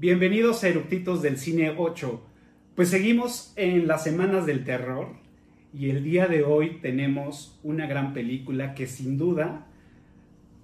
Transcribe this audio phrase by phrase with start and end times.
[0.00, 2.22] Bienvenidos a Eructitos del Cine 8.
[2.76, 5.16] Pues seguimos en las semanas del terror
[5.74, 9.66] y el día de hoy tenemos una gran película que sin duda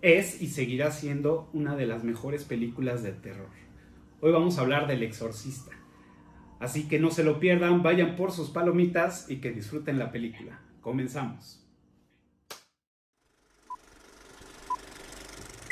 [0.03, 3.49] es y seguirá siendo una de las mejores películas de terror.
[4.21, 5.72] Hoy vamos a hablar del exorcista.
[6.60, 10.60] Así que no se lo pierdan, vayan por sus palomitas y que disfruten la película.
[10.80, 11.60] Comenzamos.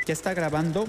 [0.05, 0.85] ¿Ya está grabando?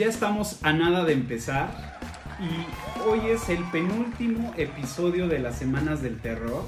[0.00, 1.68] Ya estamos a nada de empezar
[2.40, 6.64] y hoy es el penúltimo episodio de las Semanas del Terror.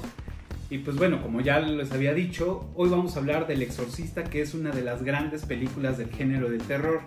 [0.69, 4.43] Y pues bueno, como ya les había dicho, hoy vamos a hablar del Exorcista, que
[4.43, 7.01] es una de las grandes películas del género del terror.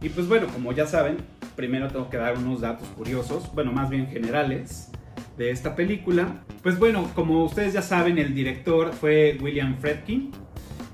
[0.00, 1.16] Y pues bueno, como ya saben,
[1.56, 4.92] primero tengo que dar unos datos curiosos, bueno, más bien generales,
[5.36, 6.44] de esta película.
[6.62, 10.30] Pues bueno, como ustedes ya saben, el director fue William Fredkin,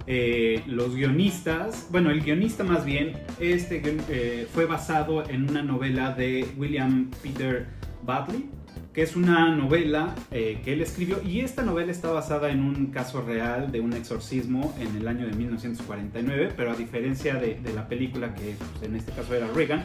[0.07, 6.13] eh, los guionistas, bueno, el guionista más bien, este eh, fue basado en una novela
[6.13, 7.67] de William Peter
[8.03, 8.49] Butley,
[8.93, 12.87] que es una novela eh, que él escribió y esta novela está basada en un
[12.87, 17.87] caso real de un exorcismo en el año de 1949, pero a diferencia de, la
[17.87, 19.85] película que pues, en este caso era Reagan,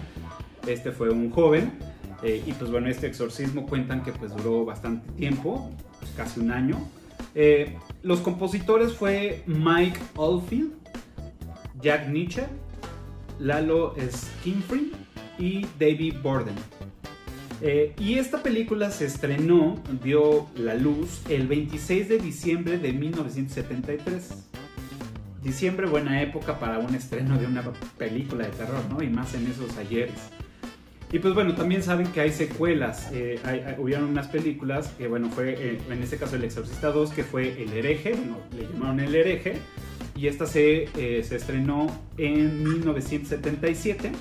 [0.66, 1.73] este fue un joven
[2.23, 6.77] y pues bueno, este exorcismo cuentan que pues duró bastante tiempo, pues, casi un año.
[7.36, 10.72] Eh, los compositores fue Mike Oldfield,
[11.81, 12.44] Jack Nietzsche,
[13.39, 14.91] Lalo Skinfree
[15.38, 16.56] y David Borden.
[17.61, 24.30] Eh, y esta película se estrenó, dio la luz el 26 de diciembre de 1973.
[25.44, 27.63] Diciembre, buena época para un estreno de una
[27.97, 29.03] película de terror, ¿no?
[29.03, 30.16] Y más en esos ayeres.
[31.15, 33.09] Y pues bueno, también saben que hay secuelas.
[33.13, 33.39] Eh,
[33.77, 37.63] hubieron unas películas que, bueno, fue eh, en este caso El Exorcista 2, que fue
[37.63, 39.61] El Hereje, bueno, le llamaron El Hereje.
[40.13, 41.87] Y esta se, eh, se estrenó
[42.17, 44.11] en 1977.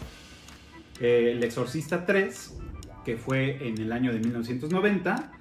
[1.01, 2.59] Eh, el Exorcista 3,
[3.05, 5.33] que fue en el año de 1990.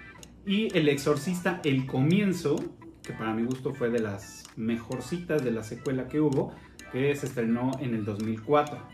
[0.47, 2.55] Y El Exorcista El Comienzo,
[3.03, 6.55] que para mi gusto fue de las mejorcitas de la secuela que hubo,
[6.91, 8.92] que se estrenó en el 2004.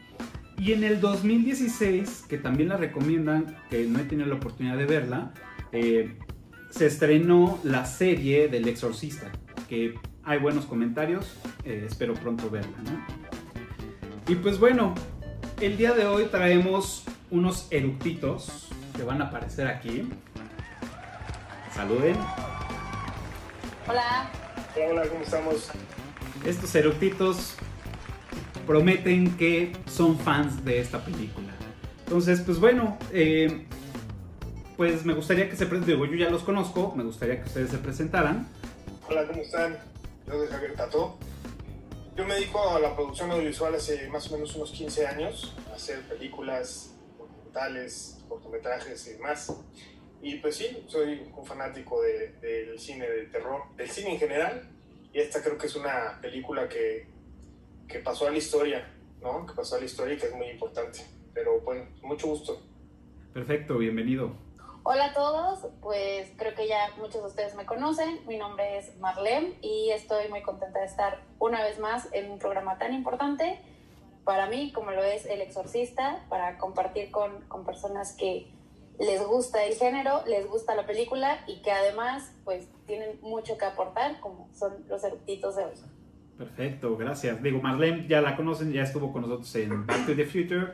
[0.60, 4.86] Y en el 2016, que también la recomiendan, que no he tenido la oportunidad de
[4.86, 5.32] verla,
[5.72, 6.18] eh,
[6.70, 9.32] se estrenó la serie del Exorcista,
[9.70, 11.34] que hay buenos comentarios,
[11.64, 14.32] eh, espero pronto verla, ¿no?
[14.32, 14.96] Y pues bueno,
[15.62, 20.10] el día de hoy traemos unos eructitos que van a aparecer aquí.
[21.74, 22.18] Saluden.
[23.88, 24.30] Hola,
[24.92, 25.72] Hola, ¿cómo estamos?
[26.46, 27.56] Estos eructitos
[28.66, 31.48] prometen que son fans de esta película.
[32.06, 33.66] Entonces, pues bueno, eh,
[34.78, 37.78] pues me gustaría que se presenten, yo ya los conozco, me gustaría que ustedes se
[37.78, 38.48] presentaran.
[39.08, 39.78] Hola, ¿cómo están?
[40.28, 41.18] Yo soy Javier Tato.
[42.16, 45.76] Yo me dedico a la producción audiovisual hace más o menos unos 15 años, a
[45.76, 49.54] hacer películas, documentales, cortometrajes y demás.
[50.22, 54.70] Y pues sí, soy un fanático de- del cine de terror, del cine en general.
[55.14, 57.08] Y esta creo que es una película que,
[57.90, 58.88] que pasó a la historia,
[59.22, 59.46] ¿no?
[59.46, 61.00] Que pasó a la historia y que es muy importante.
[61.34, 62.62] Pero bueno, mucho gusto.
[63.34, 64.32] Perfecto, bienvenido.
[64.84, 65.68] hola a todos.
[65.82, 68.26] Pues creo que ya muchos de ustedes me conocen.
[68.28, 72.40] Mi nombre es Marlene y estoy muy contenta de estar una vez más en un
[72.40, 73.60] programa tan importante
[74.30, 78.52] para mí como lo es El Exorcista, para compartir con, con personas que
[79.00, 83.66] les gusta el género, les gusta la película y que además pues tienen mucho que
[83.66, 85.74] aportar como son los eructitos de hoy.
[86.40, 87.44] Perfecto, gracias.
[87.44, 90.72] Digo, Marlene ya la conocen, ya estuvo con nosotros en Back to the Future,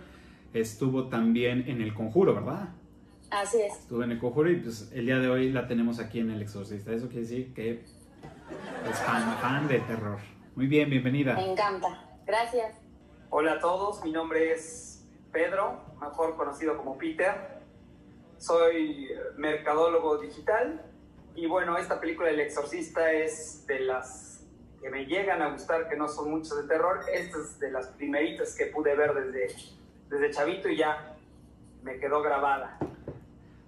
[0.53, 2.69] estuvo también en El Conjuro, ¿verdad?
[3.31, 3.73] Así es.
[3.73, 6.43] Estuvo en El Conjuro y pues el día de hoy la tenemos aquí en El
[6.43, 6.91] Exorcista.
[6.91, 10.19] Eso quiere decir que es fan, fan de terror.
[10.55, 11.33] Muy bien, bienvenida.
[11.33, 12.15] Me encanta.
[12.27, 12.75] Gracias.
[13.31, 17.63] Hola a todos, mi nombre es Pedro, mejor conocido como Peter.
[18.37, 20.85] Soy mercadólogo digital
[21.33, 24.34] y bueno, esta película El Exorcista es de las
[24.85, 26.99] que me llegan a gustar, que no son muchas de terror.
[27.11, 29.47] Esta es de las primeritas que pude ver desde,
[30.11, 31.15] desde chavito y ya
[31.83, 32.77] me quedó grabada.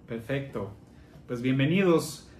[0.06, 0.70] Perfecto.
[1.26, 2.30] Pues bienvenidos.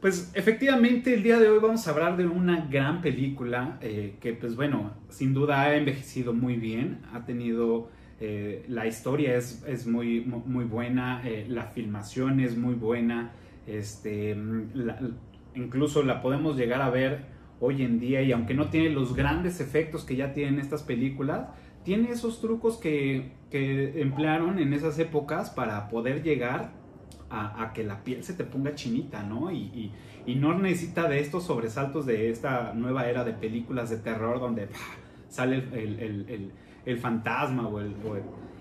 [0.00, 4.32] Pues efectivamente el día de hoy vamos a hablar de una gran película eh, que
[4.32, 7.88] pues bueno, sin duda ha envejecido muy bien, ha tenido,
[8.20, 13.32] eh, la historia es, es muy, mu- muy buena, eh, la filmación es muy buena,
[13.66, 14.70] este, mm,
[15.56, 17.33] incluso la podemos llegar a ver
[17.64, 21.48] hoy en día y aunque no tiene los grandes efectos que ya tienen estas películas,
[21.84, 26.72] tiene esos trucos que, que emplearon en esas épocas para poder llegar
[27.30, 29.50] a, que la piel se te ponga chinita, ¿no?
[29.50, 29.92] Y,
[30.24, 34.68] y, no necesita de estos sobresaltos de esta nueva era de películas de terror donde
[35.28, 36.52] sale el, el,
[36.86, 37.92] el, fantasma o el,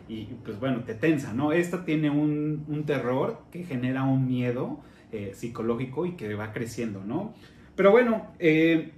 [0.09, 1.51] y pues bueno, te tensa, ¿no?
[1.51, 4.79] Esta tiene un, un terror que genera un miedo
[5.11, 7.35] eh, psicológico y que va creciendo, ¿no?
[7.75, 8.91] Pero bueno, eh,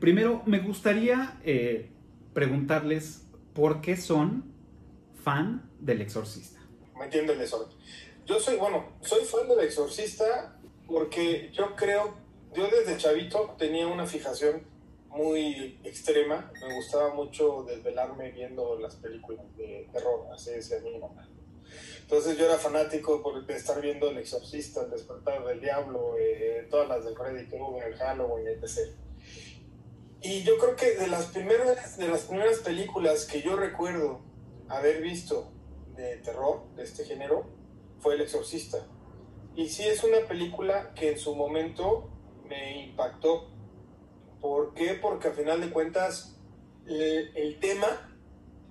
[0.00, 1.90] primero me gustaría eh,
[2.34, 4.52] preguntarles por qué son
[5.22, 6.60] fan del exorcista.
[6.98, 7.40] Me entiendo el
[8.26, 12.14] Yo soy, bueno, soy fan del exorcista porque yo creo,
[12.54, 14.62] yo desde chavito tenía una fijación
[15.10, 16.50] muy extrema.
[16.60, 21.28] Me gustaba mucho desvelarme viendo las películas de terror, así decía mi mamá.
[22.08, 26.66] Entonces yo era fanático por, de estar viendo El Exorcista, El Despertar del Diablo, eh,
[26.70, 28.94] todas las de Freddy Krueger, Halloween, etc.
[30.22, 34.22] Y yo creo que de las, primeras, de las primeras películas que yo recuerdo
[34.68, 35.52] haber visto
[35.96, 37.46] de terror, de este género,
[38.00, 38.86] fue El Exorcista.
[39.54, 42.10] Y sí es una película que en su momento
[42.48, 43.58] me impactó
[44.40, 44.94] ¿Por qué?
[44.94, 46.36] Porque a final de cuentas
[46.86, 47.86] el, tema,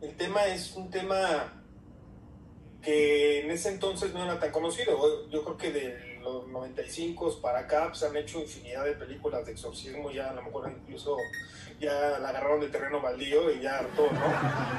[0.01, 1.56] el tema es un tema
[2.81, 5.29] que en ese entonces no era tan conocido.
[5.29, 9.53] Yo creo que de los 95 para acá pues, han hecho infinidad de películas de
[9.53, 11.17] exorcismo, ya a lo mejor incluso
[11.79, 14.33] ya la agarraron de terreno baldío y ya todo, ¿no?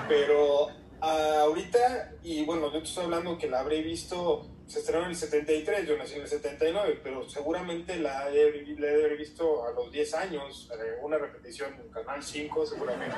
[0.08, 0.68] Pero
[1.00, 5.88] ahorita, y bueno, yo estoy hablando que la habré visto se estrenó en el 73,
[5.88, 10.70] yo nací en el 79, pero seguramente la he, he visto a los 10 años,
[10.74, 13.16] eh, una repetición en Canal 5 seguramente,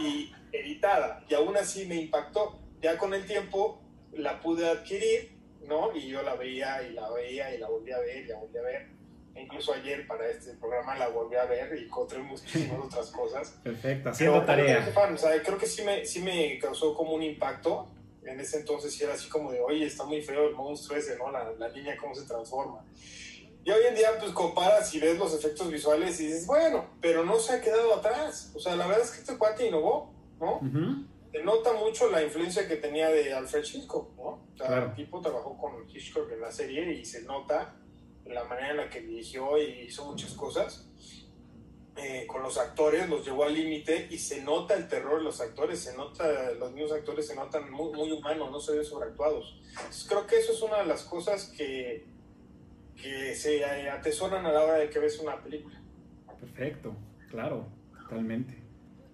[0.00, 2.58] y editada, y aún así me impactó.
[2.80, 3.80] Ya con el tiempo
[4.12, 5.36] la pude adquirir,
[5.66, 5.94] ¿no?
[5.94, 8.58] Y yo la veía y la veía y la volví a ver y la volví
[8.58, 8.86] a ver.
[9.34, 13.50] E incluso ayer para este programa la volví a ver y encontré muchísimas otras cosas.
[13.62, 14.92] Perfecto, haciendo tarea.
[15.44, 17.88] creo que sí me, sí me causó como un impacto
[18.28, 21.16] en ese entonces sí era así como de, oye, está muy feo el monstruo ese,
[21.16, 21.30] ¿no?
[21.30, 22.84] La, la niña cómo se transforma.
[23.64, 27.24] Y hoy en día, pues comparas y ves los efectos visuales y dices, bueno, pero
[27.24, 28.52] no se ha quedado atrás.
[28.54, 30.60] O sea, la verdad es que este cuate innovó, ¿no?
[30.60, 34.22] Se nota mucho la influencia que tenía de Alfred Hitchcock, ¿no?
[34.22, 37.74] O sea, el tipo trabajó con Hitchcock en la serie y se nota
[38.24, 40.88] la manera en la que dirigió y hizo muchas cosas.
[41.96, 45.40] Eh, con los actores, los llevó al límite y se nota el terror de los
[45.40, 49.60] actores, se nota, los mismos actores se notan muy, muy humanos, no se ven sobreactuados.
[49.70, 52.06] Entonces, creo que eso es una de las cosas que,
[52.94, 55.82] que se atesoran a la hora de que ves una película.
[56.38, 56.94] Perfecto,
[57.30, 57.66] claro,
[58.02, 58.57] totalmente.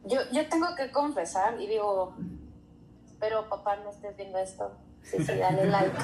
[0.04, 2.14] Yo, yo tengo que confesar, y digo,
[3.06, 5.96] espero papá no estés viendo esto, sí, sí, dale like.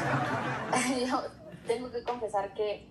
[1.06, 1.23] yo
[1.67, 2.91] tengo que confesar que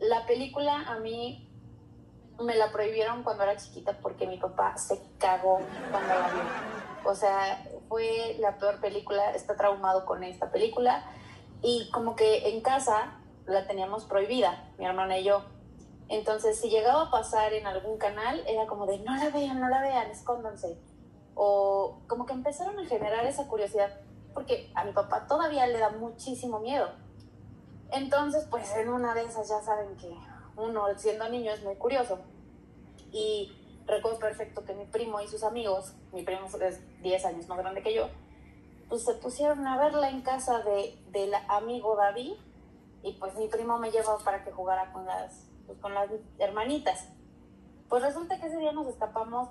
[0.00, 1.48] la película a mí
[2.40, 6.42] me la prohibieron cuando era chiquita porque mi papá se cagó cuando la vio.
[7.04, 11.04] O sea, fue la peor película, está traumado con esta película
[11.62, 15.44] y como que en casa la teníamos prohibida, mi hermana y yo.
[16.12, 19.70] Entonces, si llegaba a pasar en algún canal, era como de, no la vean, no
[19.70, 20.78] la vean, escóndanse.
[21.34, 23.98] O como que empezaron a generar esa curiosidad,
[24.34, 26.90] porque a mi papá todavía le da muchísimo miedo.
[27.90, 30.14] Entonces, pues en una de esas ya saben que
[30.54, 32.18] uno siendo niño es muy curioso.
[33.10, 33.50] Y
[33.86, 37.82] recuerdo perfecto que mi primo y sus amigos, mi primo es 10 años más grande
[37.82, 38.10] que yo,
[38.90, 42.34] pues se pusieron a verla en casa de, del amigo David
[43.02, 47.08] y pues mi primo me llevó para que jugara con las, pues, con las hermanitas.
[47.88, 49.48] Pues resulta que ese día nos escapamos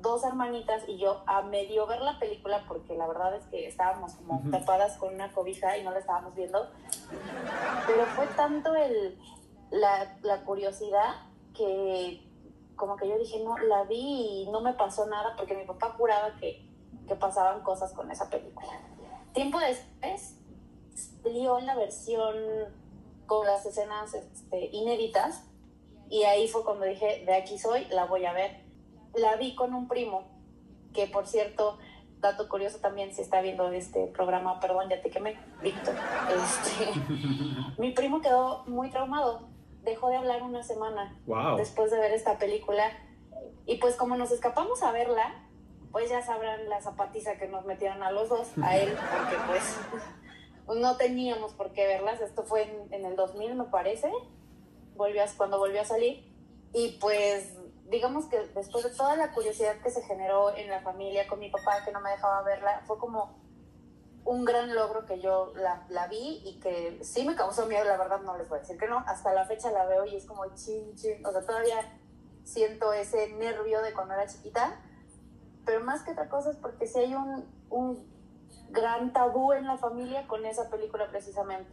[0.00, 4.12] dos hermanitas y yo a medio ver la película porque la verdad es que estábamos
[4.14, 6.68] como tapadas con una cobija y no la estábamos viendo.
[7.86, 9.18] Pero fue tanto el,
[9.70, 11.14] la, la curiosidad
[11.54, 12.28] que
[12.76, 15.94] como que yo dije, no, la vi y no me pasó nada porque mi papá
[15.96, 16.68] juraba que,
[17.06, 18.68] que pasaban cosas con esa película.
[19.32, 20.36] Tiempo después
[21.22, 22.34] salió la versión
[23.26, 25.44] con las escenas este, inéditas
[26.10, 28.62] y ahí fue cuando dije, de aquí soy, la voy a ver.
[29.14, 30.24] La vi con un primo,
[30.92, 31.78] que por cierto,
[32.20, 35.94] dato curioso también, si está viendo este programa, perdón, ya te quemé, Víctor.
[36.28, 37.00] Este,
[37.78, 39.54] mi primo quedó muy traumado
[39.84, 41.14] dejó de hablar una semana
[41.56, 42.90] después de ver esta película.
[43.66, 45.46] Y pues como nos escapamos a verla,
[45.92, 49.78] pues ya sabrán la zapatiza que nos metieron a los dos, a él, porque pues
[50.66, 52.20] no teníamos por qué verlas.
[52.20, 54.10] Esto fue en, el 2000, me parece,
[54.96, 56.32] volvió cuando volvió a salir.
[56.72, 57.54] Y pues
[57.90, 61.50] digamos que después de toda la curiosidad que se generó en la familia con mi
[61.50, 63.44] papá, que no me dejaba verla, fue como
[64.24, 67.98] un gran logro que yo la, la, vi y que sí me causó miedo, la
[67.98, 70.24] verdad no les voy a decir que no, hasta la fecha la veo y es
[70.24, 71.76] como chin, chin, o sea, todavía
[72.42, 74.80] siento ese nervio de cuando era chiquita,
[75.66, 78.13] pero más que otra cosa es porque sí hay un, un
[78.74, 81.70] gran tabú en la familia con esa película precisamente.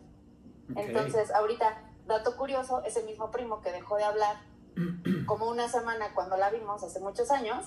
[0.75, 4.38] Entonces, ahorita, dato curioso, ese mismo primo que dejó de hablar
[5.25, 7.65] como una semana cuando la vimos hace muchos años,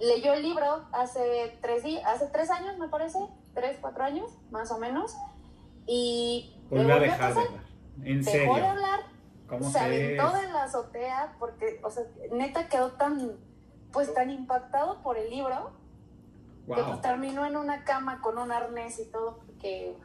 [0.00, 3.18] leyó el libro hace tres, hace tres años, me parece,
[3.54, 5.14] tres, cuatro años, más o menos,
[5.86, 6.56] y...
[6.70, 7.64] Volvió a dejar de hablar.
[8.02, 8.54] ¿En dejó serio?
[8.54, 9.00] de hablar,
[9.60, 13.36] se aventó de la azotea, porque, o sea, neta quedó tan,
[13.92, 15.72] pues tan impactado por el libro,
[16.66, 16.76] wow.
[16.76, 19.96] que pues, terminó en una cama con un arnés y todo, porque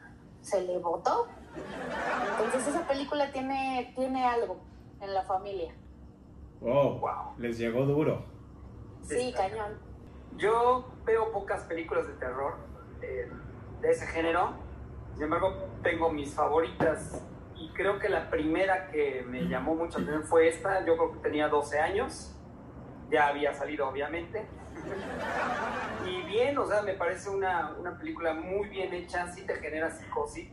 [0.42, 1.28] se le botó.
[2.32, 4.58] Entonces esa película tiene, tiene algo
[5.02, 5.74] en la familia.
[6.62, 7.38] Oh, wow.
[7.38, 8.26] Les llegó duro.
[9.04, 9.78] Sí, cañón.
[10.38, 12.58] Yo veo pocas películas de terror
[13.02, 13.30] eh,
[13.82, 14.54] de ese género.
[15.14, 17.24] Sin embargo, tengo mis favoritas.
[17.56, 20.86] Y creo que la primera que me llamó mucho la atención fue esta.
[20.86, 22.36] Yo creo que tenía 12 años.
[23.10, 24.46] Ya había salido, obviamente.
[26.06, 29.32] Y bien, o sea, me parece una, una película muy bien hecha.
[29.32, 30.48] Sí te genera psicosis.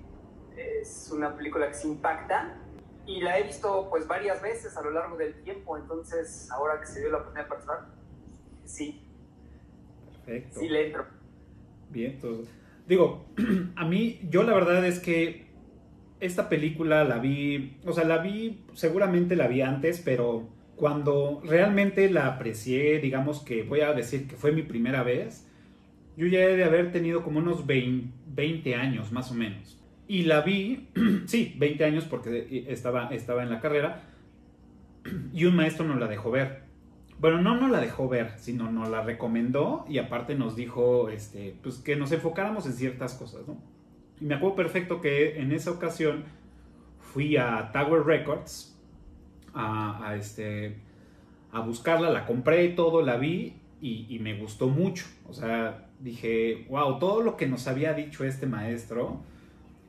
[0.56, 2.56] Es una película que se impacta
[3.06, 6.86] y la he visto pues varias veces a lo largo del tiempo, entonces ahora que
[6.86, 7.86] se dio la oportunidad de participar,
[8.64, 9.02] sí.
[10.24, 10.60] Perfecto.
[10.60, 11.06] Sí le entro.
[11.90, 12.48] Bien, entonces,
[12.86, 13.26] digo,
[13.76, 15.50] a mí, yo la verdad es que
[16.20, 20.48] esta película la vi, o sea, la vi, seguramente la vi antes, pero
[20.82, 25.48] cuando realmente la aprecié, digamos que voy a decir que fue mi primera vez,
[26.16, 29.80] yo ya he de haber tenido como unos 20, 20 años más o menos.
[30.08, 30.88] Y la vi,
[31.26, 34.02] sí, 20 años porque estaba, estaba en la carrera
[35.32, 36.64] y un maestro nos la dejó ver.
[37.20, 41.54] Bueno, no nos la dejó ver, sino nos la recomendó y aparte nos dijo este,
[41.62, 43.56] pues, que nos enfocáramos en ciertas cosas, ¿no?
[44.20, 46.24] Y me acuerdo perfecto que en esa ocasión
[46.98, 48.71] fui a Tower Records
[49.54, 50.76] a, a este,
[51.52, 55.06] a buscarla, la compré todo, la vi y, y, me gustó mucho.
[55.28, 59.20] O sea, dije, wow, todo lo que nos había dicho este maestro,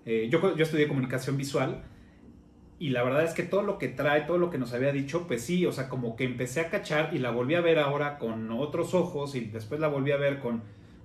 [0.06, 1.84] eh, yo, yo estudié comunicación visual
[2.80, 5.26] y la verdad es que todo lo que trae, todo lo que nos había dicho,
[5.28, 8.18] pues sí, o sea, como que empecé a cachar y la volví a ver ahora
[8.18, 10.64] con otros ojos y después la volví a ver con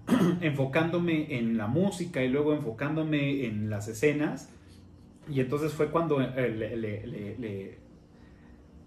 [0.41, 4.51] enfocándome en la música y luego enfocándome en las escenas.
[5.31, 7.79] Y entonces fue cuando le, le, le,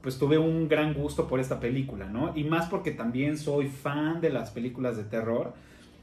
[0.02, 2.36] pues tuve un gran gusto por esta película, ¿no?
[2.36, 5.54] Y más porque también soy fan de las películas de terror.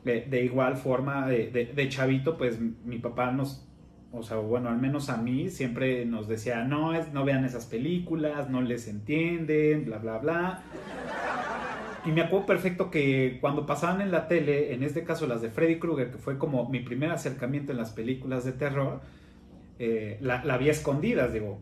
[0.04, 3.66] De, de igual forma, de, de, chavito, pues mi papá nos,
[4.12, 7.66] o sea, bueno, al menos a mí siempre nos decía, no, es, no vean esas
[7.66, 10.62] películas, no les entienden, bla, bla, bla.
[12.06, 15.50] Y me acuerdo perfecto que cuando pasaban en la tele, en este caso las de
[15.50, 19.00] Freddy Krueger, que fue como mi primer acercamiento en las películas de terror,
[19.80, 21.58] eh, la, la vi escondidas, digo,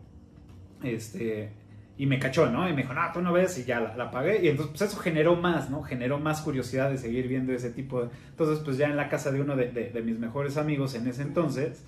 [0.83, 1.49] este,
[1.97, 2.69] y me cachó, ¿no?
[2.69, 4.43] Y me dijo, no, tú no ves, y ya la, la apagué.
[4.43, 5.81] Y entonces, pues eso generó más, ¿no?
[5.81, 8.09] Generó más curiosidad de seguir viendo ese tipo de...
[8.29, 11.83] Entonces, pues ya en la casa de uno de, mis mejores amigos en ese entonces,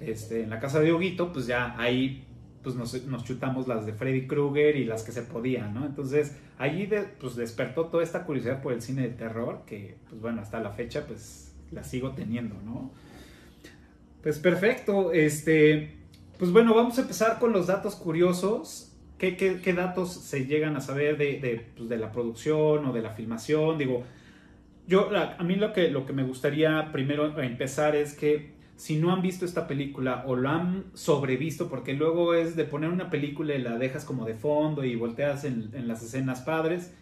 [0.00, 2.24] este, en la casa de Huguito, pues ya ahí
[2.62, 5.84] pues nos, chutamos las de Freddy Krueger y las que se podían, ¿no?
[5.84, 6.88] Entonces allí
[7.20, 10.70] pues despertó toda esta curiosidad por el cine de terror que, pues bueno, hasta la
[10.70, 12.92] fecha pues la sigo teniendo, ¿no?
[14.22, 15.96] Pues perfecto, este,
[16.38, 18.91] pues bueno, vamos a empezar con los datos curiosos.
[19.22, 22.92] ¿Qué, qué, qué datos se llegan a saber de, de, pues, de, la producción o
[22.92, 23.78] de la filmación?
[23.78, 24.02] Digo,
[24.88, 29.12] yo, a mí lo que, lo que me gustaría primero empezar es que si no
[29.12, 33.54] han visto esta película o lo han sobrevisto, porque luego es de poner una película
[33.54, 36.92] y la dejas como de fondo y volteas en, en las escenas padres.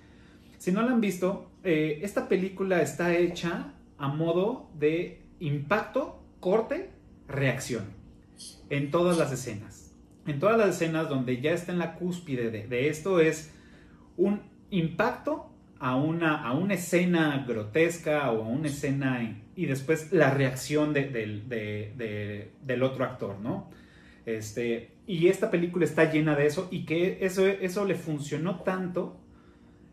[0.59, 6.91] Si no la han visto, eh, esta película está hecha a modo de impacto, corte,
[7.29, 7.85] reacción
[8.69, 9.80] en todas las escenas.
[10.31, 13.53] En todas las escenas donde ya está en la cúspide de, de esto es
[14.17, 20.31] un impacto a una, a una escena grotesca o a una escena y después la
[20.31, 23.71] reacción de, de, de, del otro actor, ¿no?
[24.25, 29.17] Este, y esta película está llena de eso y que eso, eso le funcionó tanto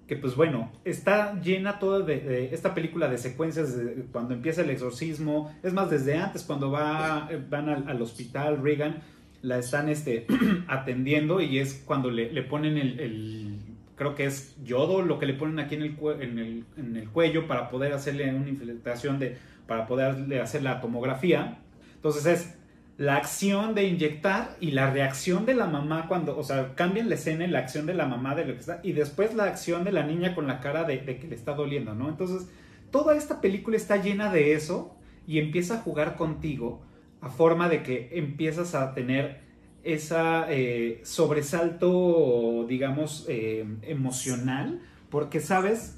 [0.07, 4.69] que pues bueno, está llena toda de, esta película de secuencias de cuando empieza el
[4.69, 9.01] exorcismo, es más, desde antes cuando va, van al, al hospital Reagan,
[9.41, 10.25] la están este,
[10.67, 13.59] atendiendo y es cuando le, le ponen el, el
[13.95, 17.09] creo que es yodo lo que le ponen aquí en el, en el, en el
[17.09, 21.57] cuello para poder hacerle una infiltración de, para poderle hacer la tomografía.
[21.95, 22.53] Entonces es
[22.97, 27.15] la acción de inyectar y la reacción de la mamá cuando, o sea, cambian la
[27.15, 29.91] escena la acción de la mamá de lo que está, y después la acción de
[29.91, 32.09] la niña con la cara de, de que le está doliendo, ¿no?
[32.09, 32.49] Entonces,
[32.91, 34.95] toda esta película está llena de eso
[35.27, 36.81] y empieza a jugar contigo
[37.21, 39.41] a forma de que empiezas a tener
[39.83, 45.97] esa eh, sobresalto, digamos, eh, emocional, porque sabes,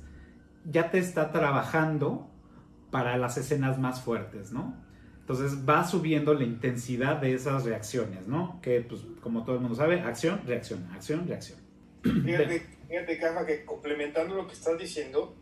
[0.66, 2.30] ya te está trabajando
[2.92, 4.76] para las escenas más fuertes, ¿no?
[5.22, 8.60] Entonces va subiendo la intensidad de esas reacciones, ¿no?
[8.62, 11.60] Que, pues, como todo el mundo sabe, acción, reacción, acción, reacción.
[12.04, 15.36] Fíjate, fíjate, Caja, que complementando lo que estás diciendo,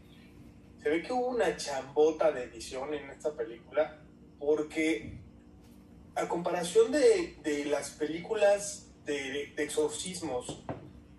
[0.82, 4.00] se ve que hubo una chambota de edición en esta película,
[4.40, 5.20] porque
[6.18, 10.64] a comparación de, de las películas de, de, exorcismos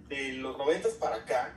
[0.09, 1.55] de los noventas para acá,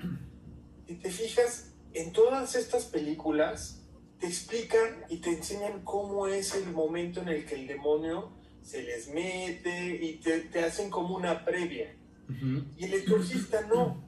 [0.87, 3.81] si te fijas, en todas estas películas
[4.19, 8.31] te explican y te enseñan cómo es el momento en el que el demonio
[8.61, 11.95] se les mete y te, te hacen como una previa.
[12.29, 12.65] Uh -huh.
[12.77, 14.03] Y el exorcista no.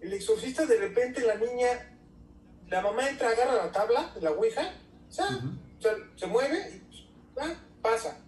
[0.00, 1.96] El exorcista de repente la niña,
[2.68, 4.74] la mamá entra, agarra la tabla la ouija,
[5.08, 5.78] o sea, uh -huh.
[5.78, 7.08] o sea se mueve y
[7.38, 8.25] ah, pasa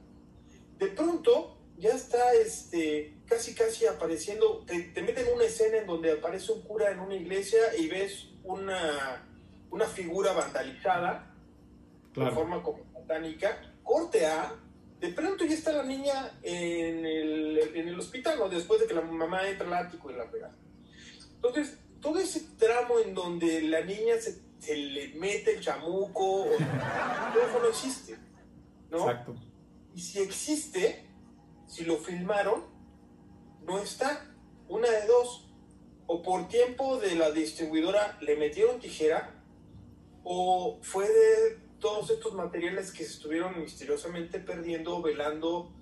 [0.79, 6.13] de pronto ya está este, casi casi apareciendo, te, te, meten una escena en donde
[6.13, 9.27] aparece un cura en una iglesia y ves una,
[9.71, 11.35] una figura vandalizada
[12.13, 12.31] claro.
[12.31, 14.55] de forma como satánica, corte A,
[15.01, 18.49] de pronto ya está la niña en el, en el hospital, ¿no?
[18.49, 20.51] después de que la mamá entra al ático y la pega.
[21.37, 26.47] Entonces, todo ese tramo en donde la niña se, se le mete el chamuco,
[27.33, 28.19] todo eso no existe,
[28.91, 28.99] ¿no?
[28.99, 29.37] Exacto.
[29.99, 31.05] Y si existe,
[31.67, 32.63] si lo filmaron,
[33.67, 34.33] no está.
[34.69, 35.51] Una de dos.
[36.07, 39.43] O por tiempo de la distribuidora le metieron tijera,
[40.23, 45.73] o fue de todos estos materiales que se estuvieron misteriosamente perdiendo, velando,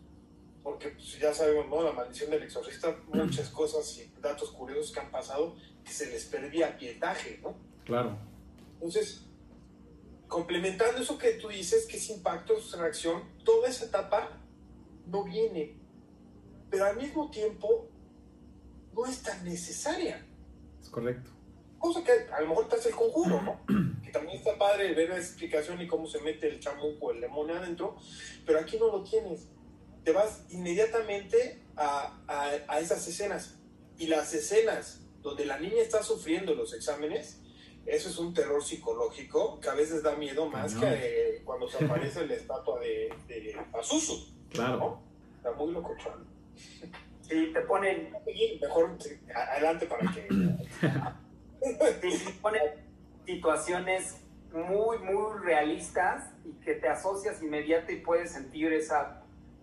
[0.62, 1.82] porque pues, ya sabemos, ¿no?
[1.82, 6.24] La maldición del exorcista, muchas cosas y datos curiosos que han pasado, que se les
[6.24, 7.54] perdía pietaje, ¿no?
[7.84, 8.16] Claro.
[8.76, 9.25] Entonces,
[10.28, 14.40] complementando eso que tú dices, que es impacto, reacción, toda esa etapa
[15.06, 15.78] no viene,
[16.70, 17.88] pero al mismo tiempo
[18.92, 20.26] no es tan necesaria.
[20.80, 21.30] Es correcto.
[21.78, 23.60] Cosa que a lo mejor te hace el conjuro, ¿no?
[24.02, 27.56] que también está padre ver la explicación y cómo se mete el chamuco, el demonio
[27.56, 27.96] adentro,
[28.44, 29.48] pero aquí no lo tienes.
[30.02, 33.58] Te vas inmediatamente a, a, a esas escenas.
[33.98, 37.40] Y las escenas donde la niña está sufriendo los exámenes,
[37.86, 40.80] eso es un terror psicológico que a veces da miedo más no.
[40.80, 40.88] que
[41.36, 43.56] eh, cuando se aparece la estatua de, de.
[44.50, 44.76] Claro.
[44.76, 45.02] ¿no?
[45.36, 46.26] Está muy locochón.
[47.30, 48.12] Y te ponen.
[48.60, 48.96] Mejor
[49.34, 50.28] adelante para que.
[51.62, 52.62] y te ponen
[53.24, 54.20] situaciones
[54.52, 59.22] muy, muy realistas y que te asocias inmediato y puedes sentir esa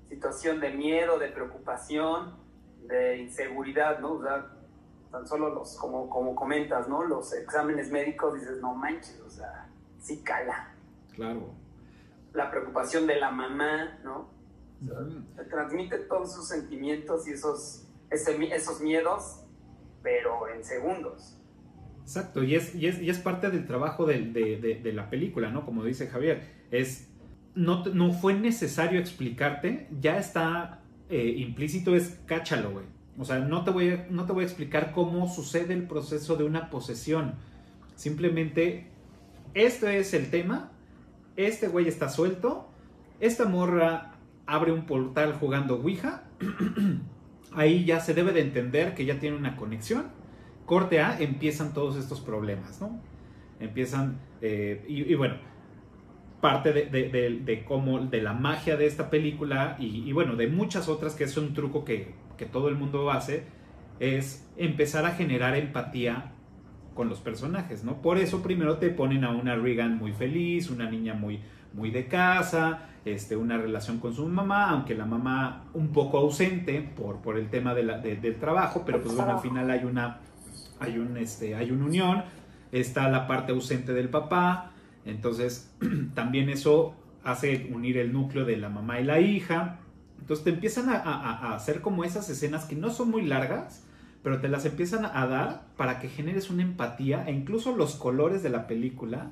[0.10, 2.38] situación de miedo, de preocupación,
[2.88, 4.14] de inseguridad, ¿no?
[4.14, 4.53] O sea,
[5.14, 7.04] tan solo los, como, como comentas, ¿no?
[7.04, 10.74] Los exámenes médicos, dices, no manches, o sea, sí cala.
[11.14, 11.54] Claro.
[12.34, 14.28] La preocupación de la mamá, ¿no?
[14.82, 15.50] O sea, -huh.
[15.52, 19.44] transmite todos esos sentimientos y esos, ese, esos miedos,
[20.02, 21.38] pero en segundos.
[22.02, 25.12] Exacto, y es, y es, y es parte del trabajo de, de, de, de, la
[25.12, 25.64] película, ¿no?
[25.64, 27.08] Como dice Javier, es,
[27.54, 33.64] no, no fue necesario explicarte, ya está eh, implícito, es cáchalo, güey o sea, no
[33.64, 37.36] te, voy a, no te voy a explicar cómo sucede el proceso de una posesión.
[37.96, 38.88] Simplemente,
[39.54, 40.72] este es el tema.
[41.36, 42.68] Este güey está suelto.
[43.20, 44.16] Esta morra
[44.48, 46.24] abre un portal jugando Ouija.
[47.54, 50.08] Ahí ya se debe de entender que ya tiene una conexión.
[50.66, 53.00] Corte A, empiezan todos estos problemas, ¿no?
[53.60, 55.36] Empiezan, eh, y, bueno,
[56.42, 60.36] parte de, de, de, de, cómo, de la magia de esta película y, y bueno,
[60.36, 63.46] de muchas otras que es un truco que que todo el mundo hace,
[64.00, 66.32] es empezar a generar empatía
[66.94, 68.02] con los personajes, ¿no?
[68.02, 71.40] Por eso primero te ponen a una Regan muy feliz, una niña muy,
[71.74, 76.82] muy de casa, este, una relación con su mamá, aunque la mamá un poco ausente
[76.96, 79.84] por, por el tema de la, de, del trabajo, pero pues bueno, al final hay
[79.84, 80.20] una,
[80.80, 82.24] hay un, este, hay una unión,
[82.72, 84.72] está la parte ausente del papá,
[85.06, 85.74] entonces
[86.14, 89.80] también eso hace unir el núcleo de la mamá y la hija,
[90.24, 93.84] entonces te empiezan a, hacer como esas escenas que no son muy largas,
[94.24, 98.42] pero te las empiezan a dar para que generes una empatía e incluso los colores
[98.42, 99.32] de la película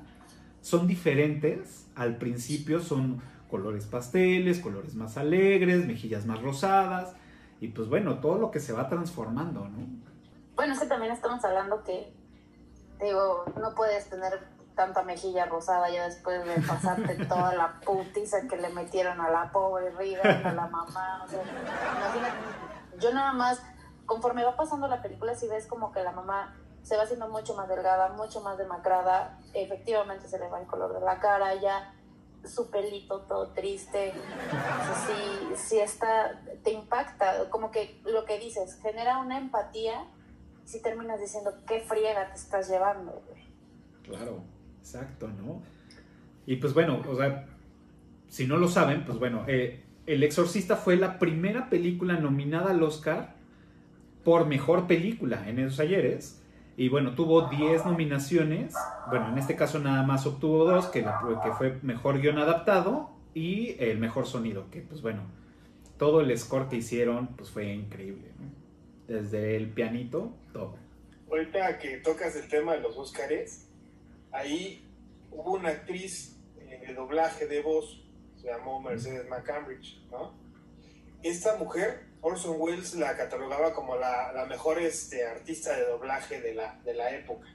[0.60, 1.86] son diferentes.
[1.94, 7.14] Al principio son colores pasteles, colores más alegres, mejillas más rosadas
[7.58, 9.86] y pues bueno, todo lo que se va transformando, ¿no?
[10.56, 12.12] Bueno, es que también estamos hablando que,
[13.02, 14.40] digo, no puedes tener
[14.74, 19.50] tanta mejilla rosada ya después de pasarte toda la putiza que le metieron a la
[19.52, 21.22] pobre Riga, a la mamá.
[21.24, 21.40] O sea,
[22.98, 23.62] yo nada más,
[24.06, 27.54] conforme va pasando la película, si ves como que la mamá se va haciendo mucho
[27.54, 31.94] más delgada, mucho más demacrada, efectivamente se le va el color de la cara, ya
[32.44, 34.12] su pelito todo triste,
[35.06, 40.08] sí, sí está, te impacta, como que lo que dices, genera una empatía,
[40.64, 43.22] si terminas diciendo, qué friega te estás llevando.
[44.02, 44.42] Claro,
[44.82, 45.62] exacto, ¿no?
[46.44, 47.46] Y pues bueno, o sea,
[48.28, 52.82] si no lo saben, pues bueno, eh, El Exorcista fue la primera película nominada al
[52.82, 53.36] Oscar
[54.24, 56.42] por mejor película en esos ayeres.
[56.76, 58.74] Y bueno, tuvo 10 nominaciones.
[59.08, 63.76] Bueno, en este caso nada más obtuvo dos, que, que fue mejor guion adaptado y
[63.78, 65.22] el mejor sonido, que pues bueno,
[65.96, 68.32] todo el score que hicieron pues fue increíble.
[69.06, 70.74] Desde el pianito, todo.
[71.30, 73.68] Ahorita que tocas el tema de los Oscars,
[74.32, 74.88] ahí
[75.30, 78.04] hubo una actriz eh, de doblaje de voz,
[78.36, 80.34] se llamó Mercedes McCambridge, ¿no?
[81.22, 86.54] Esta mujer Orson Welles la catalogaba como la, la mejor este, artista de doblaje de
[86.54, 87.46] la, de la época.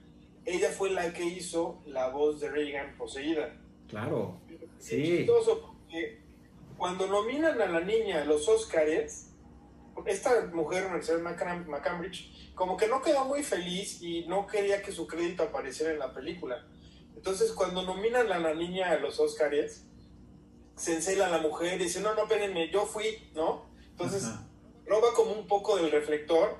[0.46, 3.54] Ella fue la que hizo la voz de Reagan poseída.
[3.90, 4.40] Claro,
[4.80, 5.02] sí.
[5.02, 6.22] Es chistoso porque
[6.78, 9.32] cuando nominan a la niña a los Oscars,
[10.06, 15.06] esta mujer, Mercedes McCambridge, como que no quedó muy feliz y no quería que su
[15.06, 16.65] crédito apareciera en la película.
[17.15, 19.86] Entonces, cuando nominan a la niña a los Oscars,
[20.76, 23.70] se encela la mujer y dice, no, no, espérenme, yo fui, ¿no?
[23.91, 24.24] Entonces,
[24.88, 26.58] roba como un poco del reflector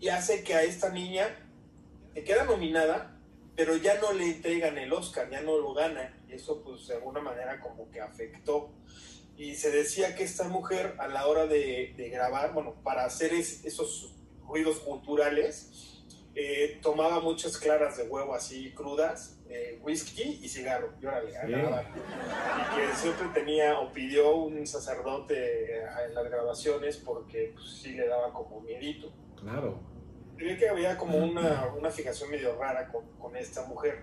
[0.00, 1.28] y hace que a esta niña
[2.12, 3.16] que queda nominada,
[3.54, 6.12] pero ya no le entregan el Oscar, ya no lo gana.
[6.28, 8.72] Y eso pues de alguna manera como que afectó.
[9.36, 14.16] Y se decía que esta mujer a la hora de, grabar, bueno, para hacer esos
[14.50, 15.90] ruidos culturales,
[16.34, 20.92] eh, tomaba muchas claras de huevo así crudas, eh, whisky y cigarro.
[21.00, 27.52] Y órale, Y que siempre tenía o pidió un sacerdote eh, en las grabaciones porque
[27.54, 29.12] pues, sí le daba como miedito.
[29.40, 29.80] Claro.
[30.36, 33.98] Creía que había como una, una fijación medio rara con, con, esta mujer.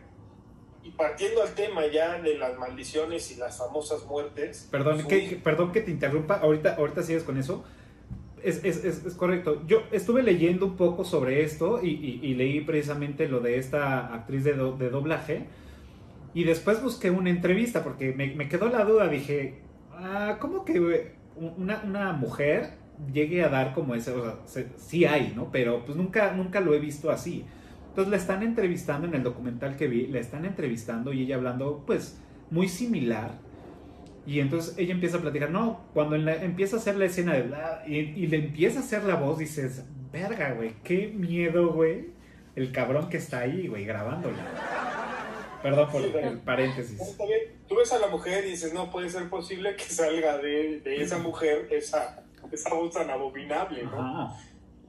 [0.84, 4.68] Y partiendo al tema ya de las maldiciones y las famosas muertes.
[4.70, 7.66] Perdón, que, perdón que te interrumpa, ahorita, ahorita sigues con eso
[8.43, 9.63] es, es, es, correcto.
[9.67, 14.54] Yo estuve leyendo un poco sobre esto y, leí precisamente lo de esta actriz de,
[14.54, 15.45] de, doblaje.
[16.34, 19.08] Y después busqué una entrevista porque me, quedó la duda.
[19.08, 19.62] Dije,
[19.93, 22.73] ah, ¿cómo que una, una, mujer
[23.12, 24.12] llegue a dar como ese?
[24.12, 25.52] O sea, sí hay, ¿no?
[25.52, 27.45] Pero pues nunca, nunca lo he visto así.
[27.89, 31.84] Entonces la están entrevistando en el documental que vi, la están entrevistando y ella hablando
[31.88, 32.19] pues
[32.52, 33.47] muy similar
[34.28, 37.46] y entonces ella empieza a platicar, no, cuando empieza a hacer la escena de
[37.88, 42.10] y, le empieza a hacer la voz, dices, verga, güey, qué miedo, güey,
[42.58, 44.36] el cabrón que está ahí, güey, grabándola.
[45.63, 47.00] Perdón por el paréntesis.
[47.70, 51.20] Tú ves a la mujer y dices, no puede ser posible que salga de, esa
[51.20, 54.38] mujer esa, esa voz tan abominable, ¿no?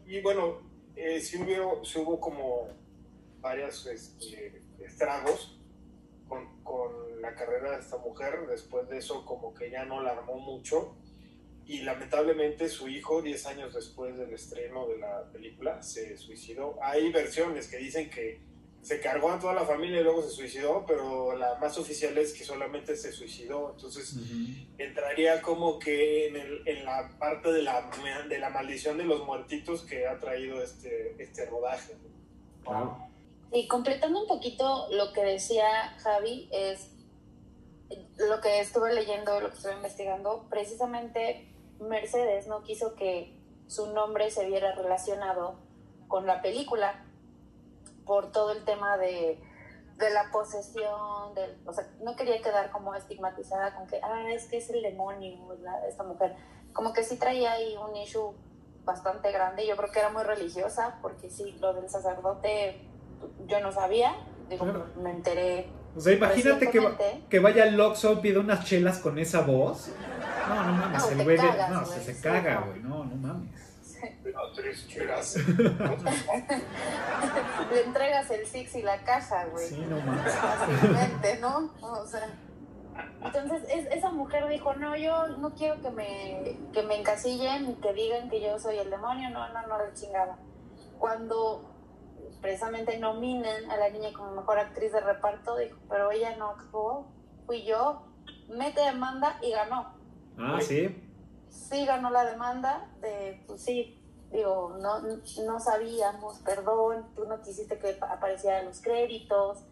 [0.04, 0.58] Y bueno,
[0.96, 2.66] eh, sí, hubo, sí hubo como
[3.40, 5.60] varios este, estragos
[6.26, 8.46] con, con, la carrera de esta mujer.
[8.48, 10.96] Después de eso, como que ya no la armó mucho.
[11.66, 16.78] Y lamentablemente su hijo, 10 años después del estreno de la película, se suicidó.
[16.82, 18.40] Hay versiones que dicen que
[18.80, 22.32] se cargó a toda la familia y luego se suicidó, pero la más oficial es
[22.32, 23.72] que solamente se suicidó.
[23.72, 24.16] Entonces
[24.78, 27.90] entraría como que en, el, en, la parte de la,
[28.28, 31.96] de la maldición de los muertitos que ha traído este, este rodaje.
[33.52, 36.90] Y completando un poquito lo que decía Javi, es
[38.18, 44.30] lo que estuve leyendo, lo que estuve investigando, precisamente Mercedes no quiso que su nombre
[44.30, 45.58] se viera relacionado
[46.08, 47.04] con la película
[48.04, 49.40] por todo el tema de,
[49.98, 54.46] de la posesión, de, o sea, no quería quedar como estigmatizada con que, ah, es
[54.46, 55.36] que es el demonio,
[55.88, 56.34] esta mujer.
[56.72, 58.34] Como que sí traía ahí un issue
[58.84, 62.88] bastante grande, yo creo que era muy religiosa, porque sí, lo del sacerdote
[63.46, 64.16] yo no sabía,
[64.48, 64.64] digo,
[64.96, 65.70] me enteré.
[65.98, 66.80] O sea, imagínate que,
[67.28, 69.90] que vaya al Loxo, pide unas chelas con esa voz.
[70.48, 73.50] No, no mames, el güey no, se, se caga, güey, no, no mames.
[74.54, 75.36] tres chelas.
[77.72, 79.66] Le entregas el Six y la caja, güey.
[79.66, 80.32] Sí, no mames.
[80.34, 81.72] Fácilmente, ¿no?
[81.80, 82.28] O sea.
[83.24, 87.92] Entonces esa mujer dijo, no, yo no quiero que me, que me encasillen y que
[87.92, 90.38] digan que yo soy el demonio, no, no, no, de chingada.
[91.00, 91.77] Cuando
[92.40, 97.06] precisamente nominan a la niña como mejor actriz de reparto, dijo, pero ella no actuó,
[97.46, 98.06] fui yo,
[98.48, 99.94] mete demanda y ganó.
[100.38, 101.04] Ah, sí.
[101.48, 107.78] Sí, ganó la demanda de, pues sí, digo, no, no sabíamos, perdón, tú no quisiste
[107.78, 109.64] que apareciera los créditos,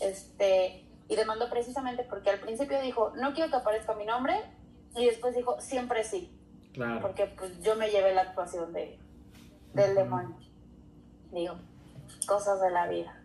[0.00, 4.34] este, y demandó precisamente porque al principio dijo, no quiero que aparezca mi nombre,
[4.96, 6.32] y después dijo, siempre sí.
[6.72, 7.00] Claro.
[7.00, 8.98] Porque pues yo me llevé la actuación de,
[9.72, 10.36] del demonio.
[11.32, 11.56] Digo,
[12.26, 13.22] cosas de la vida.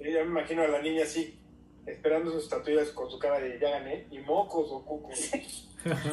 [0.00, 1.38] ya me imagino a la niña así,
[1.86, 5.18] esperando sus estatuillas con su cara de ya gané, y mocos o cucos.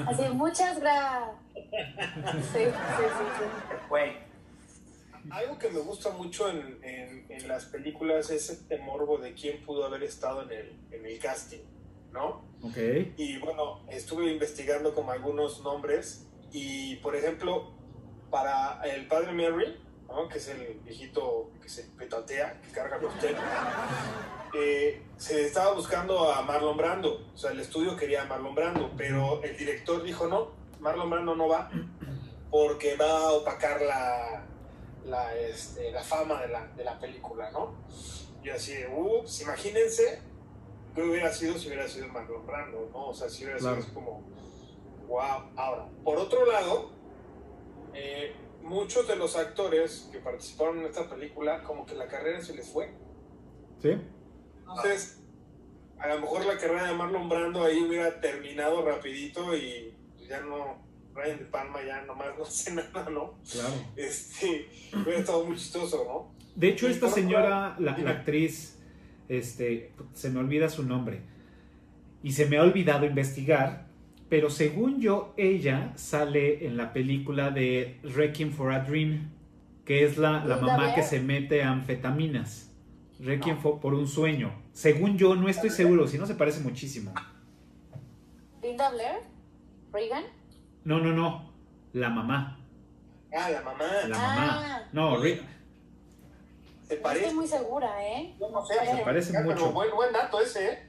[0.07, 1.35] Así, muchas gracias.
[2.51, 3.75] Sí, sí, sí, sí.
[3.87, 4.17] Fue.
[5.29, 9.63] Algo que me gusta mucho en, en- en las películas es este morbo de quién
[9.63, 11.59] pudo haber estado en el, en el casting,
[12.11, 12.43] ¿no?
[12.63, 12.77] Ok.
[13.17, 17.71] Y bueno, estuve investigando como algunos nombres y, por ejemplo,
[18.31, 19.77] para el padre Mary,
[20.11, 20.27] ¿no?
[20.27, 23.39] que es el viejito que se petatea, que carga los tenis,
[24.53, 27.27] eh, se estaba buscando a Marlon Brando.
[27.33, 31.35] O sea, el estudio quería a Marlon Brando, pero el director dijo no, Marlon Brando
[31.35, 31.69] no va
[32.49, 34.43] porque va a opacar la,
[35.05, 37.73] la, este, la fama de la, de la película, ¿no?
[38.43, 40.21] Y así, de, ups, imagínense
[40.93, 43.07] qué hubiera sido si hubiera sido Marlon Brando, ¿no?
[43.09, 43.75] O sea, si hubiera Claro.
[43.77, 44.23] sido así como,
[45.07, 45.51] wow.
[45.55, 46.89] Ahora, por otro lado,
[47.93, 52.55] eh, muchos de los actores que participaron en esta película, como que la carrera se
[52.55, 52.93] les fue.
[53.81, 53.89] ¿Sí?
[54.59, 55.21] Entonces,
[55.99, 59.93] a lo mejor la carrera de Marlon Brando ahí hubiera terminado rapidito y
[60.27, 60.81] ya no,
[61.13, 63.35] Brian De Palma ya nomás no hace nada, ¿no?
[63.51, 63.73] Claro.
[63.95, 66.41] Este, hubiera estado muy chistoso, ¿no?
[66.55, 68.77] De hecho, esta señora, la, la actriz,
[69.29, 71.21] este, se me olvida su nombre.
[72.23, 73.87] Y se me ha olvidado investigar.
[74.31, 79.29] Pero según yo, ella sale en la película de Requiem for a Dream,
[79.83, 82.71] que es la, la mamá que se mete a anfetaminas.
[83.19, 84.53] Requiem por un sueño.
[84.71, 87.13] Según yo, no estoy seguro, si no se parece muchísimo.
[88.63, 89.17] Linda Blair,
[89.91, 90.23] Reagan.
[90.85, 91.51] No, no, no.
[91.91, 92.57] La mamá.
[93.37, 93.83] Ah, la mamá.
[94.07, 94.35] La Ah.
[94.37, 94.89] mamá.
[94.93, 95.41] No, Re-
[96.87, 97.25] Se No parece.
[97.25, 98.33] estoy muy segura, ¿eh?
[98.39, 99.71] Yo no sé, Se parece pero mucho.
[99.73, 100.79] Buen, buen dato ese, ¿eh?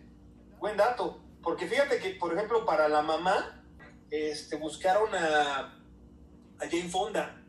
[0.60, 1.18] Buen dato.
[1.42, 3.64] Porque fíjate que, por ejemplo, para la mamá,
[4.10, 5.58] este, buscaron a,
[6.58, 7.42] a Jane Fonda.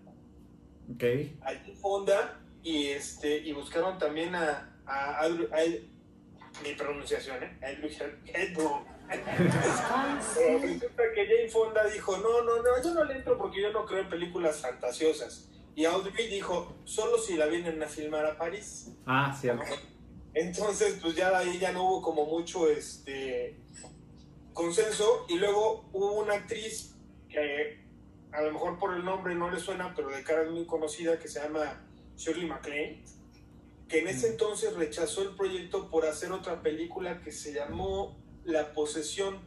[0.94, 1.04] Ok.
[1.42, 5.94] A Jane Fonda y, este, y buscaron también a, a, Audrey- a-
[6.64, 7.58] mi pronunciación, ¿eh?
[10.22, 10.40] Sí.
[10.62, 13.86] resulta que Jane Fonda dijo, no, no, no, yo no le entro porque yo no
[13.86, 15.50] creo en películas fantasiosas.
[15.76, 18.90] Y Audrey dijo, solo si la vienen a filmar a París.
[19.06, 19.64] Ah, cierto.
[20.34, 23.56] Entonces, pues ya de ahí ya no hubo como mucho este
[24.54, 25.26] consenso.
[25.30, 26.96] Y luego hubo una actriz
[27.30, 27.84] que
[28.32, 31.20] a lo mejor por el nombre no le suena, pero de cara es muy conocida,
[31.20, 31.86] que se llama
[32.18, 33.04] Shirley MacLaine,
[33.88, 34.32] que en ese Mm.
[34.32, 39.40] entonces rechazó el proyecto por hacer otra película que se llamó La posesión.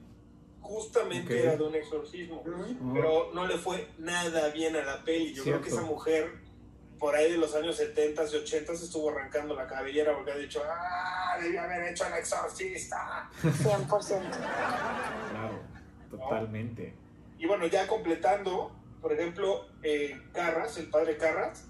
[0.63, 1.41] Justamente Ok.
[1.45, 2.43] era de un exorcismo.
[2.93, 5.33] Pero no le fue nada bien a la peli.
[5.35, 5.83] Yo creo que Cierto.
[5.83, 6.33] esa mujer,
[6.99, 10.63] por ahí de los años 70 y 80 estuvo arrancando la cabellera porque ha dicho,
[10.65, 11.37] ¡ah!
[11.41, 13.29] Debí haber hecho el exorcista.
[13.43, 13.87] 100%.
[14.31, 15.61] Claro.
[16.11, 16.95] Totalmente.
[17.39, 21.69] Y bueno, ya completando, por ejemplo, eh, Carras, el padre Carras,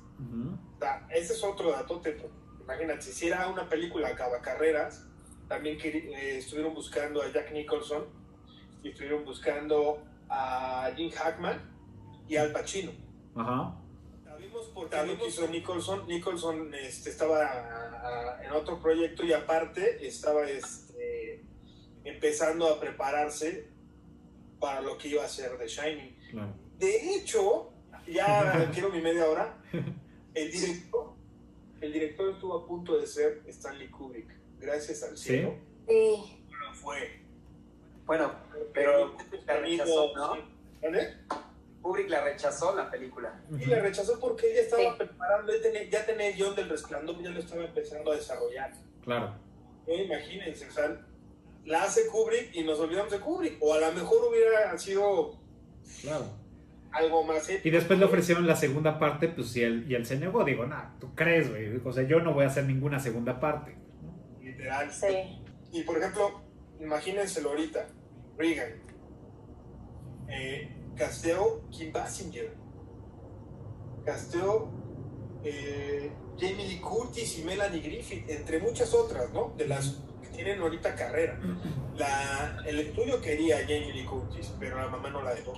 [1.11, 2.17] ese es otro datote.
[2.63, 5.07] Imagínate, si hiciera una película acaba carreras,
[5.49, 8.05] también eh, estuvieron buscando a Jack Nicholson
[8.83, 11.61] y estuvieron buscando a Jim Hackman
[12.29, 12.93] y Al Pacino.
[13.35, 13.77] Ajá.
[14.75, 16.07] Por qué lo quiso Nicholson.
[16.07, 21.45] Nicholson este, estaba ah, en otro proyecto y aparte estaba este,
[22.05, 23.69] empezando a prepararse
[24.59, 26.17] para lo que iba a ser The Shining.
[26.31, 26.55] Claro.
[26.79, 27.73] De hecho,
[28.07, 29.59] ya quiero mi media hora,
[30.35, 31.13] el director,
[31.81, 34.29] el director estuvo a punto de ser Stanley Kubrick.
[34.59, 35.55] Gracias al cielo.
[35.87, 36.45] Sí.
[36.51, 37.21] No fue.
[38.07, 38.33] Bueno,
[38.73, 39.17] pero
[39.47, 40.37] la rechazó, ¿no?
[40.83, 41.17] ¿Vale?
[41.87, 43.41] Kubrick la rechazó la película.
[43.61, 44.89] Y la rechazó porque ella estaba Sí.
[44.99, 48.73] preparando, ya tenía, ya tenía el guion del resplandor, ya lo estaba empezando a desarrollar.
[49.05, 49.35] Claro.
[49.87, 51.01] Eh, imagínense, o sea,
[51.65, 53.59] la hace Kubrick y nos olvidamos de Kubrick.
[53.61, 55.39] O a lo mejor hubiera sido
[56.03, 56.25] Claro.
[56.91, 57.69] algo más épico.
[57.69, 60.43] Y después le ofrecieron la segunda parte, pues y él, y él se negó.
[60.43, 61.81] Digo, nah, tú crees, güey.
[61.85, 63.77] O sea, yo no voy a hacer ninguna segunda parte.
[64.43, 64.91] Literal.
[64.91, 65.41] Sí.
[65.71, 66.41] Y por ejemplo,
[66.81, 67.87] imagínenselo ahorita.
[68.37, 68.73] Reagan.
[70.29, 72.55] Eh, Casteo, Kim Basinger.
[74.05, 74.71] Casteo,
[75.45, 79.53] eh, Jamie Lee Curtis y Melanie Griffith, entre muchas otras, ¿no?
[79.57, 81.39] De las que tienen ahorita carrera.
[81.97, 85.55] La, el estudio quería a Jamie Lee Curtis, pero la mamá no la dejó.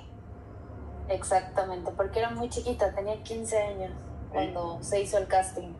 [1.08, 3.92] Exactamente, porque era muy chiquita, tenía 15 años
[4.30, 5.72] cuando se hizo el casting.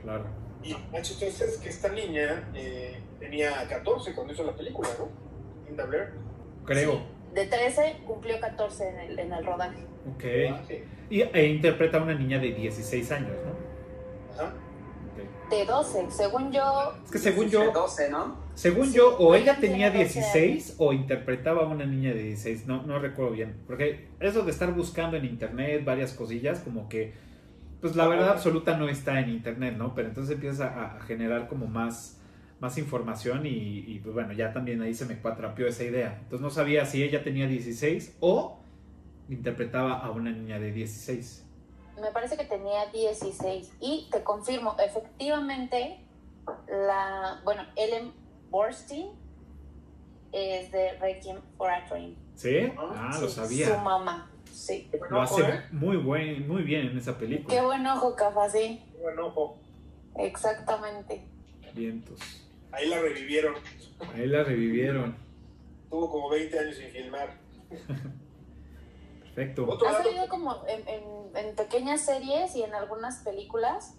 [0.00, 0.24] Claro.
[0.62, 5.08] Y Nacho, entonces que esta niña eh, tenía 14 cuando hizo la película, ¿no?
[5.66, 6.12] Linda Blair.
[6.64, 6.92] Creo.
[6.92, 7.02] Sí,
[7.34, 9.78] De 13 cumplió 14 en el, en el rodaje.
[10.14, 10.24] Ok.
[10.50, 10.82] Ah, sí.
[11.08, 14.34] Y e interpreta a una niña de 16 años, ¿no?
[14.34, 14.52] Ajá.
[15.12, 15.50] Ok.
[15.50, 18.42] De 12, según yo, Es que según yo, 12, ¿no?
[18.54, 22.22] según Sí, yo, o ella tenía tiene 12 16 o interpretaba a una niña de
[22.22, 22.66] 16.
[22.66, 23.56] No, no recuerdo bien.
[23.66, 27.14] Porque eso de estar buscando en internet varias cosillas, como que,
[27.80, 29.94] pues la verdad absoluta no está en internet, ¿no?
[29.94, 32.20] Pero entonces empiezas a, a generar como más,
[32.62, 36.16] más información y, y, pues bueno, ya también ahí se me cuatrapeó esa idea.
[36.22, 38.60] Entonces no sabía si ella tenía 16 o
[39.28, 41.44] interpretaba a una niña de 16.
[42.00, 45.98] Me parece que tenía 16 y te confirmo, efectivamente,
[46.68, 48.12] la, bueno, Ellen
[48.48, 49.08] Borstein
[50.30, 52.14] es de Requiem for a Dream.
[52.36, 52.72] ¿Sí?
[52.78, 53.74] Ah, lo sabía.
[53.74, 54.88] Su mamá, sí.
[55.10, 57.52] Lo hace muy, buen, muy bien en esa película.
[57.52, 58.80] Qué buen ojo, Cafa, sí.
[58.92, 59.58] Qué buen ojo.
[60.16, 61.26] Exactamente.
[61.74, 62.41] Vientos.
[62.72, 63.54] Ahí la revivieron.
[64.14, 65.16] Ahí la revivieron.
[65.90, 67.38] Tuvo como 20 años sin filmar.
[69.34, 69.78] Perfecto.
[69.86, 73.94] Ha salido como en, en, en, pequeñas series y en algunas películas,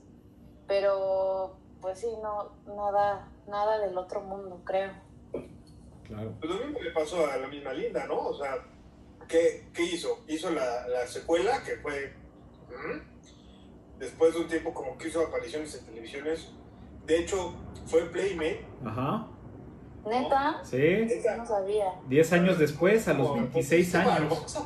[0.68, 4.92] pero pues sí, no, nada, nada del otro mundo, creo.
[6.04, 6.36] Claro.
[6.40, 8.20] Pues lo mismo le pasó a la misma Linda, ¿no?
[8.20, 8.64] O sea,
[9.28, 10.24] ¿qué, qué hizo?
[10.28, 12.14] Hizo la, la secuela, que fue...
[13.98, 16.52] Después de un tiempo como que hizo apariciones en televisiones.
[17.06, 17.54] De hecho,
[17.86, 18.66] fue Playmate.
[18.86, 19.28] Ajá.
[20.06, 20.62] ¿Neta?
[20.64, 21.08] Sí.
[21.38, 21.86] No sabía.
[22.08, 24.58] Diez años después, a los 26 años.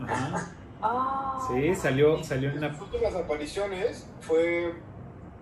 [0.00, 0.54] Ajá.
[0.86, 1.38] Ah.
[1.48, 2.68] Sí, salió, salió en una...
[2.68, 4.74] Las últimas apariciones fue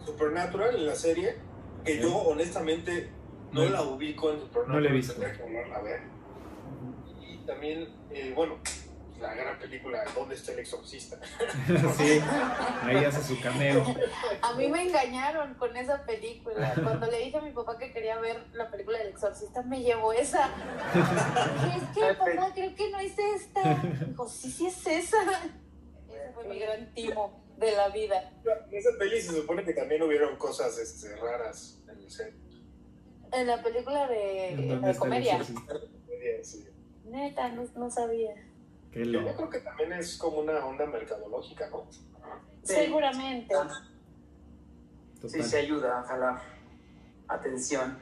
[0.05, 1.37] Supernatural en la serie,
[1.85, 3.11] que yo honestamente
[3.51, 4.69] no, la ubico en Supernatural.
[4.69, 5.21] No la he visto.
[5.21, 6.03] Que a ver.
[7.29, 8.55] Y también, eh, bueno,
[9.23, 11.19] la gran película ¿Dónde está el exorcista?
[11.97, 12.21] sí,
[12.83, 13.85] ahí hace su cameo.
[14.43, 16.75] A mí me engañaron con esa película.
[16.75, 20.13] Cuando le dije a mi papá que quería ver la película del exorcista, me llevó
[20.13, 20.51] esa.
[20.93, 23.83] Dije, es que papá, creo que no es esta.
[24.07, 25.23] Dijo, sí, sí es esa.
[26.09, 28.33] Ese fue mi gran timo de la vida.
[28.71, 32.35] En esa peli se supone que también hubieron cosas este, raras en el set.
[33.33, 35.43] En la película de, de comedia.
[36.43, 36.69] Sí.
[37.05, 38.35] Neta, no, no sabía.
[38.93, 41.87] Qué Yo creo que también es como una onda mercadológica, ¿no?
[42.63, 42.75] Sí.
[42.75, 43.55] Seguramente.
[45.27, 46.43] Sí, se ayuda a jalar
[47.29, 47.99] atención.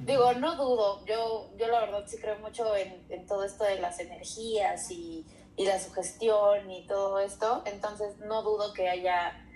[0.00, 3.78] Digo, no dudo, yo, yo la verdad sí creo mucho en, en todo esto de
[3.80, 5.24] las energías y,
[5.56, 9.46] y, la sugestión y todo esto, entonces no dudo que haya,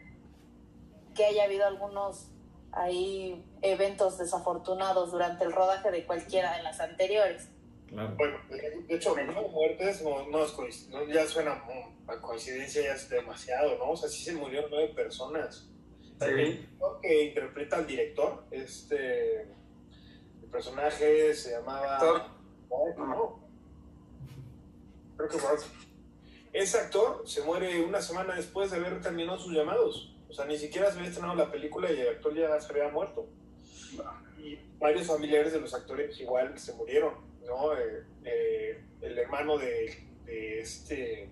[1.15, 2.29] que haya habido algunos
[2.71, 7.49] ahí eventos desafortunados durante el rodaje de cualquiera de las anteriores.
[7.93, 8.15] Claro.
[8.17, 11.63] Bueno, de hecho, nueve muertes no, no es no, ya suena
[12.07, 13.91] a coincidencia, ya es demasiado, ¿no?
[13.91, 15.69] O sea, sí se murieron nueve personas.
[16.19, 16.27] Sí.
[16.27, 16.69] El
[17.03, 19.43] que interpreta al director, este.
[19.43, 21.97] El personaje se llamaba.
[21.97, 22.23] Actor.
[22.97, 23.49] No, no.
[25.17, 25.51] Creo que fue.
[26.55, 30.15] Ese actor se muere una semana después de haber terminado sus llamados.
[30.31, 32.89] O sea, ni siquiera se había estrenado la película y el actor ya se había
[32.89, 33.27] muerto.
[34.39, 37.32] Y varios familiares de los actores igual se murieron.
[37.53, 37.75] ¿No?
[37.77, 41.31] Eh, eh, el hermano de, de este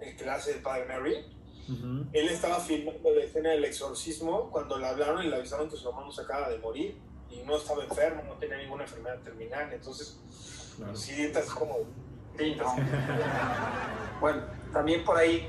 [0.00, 1.26] el que hace el padre Mary,
[1.68, 2.08] uh -huh.
[2.12, 5.88] él estaba filmando la escena del exorcismo cuando le hablaron y le avisaron que su
[5.88, 10.18] hermano se acaba de morir y no estaba enfermo, no tenía ninguna enfermedad terminal, entonces
[10.76, 10.96] claro.
[10.96, 11.76] sí, estás como...
[12.38, 12.74] Sí, no.
[14.20, 15.46] bueno, también por ahí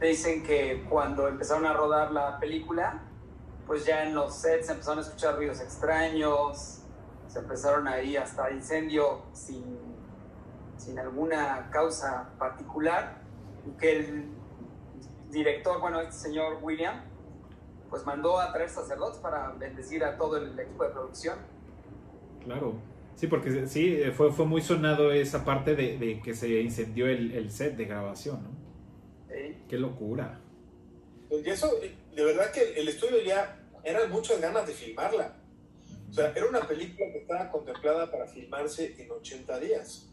[0.00, 3.02] dicen que cuando empezaron a rodar la película,
[3.66, 6.81] pues ya en los sets empezaron a escuchar ruidos extraños,
[7.32, 9.64] se empezaron ahí hasta incendio sin,
[10.76, 13.22] sin alguna causa particular,
[13.66, 14.24] y que el
[15.30, 17.04] director, bueno, este señor William,
[17.88, 21.38] pues mandó a traer sacerdotes para bendecir a todo el equipo de producción.
[22.44, 22.74] Claro,
[23.14, 27.32] sí, porque sí, fue, fue muy sonado esa parte de, de que se incendió el,
[27.32, 28.50] el, set de grabación, ¿no?
[29.28, 29.56] Sí.
[29.68, 30.38] Qué locura.
[31.30, 31.70] Y eso,
[32.14, 35.41] de verdad que el estudio ya eran muchas ganas de filmarla.
[36.12, 40.10] O sea, era una película que estaba contemplada para filmarse en 80 días.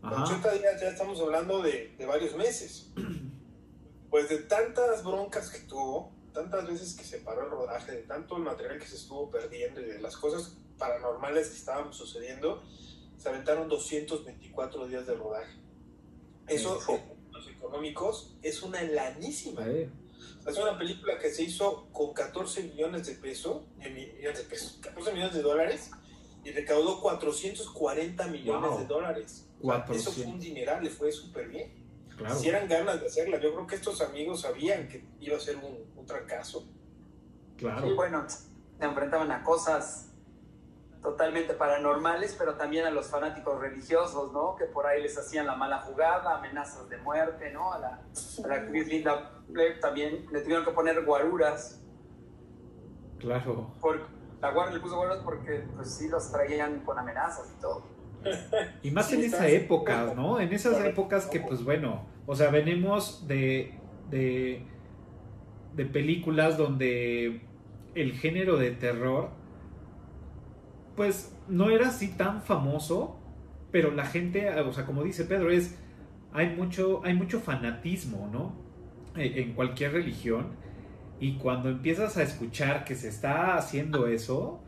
[0.00, 2.92] En 80 días ya estamos hablando de, de, varios meses.
[4.08, 8.36] Pues de tantas broncas que tuvo, tantas veces que se paró el rodaje, de tanto
[8.36, 12.62] el material que se estuvo perdiendo y de las cosas paranormales que estaban sucediendo,
[13.16, 15.54] se aventaron 224 días de rodaje.
[16.46, 16.92] Eso, sí.
[16.92, 19.64] en los económicos, es una lanísima.
[19.64, 19.88] Sí.
[20.46, 25.12] Es una película que se hizo con 14 millones de pesos, millones de pesos, 14
[25.12, 25.90] millones de dólares
[26.44, 28.78] y recaudó 440 millones wow.
[28.78, 29.48] de dólares.
[29.60, 29.96] 400.
[29.96, 31.72] Eso fue un dineral, le fue súper bien.
[32.16, 32.34] Claro.
[32.34, 35.56] Si eran ganas de hacerla, yo creo que estos amigos sabían que iba a ser
[35.56, 36.68] un, un fracaso.
[37.56, 37.86] Claro.
[37.86, 40.11] Y bueno, se enfrentaban a cosas
[41.02, 44.54] totalmente paranormales, pero también a los fanáticos religiosos, ¿no?
[44.56, 47.72] Que por ahí les hacían la mala jugada, amenazas de muerte, ¿no?
[47.72, 47.88] A la,
[48.44, 51.84] a la actriz Linda Blair también le tuvieron que poner guaruras.
[53.18, 53.74] Claro.
[53.80, 54.06] Por,
[54.40, 57.84] la guardia le puso guaruras porque, pues sí, los traían con amenazas y todo.
[58.82, 60.38] Y más sí, en esa época, ¿no?
[60.38, 64.64] En esas épocas que, pues bueno, o sea, venimos de, de,
[65.74, 67.44] de películas donde
[67.96, 69.30] el género de terror
[70.96, 73.18] pues no era así tan famoso,
[73.70, 75.78] pero la gente, o sea, como dice Pedro, es
[76.32, 78.54] hay mucho hay mucho fanatismo, ¿no?
[79.16, 80.48] E, en cualquier religión
[81.20, 84.60] y cuando empiezas a escuchar que se está haciendo eso,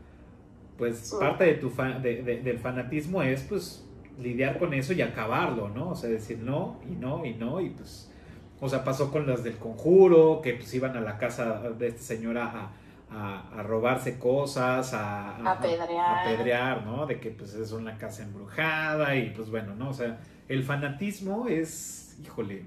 [0.77, 3.85] pues parte de tu del fanatismo es pues
[4.21, 5.89] lidiar con eso y acabarlo, ¿no?
[5.89, 8.11] O sea, decir no y no y no y pues
[8.59, 12.01] o sea, pasó con las del conjuro, que pues iban a la casa de esta
[12.01, 12.71] señora a
[13.09, 16.85] a, robarse cosas, a, a, apedrear.
[16.85, 17.05] ¿no?
[17.05, 19.89] De que pues es una casa embrujada y pues bueno, ¿no?
[19.89, 22.65] O sea, el fanatismo es, híjole,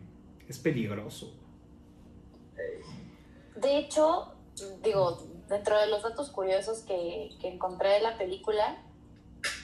[0.49, 1.35] es peligroso.
[3.57, 4.35] De hecho,
[4.83, 8.83] digo, dentro de los datos curiosos que, que encontré de la película,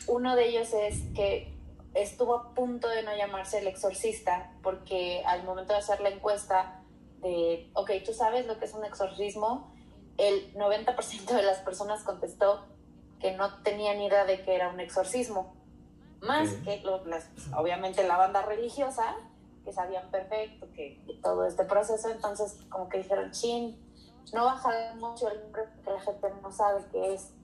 [0.07, 1.55] uno de ellos es que
[1.95, 6.83] estuvo a punto de no llamarse El Exorcista, porque al momento de hacer la encuesta
[7.21, 9.74] de, ok, tú sabes lo que es un exorcismo,
[10.19, 12.65] el 90% de las personas contestó
[13.21, 15.55] que no tenían idea de que era un exorcismo.
[16.21, 16.83] Más que
[17.55, 19.17] obviamente la banda religiosa,
[19.65, 23.77] que sabían perfecto que, todo este proceso, entonces como que dijeron, chin,
[24.33, 27.35] no baja mucho el nombre porque la gente no sabe qué es.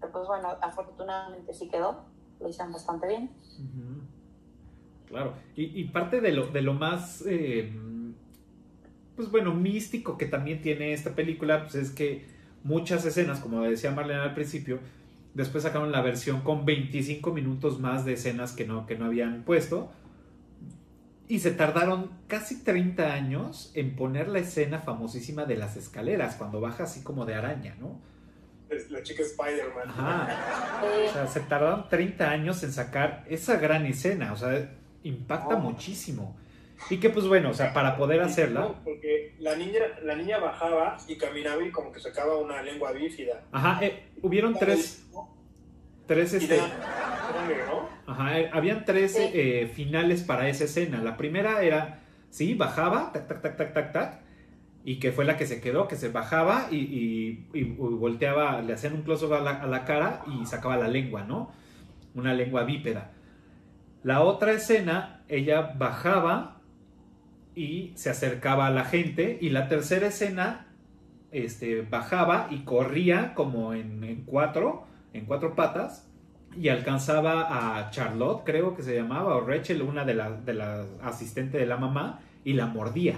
[0.00, 2.04] Pero pues bueno, afortunadamente sí quedó,
[2.40, 3.30] lo hicieron bastante bien.
[5.06, 7.24] Claro, y, parte de lo, de lo más...
[7.26, 7.72] Eh,
[9.20, 12.24] pues bueno, místico que también tiene esta película, pues es que
[12.64, 14.78] muchas escenas, como decía Marlene al principio,
[15.34, 19.42] después sacaron la versión con 25 minutos más de escenas que no, que no habían
[19.42, 19.92] puesto.
[21.28, 26.62] Y se tardaron casi 30 años en poner la escena famosísima de las escaleras, cuando
[26.62, 28.00] baja así como de araña, ¿no?
[28.88, 29.86] La chica Spider-Man.
[29.86, 30.82] Ajá.
[31.10, 34.32] O sea, se tardaron 30 años en sacar esa gran escena.
[34.32, 35.60] O sea, impacta oh.
[35.60, 36.38] muchísimo.
[36.88, 38.74] Y que pues bueno, o sea, para poder hacerla.
[38.84, 43.42] porque la niña, la niña bajaba y caminaba y como que sacaba una lengua bífida.
[43.52, 45.06] Ajá, eh, hubieron tres.
[46.06, 46.58] Tres este.
[48.06, 51.00] Ajá, eh, habían tres eh, finales para esa escena.
[51.02, 52.00] La primera era,
[52.30, 54.20] sí, bajaba, tac, tac, tac, tac, tac, tac.
[54.82, 58.94] Y que fue la que se quedó, que se bajaba y, y, volteaba, le hacían
[58.94, 61.52] un close-up a la, a la cara y sacaba la lengua, ¿no?
[62.14, 63.12] Una lengua bípeda.
[64.02, 66.59] La otra escena, ella bajaba
[67.54, 69.38] y se acercaba a la gente.
[69.40, 70.66] Y la tercera escena
[71.32, 76.06] este, bajaba y corría como en, cuatro, en cuatro patas.
[76.56, 80.84] Y alcanzaba a Charlotte, creo que se llamaba, o Rachel, una de las de la
[81.00, 83.14] asistentes de la mamá, y la mordía.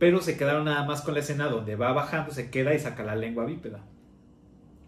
[0.00, 3.04] Pero se quedaron nada más con la escena donde va bajando, se queda y saca
[3.04, 3.80] la lengua bípeda.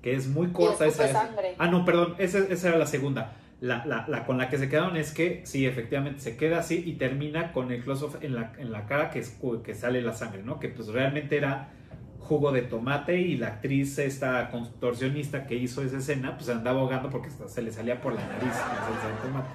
[0.02, 1.30] Que es muy corta esa.
[1.58, 5.12] Ah, no, perdón, esa, esa era la segunda la, con la que se quedaron es
[5.12, 8.86] que sí, efectivamente se queda así y termina con el close-off en la, en la
[8.86, 10.60] cara que, es, que sale la sangre, ¿no?
[10.60, 11.70] Que pues realmente era
[12.18, 17.08] jugo de tomate y la actriz, esta contorsionista que hizo esa escena, pues andaba ahogando
[17.08, 19.54] porque se le salía por la nariz la salsa de tomate.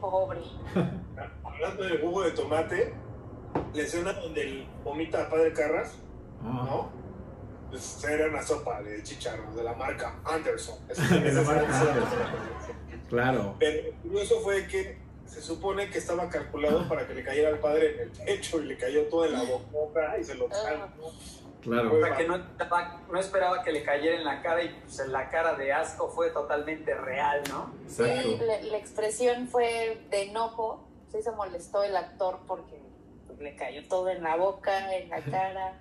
[0.00, 0.40] Pobre.
[1.44, 2.94] Hablando del jugo de tomate,
[3.74, 5.98] la escena donde el vomita a Padre Carras,
[6.42, 6.64] ah.
[6.64, 7.02] ¿no?
[7.72, 10.76] Pues era una sopa de chicharros de la marca Anderson.
[10.86, 12.18] de la marca Anderson.
[13.08, 13.56] Claro.
[13.58, 17.60] Pero lo curioso fue que se supone que estaba calculado para que le cayera al
[17.60, 19.42] padre en el pecho y le cayó todo en la
[19.72, 20.88] boca y se lo ah.
[21.62, 21.94] Claro.
[21.94, 25.30] O sea, que no, no, esperaba que le cayera en la cara y pues la
[25.30, 27.72] cara de asco fue totalmente real, ¿no?
[27.86, 30.86] Sí, la, la, expresión fue de enojo.
[31.10, 32.82] Sí se molestó el actor porque
[33.26, 35.78] pues, le cayó todo en la boca, en la cara.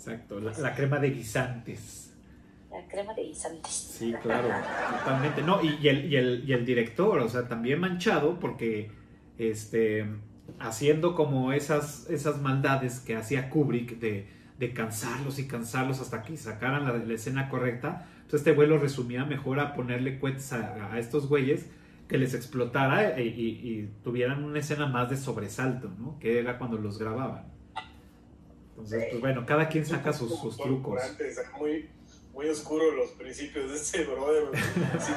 [0.00, 2.14] Exacto, la, crema de guisantes.
[2.70, 3.70] La crema de guisantes.
[3.70, 4.48] Sí, claro,
[4.98, 5.42] totalmente.
[5.42, 8.90] No, y, el, y, el, y, el, director, o sea, también manchado porque
[9.36, 10.06] este,
[10.58, 14.26] haciendo como esas, esas maldades que hacía Kubrick de,
[14.58, 18.06] de cansarlos y cansarlos hasta que sacaran la, escena correcta.
[18.22, 21.68] Entonces este güey lo resumía mejor a ponerle cuetes a, estos güeyes
[22.08, 26.18] que les explotara y, y, tuvieran una escena más de sobresalto, ¿no?
[26.18, 27.59] Que era cuando los grababan.
[28.80, 31.00] Entonces, pues bueno, cada quien saca sus, sus trucos.
[31.58, 31.90] Muy,
[32.32, 34.48] muy oscuro los principios de este brother.
[34.98, 35.12] Sí,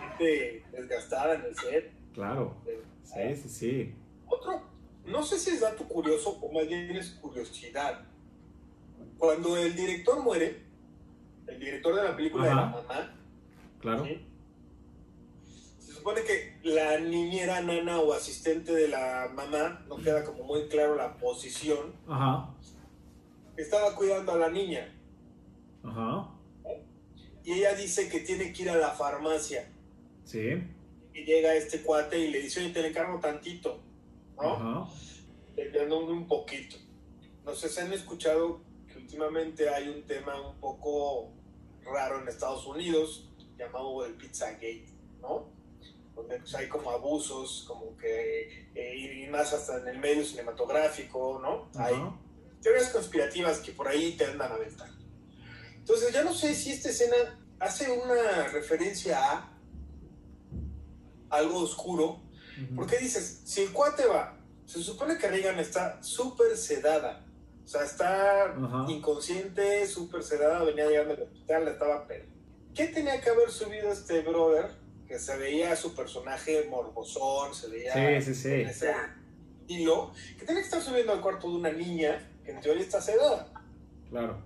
[0.00, 1.92] gente desgastada en el set.
[2.14, 2.56] Claro.
[3.02, 3.94] Sí, sí, sí.
[4.28, 4.62] Otro,
[5.04, 8.06] no sé si es dato curioso o más bien es curiosidad.
[9.18, 10.62] Cuando el director muere,
[11.48, 13.16] el director de la película de la mamá,
[13.80, 14.04] claro.
[14.04, 20.68] se supone que la niñera, nana o asistente de la mamá, no queda como muy
[20.68, 21.94] claro la posición.
[22.06, 22.52] Ajá
[23.56, 24.92] estaba cuidando a la niña.
[25.82, 26.30] Ajá.
[27.44, 29.70] Y ella dice que tiene que ir a la farmacia.
[30.24, 30.62] Sí.
[31.14, 33.80] Y llega este cuate y le dice, oye, te le encargo tantito.
[34.36, 34.52] ¿No?
[34.54, 34.92] Ajá.
[35.56, 36.76] Le un poquito.
[37.44, 41.30] No sé si han escuchado que últimamente hay un tema un poco
[41.82, 44.88] raro en Estados Unidos, llamado el Pizzagate,
[45.22, 45.48] ¿no?
[46.14, 51.38] Donde pues, hay como abusos, como que, eh, y más hasta en el medio cinematográfico,
[51.40, 51.70] ¿no?
[51.80, 51.94] Hay
[52.66, 54.88] teorías conspirativas que por ahí te andan a aventar.
[55.76, 57.14] Entonces, ya no sé si esta escena
[57.60, 59.56] hace una referencia a
[61.30, 62.22] algo oscuro,
[62.74, 67.24] porque dices, si el cuate va, se supone que Reagan está súper sedada,
[67.64, 68.56] o sea, está
[68.88, 72.24] inconsciente, súper sedada, venía llegando al hospital, estaba pero
[72.74, 74.72] ¿Qué tenía que haber subido este brother?
[75.06, 78.54] Que se veía su personaje morbosón, se veía sí, sí, sí.
[78.62, 78.92] ese
[79.68, 83.52] hilo, que tenía que estar subiendo al cuarto de una niña en teoría está sedada.
[84.10, 84.38] Claro.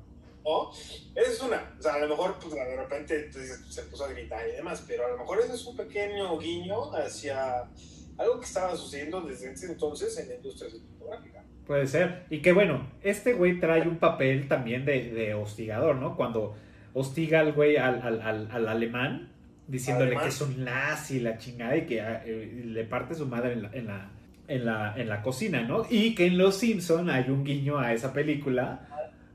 [0.44, 0.70] ¿No?
[1.14, 1.74] Esa es una.
[1.78, 5.06] O sea, a lo mejor pues, de repente se puso a gritar y demás, pero
[5.06, 7.68] a lo mejor ese es un pequeño guiño hacia
[8.16, 11.44] algo que estaba sucediendo desde ese entonces en la industria cinematográfica.
[11.66, 12.24] Puede ser.
[12.30, 16.16] Y que bueno, este güey trae un papel también de, de hostigador, ¿no?
[16.16, 16.56] Cuando
[16.94, 19.32] hostiga al güey al, al, al, alemán,
[19.68, 23.52] diciéndole que es un nazi, la chingada, y que ah, eh, le parte su madre
[23.52, 24.10] en la, en la,
[24.50, 25.86] en la, en la cocina, ¿no?
[25.88, 28.80] Y que en Los Simpson hay un guiño a esa película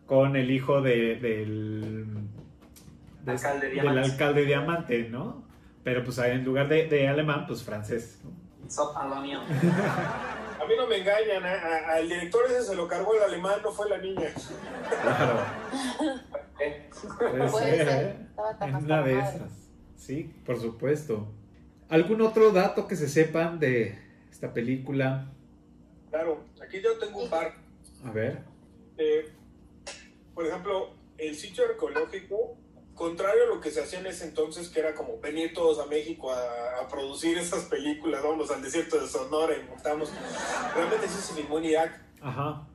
[0.06, 2.06] con el hijo de, del,
[3.26, 5.46] alcalde del alcalde diamante, ¿no?
[5.86, 8.32] Pero pues en lugar de, de alemán, pues francés, ¿no?
[10.66, 13.88] A mí no me engañan, al director ese se lo cargó el alemán, no fue
[13.88, 14.30] la niña.
[15.02, 15.40] Claro.
[17.52, 18.16] Puede ser, ¿eh?
[18.68, 19.42] Es una de esas.
[19.96, 21.28] Sí, por supuesto.
[21.88, 24.05] ¿Algún otro dato que se sepan de
[24.36, 25.32] esta película?
[26.10, 27.56] Claro, aquí yo tengo un par.
[28.04, 28.44] A ver.
[28.98, 29.32] Eh,
[30.34, 32.58] por ejemplo, el sitio arqueológico
[32.96, 35.86] contrario a lo que se hacía en ese entonces, que era como venir todos a
[35.86, 40.12] México a, producir esas películas, vamos al desierto de Sonora y montamos,
[40.74, 42.02] realmente sí se filmó en Irak.
[42.22, 42.68] Ajá.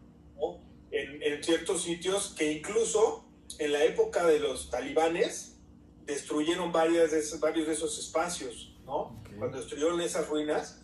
[0.91, 3.25] En, ciertos sitios que incluso
[3.59, 5.59] en la época de los talibanes
[6.05, 9.23] destruyeron varias de varios de esos espacios, ¿no?
[9.39, 10.80] Cuando destruyeron esas ruinas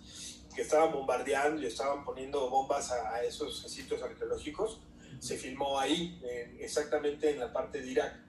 [0.56, 4.80] que estaban bombardeando y estaban poniendo bombas a, esos sitios arqueológicos,
[5.20, 6.20] se filmó ahí,
[6.58, 8.26] exactamente en la parte de Irak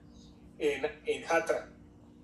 [0.58, 1.70] en, en Hatra.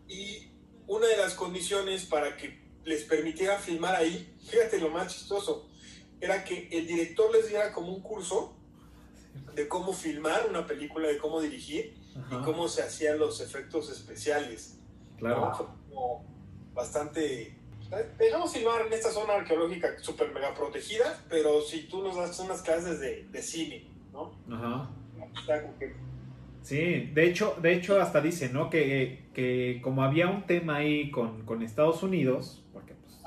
[0.06, 0.50] Y
[0.86, 5.68] una de las condiciones para que les permitiera filmar ahí, fíjate lo más chistoso,
[6.20, 8.56] era que el director les diera como un curso
[9.54, 11.96] de cómo filmar una película, de cómo dirigir
[12.30, 14.78] y cómo se hacían los efectos especiales.
[15.18, 15.52] Claro.
[15.88, 16.24] Como
[16.72, 17.58] bastante...
[18.18, 22.62] Dejamos filmar en esta zona arqueológica súper mega protegida, pero si tú nos das unas
[22.62, 24.32] clases de, de cine, ¿no?
[24.50, 24.90] Ajá.
[26.62, 28.70] Sí, de hecho, de hecho hasta dice, ¿no?
[28.70, 33.18] Que, como había un tema ahí con, Estados Unidos, porque pues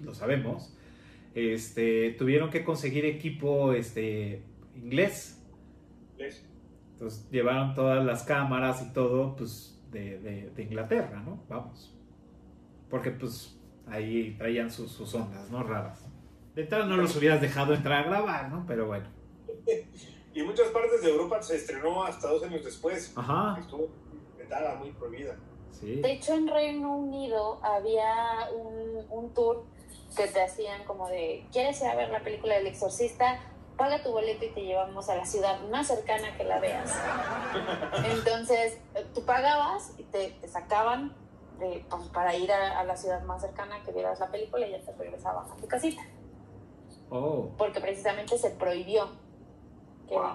[0.00, 0.74] lo sabemos,
[1.34, 4.42] este, tuvieron que conseguir equipo este,
[4.74, 5.34] inglés.
[6.92, 11.44] Entonces llevaron todas las cámaras y todo, pues, de, Inglaterra, ¿no?
[11.48, 11.94] Vamos.
[12.88, 13.57] Porque pues
[13.90, 15.62] ahí traían sus, sus ondas, ¿no?
[15.62, 16.04] Raras.
[16.54, 18.64] De tal no los hubieras dejado entrar a grabar, ¿no?
[18.66, 19.06] Pero bueno.
[20.34, 23.12] Y muchas partes de Europa se estrenó hasta dos años después.
[23.16, 23.56] Ajá.
[23.58, 23.88] Estuvo
[24.36, 25.36] vetada, muy prohibida.
[25.72, 25.96] Sí.
[25.96, 29.64] De hecho, en Reino Unido había un, un tour
[30.16, 33.40] que te hacían como de, ¿quieres ir a ver la película del exorcista?
[33.76, 36.96] Paga tu boleto y te llevamos a la ciudad más cercana que la veas.
[38.12, 38.78] Entonces,
[39.14, 41.16] tú pagabas y te, te sacaban
[41.58, 44.72] de, pues, para ir a, a, la ciudad más cercana que vieras la película y
[44.72, 46.02] ya te regresaban a tu casita.
[47.10, 47.50] Oh.
[47.56, 49.08] Porque precisamente se prohibió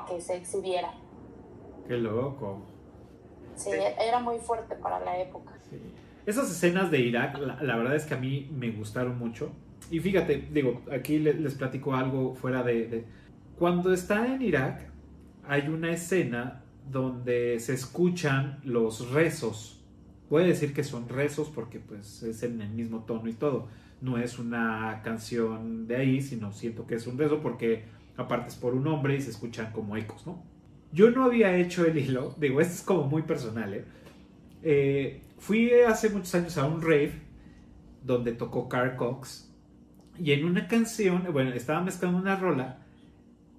[0.08, 0.94] que, se exhibiera.
[1.88, 2.62] Qué loco.
[3.56, 5.54] Sí, era muy fuerte para la época.
[6.26, 9.52] Esas escenas de Irak, la, verdad es que a mí me gustaron mucho.
[9.92, 13.06] Y fíjate, digo, aquí les, platico algo fuera de,
[13.60, 14.90] Cuando está en Irak,
[15.48, 19.83] hay una escena donde se escuchan los rezos.
[20.34, 23.68] Puede decir que son rezos porque pues es en el mismo tono y todo.
[24.02, 27.84] No es una canción de ahí, sino siento que es un rezo porque
[28.18, 30.42] aparte es por un hombre y se escuchan como ecos, ¿no?
[30.92, 33.86] Yo no había hecho el hilo, digo, esto es como muy personal, ¿eh?
[34.64, 35.22] ¿eh?
[35.38, 37.14] fui hace muchos años a un rave
[38.04, 39.54] donde tocó Carl Cox
[40.18, 42.80] y en una canción, bueno, estaba mezclando una rola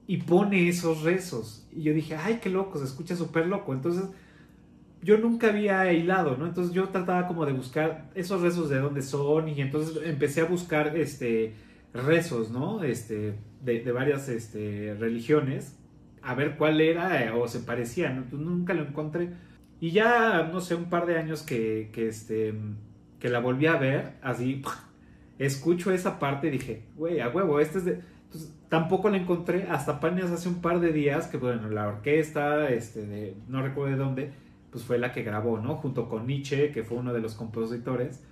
[0.08, 1.68] y pone esos rezos.
[1.70, 3.72] Y yo dije, ay, qué loco, se escucha súper loco.
[3.72, 4.06] Entonces,
[5.04, 6.46] yo nunca había hilado, ¿no?
[6.46, 10.46] Entonces yo trataba como de buscar esos rezos de dónde son y entonces empecé a
[10.46, 11.54] buscar, este,
[11.94, 12.82] rezos, ¿no?
[12.82, 15.78] Este, de, varias este, religiones,
[16.22, 18.24] a ver cuál era eh, o se parecía, ¿no?
[18.36, 19.30] nunca lo encontré.
[19.80, 22.54] Y ya, no sé, un par de años que, que, este,
[23.20, 24.62] que la volví a ver, así,
[25.38, 28.00] escucho esa parte y dije, güey, a huevo, este es de...
[28.68, 33.06] tampoco la encontré hasta apenas hace un par de días que, bueno, la orquesta, este,
[33.06, 34.32] de, no recuerdo de dónde,
[34.73, 35.77] pues fue la que grabó, ¿no?
[35.77, 38.23] Junto con Nietzsche, que fue uno de los compositores.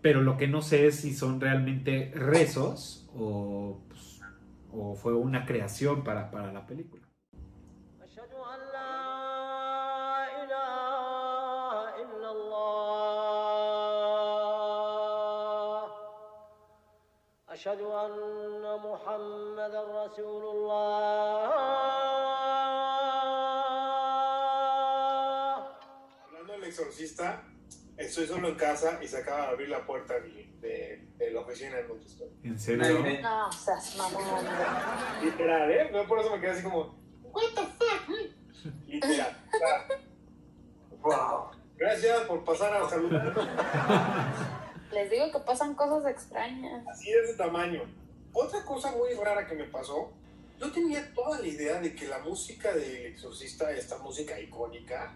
[0.00, 4.20] Pero lo que no sé es si son realmente rezos o, pues,
[4.72, 7.08] o fue una creación para, para la película.
[17.58, 22.11] أشهد أن محمد رسول الله
[26.73, 27.43] Exorcista,
[27.97, 31.41] estoy solo en casa y se acaba de abrir la puerta de, de, de la
[31.41, 32.29] oficina en donde estoy.
[32.43, 32.99] ¿En serio?
[33.21, 34.45] No, seas mamón.
[35.23, 35.89] Literal, ¿eh?
[35.91, 38.73] No, por eso me quedé así como, ¿What the fuck?
[38.87, 39.43] Literal.
[39.53, 39.87] O sea,
[41.01, 41.51] wow.
[41.77, 43.33] Gracias por pasar a saludar.
[44.91, 46.85] Les digo que pasan cosas extrañas.
[46.87, 47.81] Así de ese tamaño.
[48.31, 50.11] Otra cosa muy rara que me pasó,
[50.59, 55.13] yo tenía toda la idea de que la música del exorcista, esta música icónica,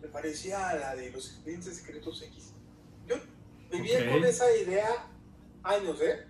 [0.00, 2.52] me parecía a la de los expedientes secretos X.
[3.06, 3.16] Yo
[3.70, 5.06] vivía con esa idea
[5.62, 6.24] años, ¿eh?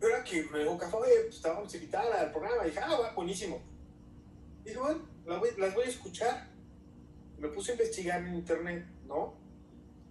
[0.00, 0.96] Pero era que me dijo, café,
[1.28, 2.64] pues te vamos a invitar al programa.
[2.64, 3.62] Y dije, ah, va, buenísimo.
[4.64, 6.48] Y dije, bueno, la voy- las voy a escuchar.
[7.38, 9.34] Me puse a investigar en internet, ¿no?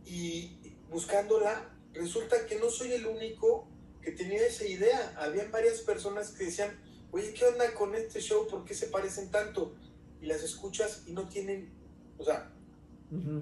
[0.06, 0.58] Y
[0.90, 3.68] buscándola, resulta que no soy el único
[4.02, 5.14] que tenía esa idea.
[5.18, 6.78] Habían varias personas que decían,
[7.12, 8.48] oye, ¿qué onda con este show?
[8.48, 9.76] ¿Por qué se parecen tanto?
[10.22, 11.70] Y las escuchas y no tienen,
[12.22, 12.50] o sea,
[13.12, 13.42] Ujú.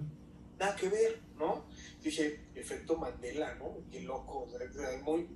[0.59, 1.65] nada que ver, ¿no?
[2.03, 3.77] Dije, efecto Mandela, ¿no?
[3.91, 5.27] Qué loco, o sea, muy...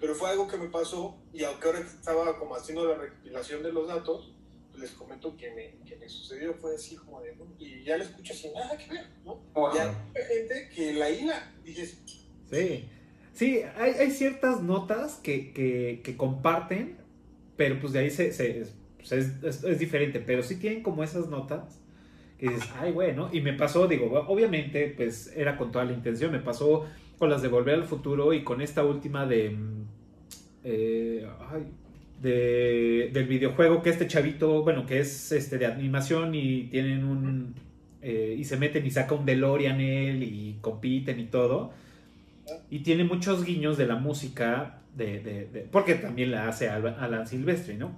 [0.00, 3.72] Pero fue algo que me pasó y aunque ahora estaba como haciendo la recopilación de
[3.72, 4.32] los datos,
[4.70, 7.46] pues les comento que me, que me sucedió, fue así como de, ¿no?
[7.58, 9.36] Y ya la escuchas sin nada que ver, ¿no?
[9.54, 9.74] Wow.
[9.74, 11.98] Ya hay gente que la hila, dices,
[12.50, 12.88] Sí.
[13.32, 16.96] Sí, hay, hay ciertas notas que, que- que comparten,
[17.56, 20.18] pero pues de ahí se, se- pues, es, es- es diferente.
[20.20, 21.78] Pero sí tienen como esas notas
[22.46, 23.28] dices, ay, bueno.
[23.32, 26.32] Y me pasó, digo, obviamente, pues era con toda la intención.
[26.32, 26.86] Me pasó
[27.18, 29.50] con las de Volver al Futuro y con esta última de.
[29.50, 29.82] mm,
[30.64, 31.26] eh,
[32.20, 37.54] del videojuego que este chavito, bueno, que es este de animación y tienen un.
[38.02, 41.72] eh, y se meten y saca un DeLorean él y compiten y todo.
[42.70, 47.76] Y tiene muchos guiños de la música, de, porque también la hace Al- Alan Silvestri,
[47.76, 47.92] ¿no?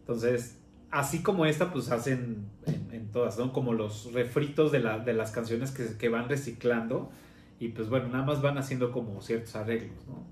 [0.00, 0.61] Entonces,
[0.92, 2.46] así como esta, pues hacen
[2.92, 3.52] en, todas, ¿no?
[3.52, 7.10] Como los refritos de, la- de las canciones que, que van reciclando.
[7.58, 10.24] Y pues bueno, nada más van haciendo como ciertos arreglos, ¿no?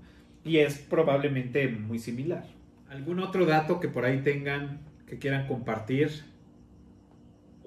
[0.43, 2.45] Y es probablemente muy similar.
[2.89, 6.23] ¿Algún otro dato que por ahí tengan, que quieran compartir?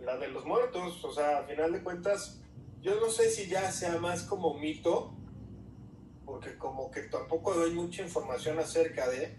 [0.05, 2.41] la de los muertos, o sea, a final de cuentas,
[2.83, 5.15] yo no sé si ya sea más como mito,
[6.27, 9.35] porque como que tampoco doy mucha información acerca de,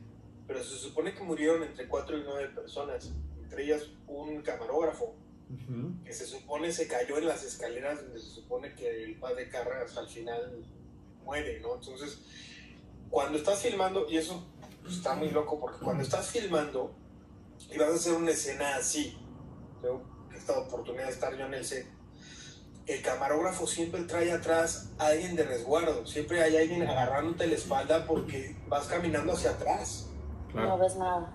[0.48, 3.14] pero se supone que murieron entre 4 y 9 personas,
[3.56, 5.16] entre ellas un camarógrafo,
[5.50, 6.04] Ujú.
[6.04, 9.96] que se supone se cayó en las escaleras donde se supone que el padre Carras
[9.96, 10.66] al final
[11.24, 11.76] muere, ¿no?
[11.76, 12.20] Entonces,
[13.10, 14.44] cuando estás filmando, y eso
[14.82, 16.94] pues, está muy loco, porque cuando estás filmando
[17.72, 19.18] y vas a hacer una escena así,
[19.82, 20.04] tengo
[20.36, 21.88] esta oportunidad de estar yo en el set,
[22.88, 28.06] el camarógrafo siempre trae atrás a alguien de resguardo, siempre hay alguien agarrándote la espalda
[28.06, 30.10] porque vas caminando hacia atrás.
[30.54, 31.34] No ves nada.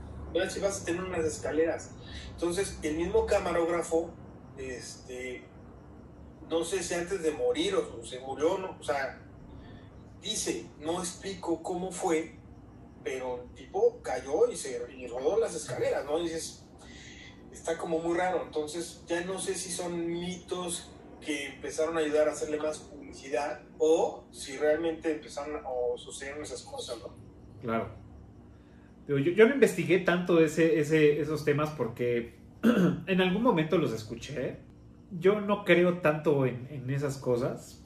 [0.48, 1.90] Si vas a tener unas escaleras.
[2.32, 4.10] Entonces, el mismo camarógrafo,
[4.56, 5.44] este,
[6.48, 9.20] no sé si antes de morir o se murió, no, o sea,
[10.20, 12.36] dice, no explico cómo fue,
[13.02, 16.18] pero el tipo cayó y se y rodó las escaleras, ¿no?
[16.18, 16.64] Dices,
[17.52, 18.42] está como muy raro.
[18.44, 20.90] Entonces, ya no sé si son mitos
[21.20, 26.62] que empezaron a ayudar a hacerle más publicidad o si realmente empezaron o sucedieron esas
[26.62, 27.14] cosas, ¿no?
[27.60, 27.90] Claro.
[29.18, 32.34] Yo, yo no investigué tanto ese, ese- esos temas porque
[33.06, 34.56] en algún momento los escuché.
[35.18, 37.84] Yo no creo tanto en, en esas cosas.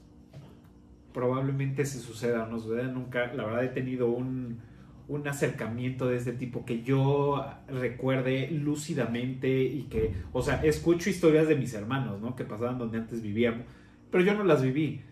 [1.13, 4.59] Probablemente si suceda o no suceda, nunca, la verdad he tenido un,
[5.07, 11.47] un acercamiento de este tipo que yo recuerde lúcidamente y que, o sea, escucho historias
[11.47, 12.35] de mis hermanos, ¿no?
[12.35, 13.63] Que pasaban donde antes vivíamos,
[14.11, 15.03] pero yo no las viví.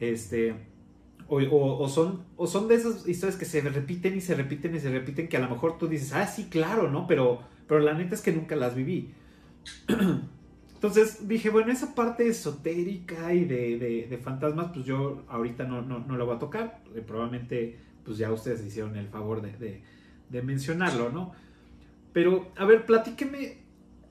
[0.00, 0.54] Este,
[1.28, 4.90] o, son, o son de esas historias que se repiten y se repiten y se
[4.90, 7.06] repiten que a lo mejor tú dices, ah, sí, claro, ¿no?
[7.06, 9.12] Pero, pero la neta es que nunca las viví.
[10.74, 15.82] Entonces dije, bueno, esa parte esotérica y de, de- de fantasmas, pues yo ahorita no,
[15.82, 16.82] no, no la voy a tocar.
[16.94, 19.82] Eh, Probablemente, pues ya ustedes hicieron el favor de-
[20.28, 21.32] de mencionarlo, ¿no?
[22.12, 23.58] Pero, a ver, platíqueme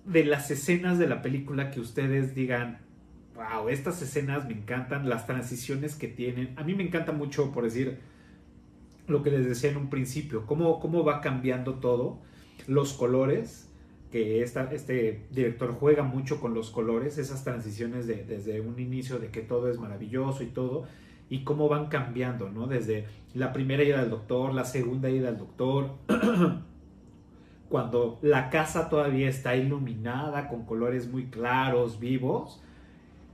[0.06, 2.80] de las escenas de la película que ustedes digan,
[3.38, 6.54] wow, estas escenas me encantan, las transiciones que tienen.
[6.58, 8.00] A mí me encanta mucho, por decir,
[9.08, 12.20] lo que les decía en un principio, cómo, cómo va cambiando todo,
[12.66, 13.72] los colores,
[14.12, 19.30] que este director juega mucho con los colores, esas transiciones de, desde un inicio de
[19.30, 20.86] que todo es maravilloso y todo,
[21.30, 22.68] y cómo van cambiando, ¿no?
[22.68, 25.92] Desde la primera ida al doctor, la segunda ida al doctor,
[27.70, 32.64] cuando la casa todavía está iluminada con colores muy claros, vivos,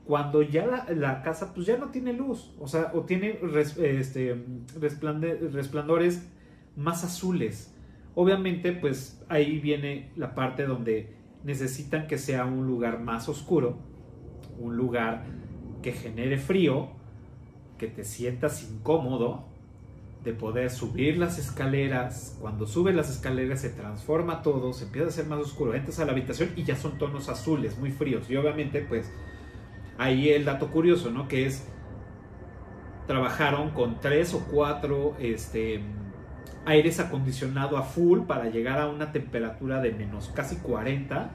[0.06, 3.40] cuando ya la, casa pues ya no tiene luz, o sea, o tiene
[3.82, 4.44] este,
[4.80, 6.28] resplandores
[6.76, 7.74] más azules.
[8.16, 13.78] Obviamente pues ahí viene la parte donde necesitan que sea un lugar más oscuro,
[14.60, 15.26] un lugar
[15.82, 16.90] que genere frío,
[17.78, 19.46] que te sientas incómodo,
[20.24, 22.38] de poder subir las escaleras.
[22.40, 25.74] Cuando subes las escaleras se transforma todo, se empieza a hacer más oscuro.
[25.74, 28.30] Entras a la habitación y ya son tonos azules, muy fríos.
[28.30, 29.12] Y obviamente, pues,
[29.98, 31.28] ahí el dato curioso, ¿no?
[31.28, 31.68] Que es,
[33.08, 35.82] trabajaron con tres o cuatro este,
[36.66, 41.32] aires acondicionado a full para llegar a una temperatura de menos casi 40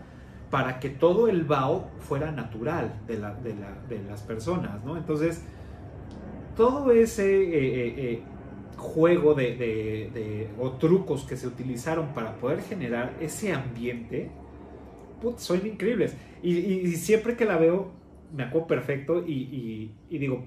[0.50, 4.96] para que todo el vaho fuera natural de, la, de, la, de las personas, ¿no?
[4.96, 5.42] Entonces,
[6.56, 7.24] todo ese...
[7.24, 8.22] Eh, eh, eh,
[8.78, 14.30] juego de, o trucos que se utilizaron para poder generar ese ambiente,
[15.36, 16.16] son increíbles.
[16.42, 17.90] Y, siempre que la veo,
[18.32, 20.44] me acuerdo perfecto y, digo,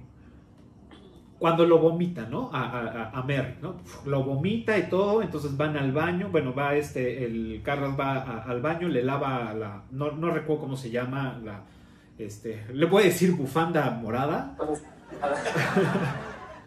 [1.40, 2.50] cuando lo vomita, ¿no?
[2.54, 3.78] A, a, Mary, ¿no?
[4.06, 8.62] Lo vomita y todo, entonces van al baño, bueno, va este, el Carlos va al
[8.62, 11.64] baño, le lava la, no, no recuerdo cómo se llama, la,
[12.20, 14.56] este, le voy a decir bufanda morada.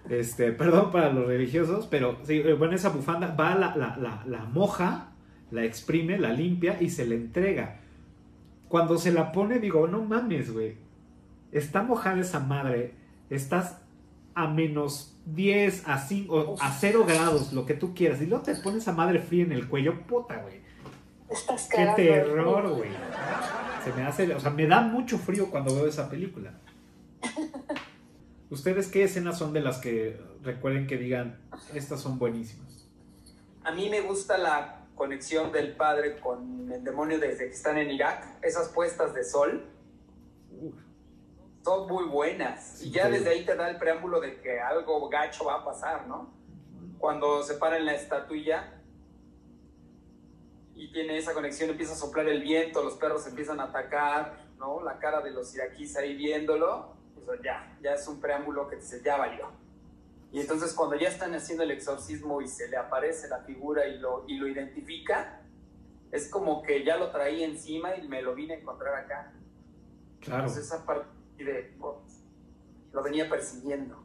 [0.09, 4.45] Este, perdón para los religiosos, pero sí, eh, bueno, esa bufanda va, la, la, la,
[4.45, 5.13] moja,
[5.51, 7.81] la exprime, la limpia y se le entrega.
[8.69, 10.77] Cuando se la pone, digo, no mames, güey.
[11.55, 12.95] Está mojada esa madre.
[13.31, 13.79] Estás
[14.35, 18.21] a menos 10, a 5, a 0 grados, lo que tú quieras.
[18.21, 20.61] Y luego te pones a madre fría en el cuello, puta, güey.
[21.31, 22.91] Estás Qué terror, güey.
[23.85, 26.59] Se me hace, o sea, me da mucho frío cuando veo esa película.
[28.51, 31.39] ¿Ustedes qué escenas son de las que recuerden que digan,
[31.73, 32.89] estas son buenísimas?
[33.63, 37.91] A mí me gusta la conexión del padre con el demonio desde que están en
[37.91, 39.65] Irak, esas puestas de sol.
[41.65, 42.83] Son muy buenas.
[42.83, 46.07] y ya desde ahí te da el preámbulo de que algo gacho va a pasar,
[46.07, 46.31] ¿no?
[46.99, 48.83] Cuando se para en la estatuilla
[50.75, 54.83] y tiene esa conexión, empieza a soplar el viento, los perros empiezan a atacar, ¿no?
[54.83, 56.95] La cara de los iraquíes ahí viéndolo
[57.43, 59.49] ya, ya es un preámbulo que dice, ya valió.
[60.33, 63.99] Y entonces cuando ya están haciendo el exorcismo y se le aparece la figura y
[63.99, 65.41] lo, y lo identifica,
[66.11, 69.33] es como que ya lo traía encima y me lo vine a encontrar acá.
[70.21, 70.43] Claro.
[70.43, 72.01] Entonces esa parte de, oh,
[72.93, 74.03] lo venía persiguiendo.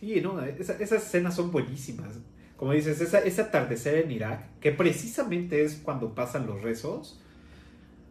[0.00, 2.14] Sí, no, esas escenas son buenísimas.
[2.56, 7.20] Como dices, esa, ese atardecer en Irak, que precisamente es cuando pasan los rezos.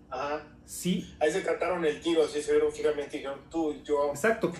[0.09, 1.15] Ajá Sí.
[1.21, 4.09] Ahí se trataron el tiro, así se vieron fijamente y dijeron tú y yo.
[4.09, 4.51] Exacto.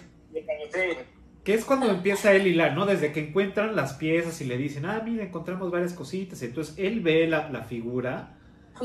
[1.44, 2.86] Que es cuando empieza él hilar, ¿no?
[2.86, 6.42] Desde que encuentran las piezas y le dicen, ah, mira, encontramos varias cositas.
[6.42, 8.38] Entonces él ve la, la figura.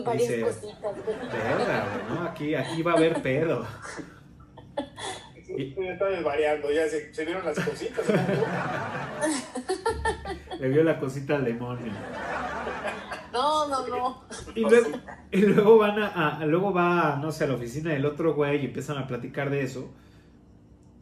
[0.05, 0.97] Varias dice, cositas.
[2.09, 2.23] ¿no?
[2.23, 3.65] Aquí, aquí va a haber pedo.
[5.57, 5.75] Y...
[5.77, 8.05] Está desvariando, ya se, se vieron las cositas.
[10.61, 11.93] Le vio la cosita al demonio.
[13.33, 14.25] No, no, no.
[14.55, 14.91] Y luego,
[15.31, 18.67] y luego van a, luego va, no sé, a la oficina del otro güey y
[18.67, 19.91] empiezan a platicar de eso.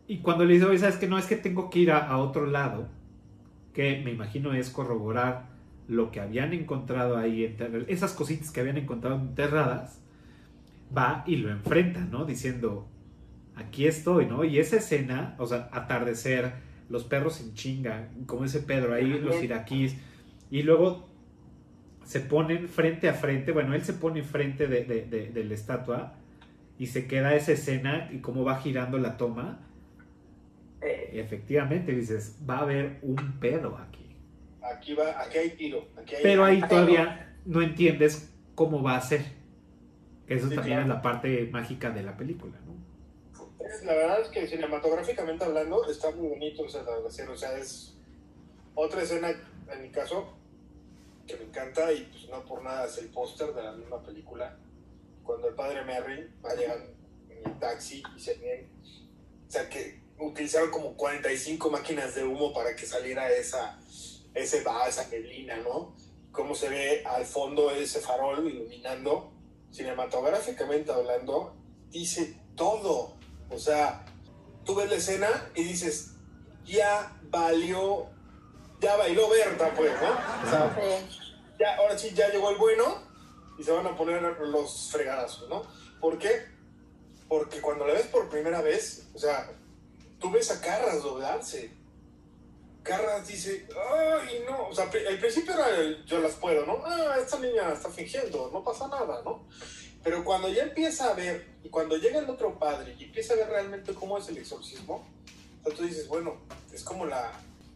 [0.07, 2.47] Y cuando le dice, oye, ¿sabes que No, es que tengo que ir a, otro
[2.47, 2.89] lado,
[3.75, 5.51] que me imagino es corroborar
[5.89, 7.57] lo que habían encontrado ahí,
[7.89, 10.01] esas cositas que habían encontrado enterradas,
[10.97, 12.25] va y lo enfrenta, ¿no?
[12.25, 12.87] Diciendo,
[13.61, 14.45] aquí estoy, ¿no?
[14.45, 16.53] Y esa escena, o sea, atardecer,
[16.89, 19.97] los perros en chinga, como ese Pedro ahí, los iraquíes,
[20.51, 21.09] y luego
[22.05, 26.15] se ponen frente a frente, bueno, él se pone frente de, la estatua
[26.79, 29.61] y se queda esa escena y cómo va girando la toma.
[30.83, 31.11] Eh.
[31.21, 34.17] efectivamente, dices, va a haber un pedo aquí.
[34.63, 35.89] Aquí, va, aquí hay tiro.
[36.23, 39.25] Pero ahí todavía no entiendes cómo va a ser.
[40.27, 42.70] Eso también es la parte mágica de la película, ¿no?
[43.83, 47.95] La verdad es que cinematográficamente hablando está muy bonito, o sea, o sea, es
[48.75, 49.31] otra escena,
[49.71, 50.33] en mi caso,
[51.27, 54.57] que me encanta y pues no por nada es el póster de la misma película.
[55.23, 56.91] Cuando el padre Merry va llegando
[57.29, 58.69] en el taxi y se ve,
[59.47, 63.79] o sea que utilizaron como 45 máquinas de humo para que saliera esa,
[64.35, 65.95] ese va, esa neblina, ¿no?
[66.33, 69.33] Cómo se ve al fondo ese farol iluminando,
[69.71, 71.55] cinematográficamente hablando,
[71.91, 73.20] dice todo.
[73.51, 74.05] O sea,
[74.65, 76.13] tú ves la escena y dices,
[76.65, 78.07] ya valió,
[78.81, 80.11] ya bailó Berta, pues, ¿no?
[80.11, 80.77] O sea,
[81.59, 83.03] ya, ahora sí, ya llegó el bueno,
[83.59, 85.63] y se van a poner los fregadazos, ¿no?
[86.01, 86.47] ¿Por qué?
[87.29, 89.51] Porque cuando la ves por primera vez, o sea,
[90.19, 91.79] tú ves a Carras doblarse.
[92.83, 96.83] Carras dice, ay, no, o sea, al principio era el, yo las puedo, ¿no?
[96.85, 99.47] Ah, esta niña está fingiendo, no pasa nada, ¿no?
[100.03, 103.37] Pero cuando ya empieza a ver, y cuando llega el otro padre y empieza a
[103.37, 105.07] ver realmente cómo es el exorcismo,
[105.77, 106.39] tú dices, bueno,
[106.73, 107.33] es como la,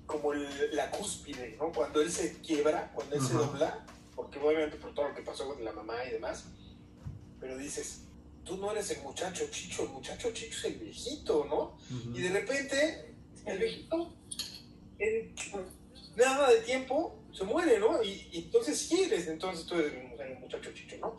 [0.06, 1.70] como la cúspide, ¿no?
[1.72, 3.84] Cuando él se quiebra, cuando él se dobla,
[4.16, 6.44] porque obviamente por todo lo que pasó con la mamá y demás,
[7.40, 8.04] pero dices,
[8.44, 11.78] tú no eres el muchacho chicho, el muchacho chicho es el viejito, ¿no?
[12.14, 13.14] Y de repente,
[13.44, 14.14] el viejito,
[14.98, 15.34] en
[16.16, 18.02] nada de tiempo, se muere, ¿no?
[18.02, 21.16] Y, entonces sí eres, entonces tú eres el muchacho chicho, ¿no?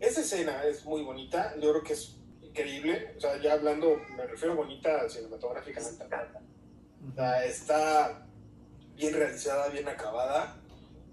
[0.00, 4.26] Esa escena es muy bonita, yo creo que es increíble, o sea, ya hablando, me
[4.26, 6.04] refiero bonita cinematográficamente.
[6.04, 8.26] O sea, está
[8.94, 10.60] bien realizada, bien acabada.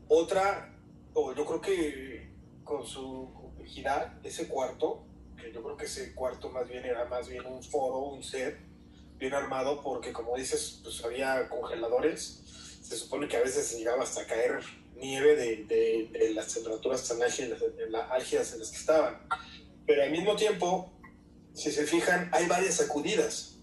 [0.07, 0.71] Otra,
[1.13, 2.29] o yo creo que
[2.63, 5.05] con su complejidad, ese cuarto,
[5.35, 8.57] que yo creo que ese cuarto más bien era más bien un foro, un set,
[9.17, 12.43] bien armado, porque como dices, pues había congeladores.
[12.83, 14.59] Se supone que a veces llegaba hasta caer
[14.95, 17.61] nieve de, de, las temperaturas tan álgidas,
[18.11, 19.19] álgidas en las que estaban.
[19.85, 20.91] Pero al mismo tiempo,
[21.53, 23.57] si se fijan, hay varias sacudidas,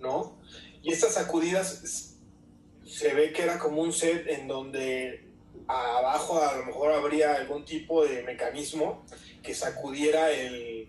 [0.00, 0.38] ¿no?
[0.82, 2.14] Y estas sacudidas
[2.84, 5.26] se ve que era como un set en donde
[5.66, 9.04] abajo a lo mejor habría algún tipo de mecanismo
[9.42, 10.88] que sacudiera el,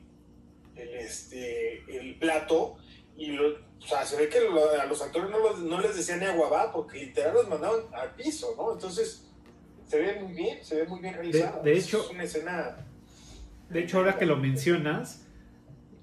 [0.75, 2.77] el, este, el plato
[3.17, 6.25] y lo, o sea, se ve que a los actores no, no, les decían ni
[6.25, 8.73] agua va, porque literal los mandaban al piso, ¿no?
[8.73, 9.27] Entonces,
[9.85, 11.63] se ve muy bien, se ve muy bien realizado.
[11.63, 12.77] De, hecho, es una escena.
[13.69, 15.25] De hecho, ahora que lo mencionas,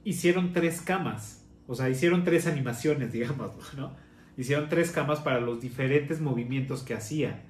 [0.03, 1.45] hicieron tres camas.
[1.67, 3.97] O sea, hicieron tres animaciones, digamos, ¿no?
[4.37, 7.43] Hicieron tres camas para los diferentes movimientos que hacían.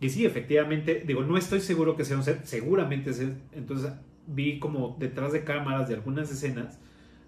[0.00, 3.20] Y sí, efectivamente, digo, no estoy seguro que sea un set, seguramente es.
[3.52, 3.92] Entonces,
[4.26, 6.78] vi como detrás de cámaras de algunas escenas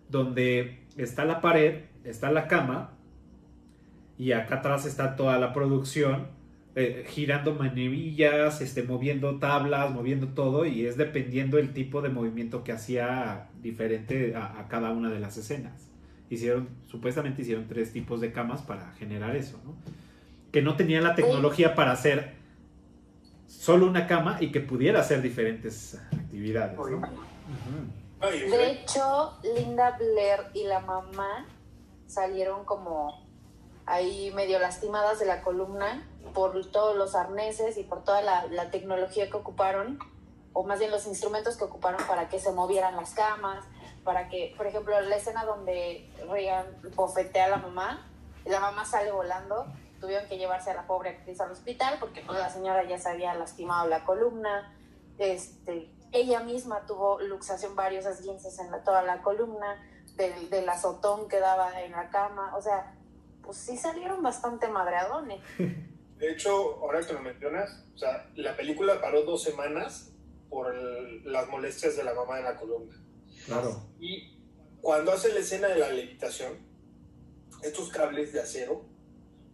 [0.09, 2.93] donde está la pared, está la cama
[4.17, 6.39] y acá atrás está toda la producción
[6.75, 12.63] eh, girando manevillas, este, moviendo tablas, moviendo todo y es dependiendo el tipo de movimiento
[12.63, 15.89] que hacía diferente a, cada una de las escenas.
[16.31, 19.75] Hicieron, supuestamente hicieron tres tipos de camas para generar eso, ¿no?
[20.53, 22.35] Que no tenía la tecnología para hacer
[23.47, 27.01] solo una cama y que pudiera hacer diferentes actividades, ¿no?
[28.21, 31.47] De hecho, Linda Blair y la mamá
[32.07, 33.29] salieron como
[33.87, 39.31] ahí medio lastimadas de la columna por todos los arneses y por toda la, tecnología
[39.31, 39.99] que ocuparon,
[40.53, 43.65] o más bien los instrumentos que ocuparon para que se movieran las camas,
[44.05, 48.05] para que, por ejemplo, la escena donde Regan bofetea a la mamá,
[48.45, 49.67] y la mamá sale volando,
[50.01, 53.09] tuvieron que llevarse a la pobre actriz al hospital porque pues, la señora ya se
[53.09, 54.75] había lastimado la columna,
[55.19, 59.83] este, ella misma tuvo luxación, varios esguinces en toda la columna,
[60.17, 62.57] del, del, azotón que daba en la cama.
[62.57, 62.95] O sea,
[63.43, 65.41] pues sí salieron bastante madreadones.
[66.19, 70.11] De hecho, ahora que lo mencionas, o sea, la película paró dos semanas
[70.51, 72.97] por las molestias de la mamá en la columna.
[73.47, 73.87] Claro.
[74.01, 74.37] Y
[74.81, 76.59] cuando hace la escena de la levitación,
[77.63, 78.85] estos cables de acero,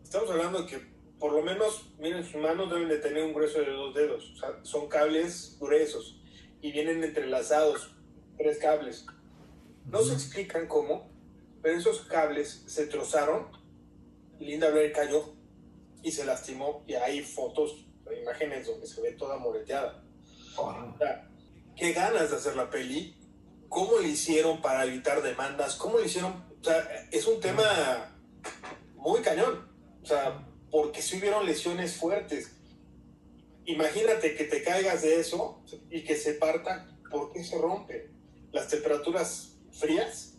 [0.02, 3.58] estamos hablando de que por lo menos, miren, sus manos deben de tener un grueso
[3.58, 4.32] de dos dedos.
[4.32, 6.20] O sea, son cables gruesos
[6.64, 7.94] y vienen entrelazados,
[8.38, 9.04] tres cables.
[9.84, 11.10] No se explican cómo,
[11.60, 13.48] pero esos cables se trozaron
[14.40, 15.34] Linda Blair cayó
[16.02, 17.84] y se lastimó y hay fotos,
[18.18, 20.02] imágenes donde se ve toda moreteada.
[21.76, 23.14] qué ganas de hacer la peli,
[23.68, 28.10] cómo le hicieron para evitar demandas, cómo le hicieron, o sea, es un tema
[28.94, 29.70] muy cañón,
[30.02, 32.53] o sea, porque si hubieron lesiones fuertes,
[33.66, 36.86] Imagínate que te caigas de eso y que se parta.
[37.10, 38.10] ¿Por qué se rompe?
[38.52, 40.38] Las temperaturas frías,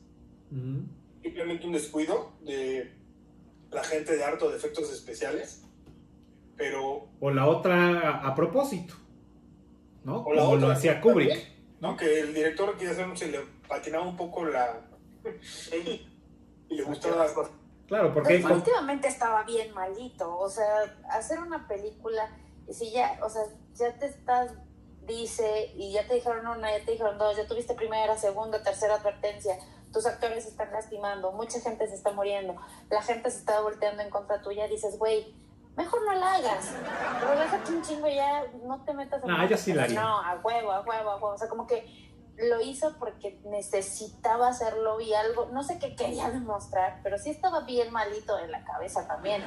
[1.21, 2.93] simplemente un descuido de
[3.71, 5.63] la gente de harto de efectos especiales,
[6.55, 7.09] pero...
[7.19, 8.93] O la otra a propósito,
[10.03, 10.23] ¿no?
[10.23, 11.55] O la Como lo hacía Kubrick.
[11.81, 11.97] ¿no?
[11.97, 14.81] Que el director quería hacer, se le patinaba un poco la...
[16.69, 17.53] y le gustaban las cosas.
[17.87, 18.33] Claro, porque...
[18.33, 22.29] Definitivamente estaba bien malito, o sea, hacer una película
[22.71, 23.43] si ya, o sea,
[23.75, 24.51] ya te estás,
[25.05, 28.95] dice, y ya te dijeron una, ya te dijeron dos, ya tuviste primera, segunda, tercera
[28.95, 29.57] advertencia,
[29.91, 32.55] tus actores se están lastimando, mucha gente se está muriendo,
[32.89, 35.33] la gente se está volteando en contra tuya, dices, güey,
[35.77, 36.71] mejor no la hagas,
[37.19, 39.29] pero déjate un chingo ya, no te metas en...
[39.29, 42.04] No, yo sí la No, a huevo, a huevo, a huevo, o sea, como que
[42.37, 47.61] lo hizo porque necesitaba hacerlo y algo, no sé qué quería demostrar, pero sí estaba
[47.61, 49.41] bien malito de la cabeza también.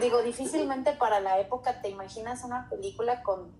[0.00, 3.52] Digo, difícilmente para la época te imaginas una película con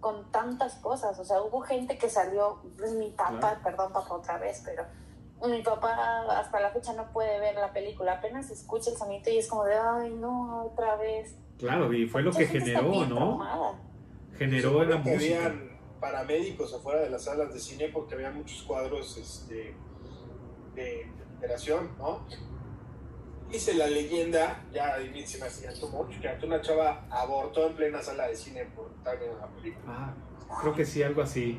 [0.00, 1.18] con tantas cosas.
[1.18, 3.60] O sea, hubo gente que salió, pues, mi papá, Claro.
[3.64, 4.84] perdón papá otra vez, pero
[5.44, 9.38] mi papá hasta la fecha no puede ver la película, apenas escucha el sonido y
[9.38, 11.34] es como de, ay, no, otra vez.
[11.58, 13.16] Claro, y fue lo Mucha que generó, ¿no?
[13.16, 13.72] traumada.
[14.36, 15.54] Generó en la música.
[16.00, 19.74] Paramédicos afuera de las salas de cine porque había muchos cuadros este,
[20.74, 22.26] de operación, ¿no?
[23.50, 27.74] Dice la leyenda, ya ahí se me hacía too much, que una chava abortó en
[27.74, 29.84] plena sala de cine por estar viendo la película.
[29.88, 30.14] Ah,
[30.60, 31.58] creo que sí, algo así.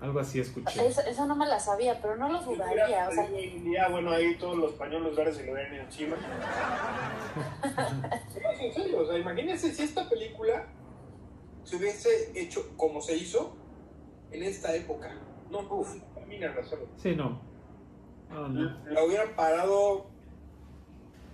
[0.00, 0.86] Algo así escuché.
[0.86, 3.08] Esa, esa no me la sabía, pero no lo jugaría.
[3.08, 6.16] O sea, día, bueno, ahí todos los pañuelos verdes se le ven encima.
[8.42, 10.66] No, en serio, o sea, imagínense si esta película
[11.64, 13.56] se hubiese hecho como se hizo
[14.30, 15.14] en esta época.
[15.50, 16.86] No, uff, termina solo.
[16.96, 17.40] Sí, no.
[18.30, 18.90] No, no.
[18.90, 20.06] La hubieran parado,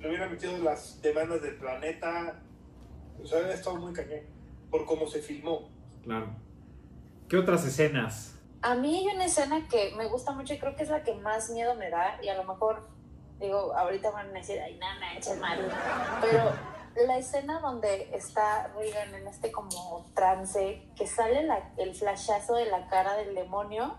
[0.00, 2.40] le hubieran metido las demandas del planeta.
[3.22, 4.20] O sea, hubiera estado muy cañón.
[4.70, 5.68] Por cómo se filmó.
[6.04, 6.34] Claro.
[7.28, 8.36] ¿Qué otras escenas?
[8.62, 11.14] A mí hay una escena que me gusta mucho y creo que es la que
[11.14, 12.88] más miedo me da y a lo mejor,
[13.38, 15.58] digo, ahorita van a decir, ay, nana, echa mal.
[16.20, 16.52] Pero
[17.06, 22.66] la escena donde está Regan en este como trance, que sale la- el flashazo de
[22.66, 23.96] la cara del demonio,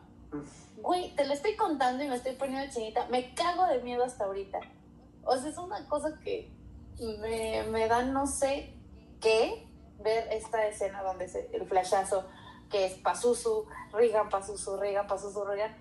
[0.78, 4.26] güey, te lo estoy contando y me estoy poniendo chinita, me cago de miedo hasta
[4.26, 4.60] ahorita.
[5.24, 6.52] O sea, es una cosa que
[7.20, 8.74] me, me da no sé
[9.20, 9.68] qué
[10.00, 12.26] ver esta escena donde se, el flashazo
[12.70, 15.76] que es Pazuzu, Regan, Pazuzu, Regan, Pazuzu, Regan,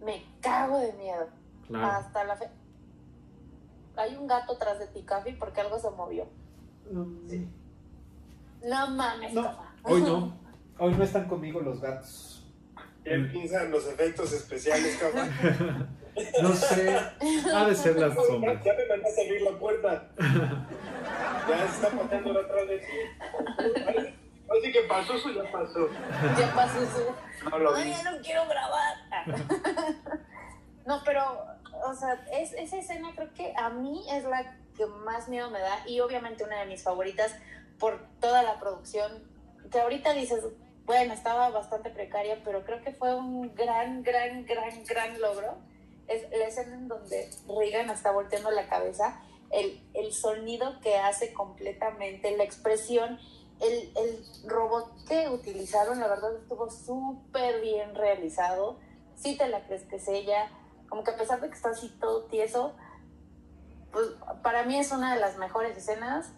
[0.00, 1.28] me cago de miedo.
[1.68, 1.86] Claro.
[1.86, 2.50] Hasta la fe.
[3.96, 6.26] Hay un gato tras de ti, Cafi, porque algo se movió.
[6.90, 9.62] No mames, No, Cafa.
[9.84, 10.44] hoy no.
[10.78, 12.44] Hoy no están conmigo los gatos.
[13.04, 15.30] Ya empiezan los efectos especiales, cabrón.
[16.42, 16.96] No sé.
[17.52, 18.62] Ha de ser las sombras.
[18.64, 20.10] Ya me mandaste a abrir la puerta.
[21.48, 22.86] Ya se está pateando la atrás de ti.
[24.48, 25.88] Así que pasó, eso ya pasó.
[26.38, 27.02] Ya Pazuzu.
[27.50, 27.80] No lo vi.
[27.82, 28.96] Ay, ya no quiero grabar.
[30.86, 31.46] No, pero,
[31.84, 35.60] o sea, es, esa escena creo que a mí es la que más miedo me
[35.60, 37.34] da y obviamente una de mis favoritas
[37.78, 39.28] por toda la producción,
[39.70, 40.44] que ahorita dices,
[40.84, 45.56] bueno, estaba bastante precaria, pero creo que fue un gran, gran, gran, gran logro.
[46.06, 49.20] Es la escena en donde Regan está volteando la cabeza,
[49.50, 53.18] el, el sonido que hace completamente, la expresión,
[53.60, 58.78] el, el robot que utilizaron, la verdad estuvo súper bien realizado.
[59.16, 60.50] Sí te la crees que es ella,
[60.88, 62.74] como que a pesar de que está así todo tieso,
[63.92, 64.06] pues
[64.42, 66.32] para mí es una de las mejores escenas,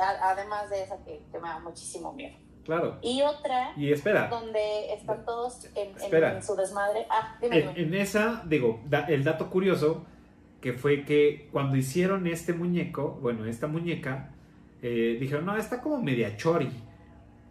[0.00, 2.36] a- además de esa que, que me da muchísimo miedo.
[2.64, 2.98] Claro.
[3.02, 4.28] Y otra Y espera.
[4.28, 7.06] donde están todos en, en- en su desmadre.
[7.10, 7.88] Ah, dime, En, dime.
[7.88, 10.04] en esa, digo, da- el dato curioso
[10.60, 14.30] que fue que cuando hicieron este muñeco, bueno, esta muñeca,
[14.80, 16.70] eh, dijeron, no, está como media chori.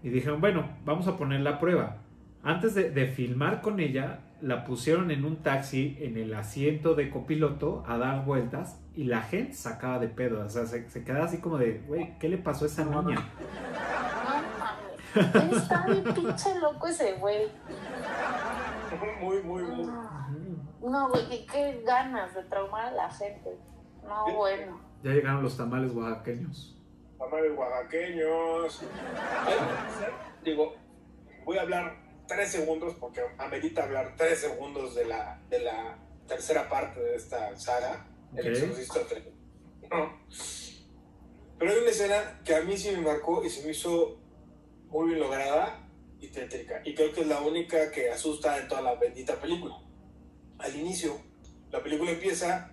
[0.02, 1.98] Y dijeron, bueno, vamos a poner la prueba.
[2.42, 7.10] Antes de, de filmar con ella, la pusieron en un taxi en el asiento de
[7.10, 10.44] copiloto a dar vueltas y la gente sacaba de pedo.
[10.44, 13.00] O sea, se, se quedaba así como de, güey, ¿qué le pasó a esa niña?
[13.00, 13.12] No
[15.14, 15.58] mames.
[15.58, 17.48] Está bien pinche loco ese güey.
[19.22, 19.86] Muy, muy, muy.
[20.82, 23.58] No, güey, qué, qué ganas de traumar a la gente.
[24.04, 24.82] No, bueno.
[25.04, 26.78] Ya llegaron los tamales oaxaqueños.
[27.20, 28.84] Tamales oaxaqueños.
[30.44, 30.74] Digo,
[31.46, 36.70] voy a hablar tres segundos porque amerita hablar tres segundos de la, de la tercera
[36.70, 38.58] parte de esta saga, El Ok.
[38.58, 39.24] Exorcista 3.
[39.90, 40.18] No.
[41.60, 44.18] Pero hay una escena que a mí sí me marcó y se me hizo
[44.88, 45.90] muy bien lograda
[46.22, 46.82] y tétrica.
[46.86, 49.76] Y creo que es la única que asusta en toda la bendita película.
[50.60, 51.20] Al inicio,
[51.70, 52.72] la película empieza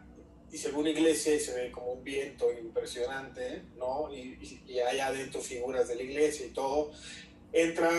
[0.52, 4.14] y se ve una iglesia y se ve como un viento impresionante, ¿no?
[4.14, 6.92] Y, y, y hay adentro figuras de la iglesia y todo.
[7.52, 7.90] Entra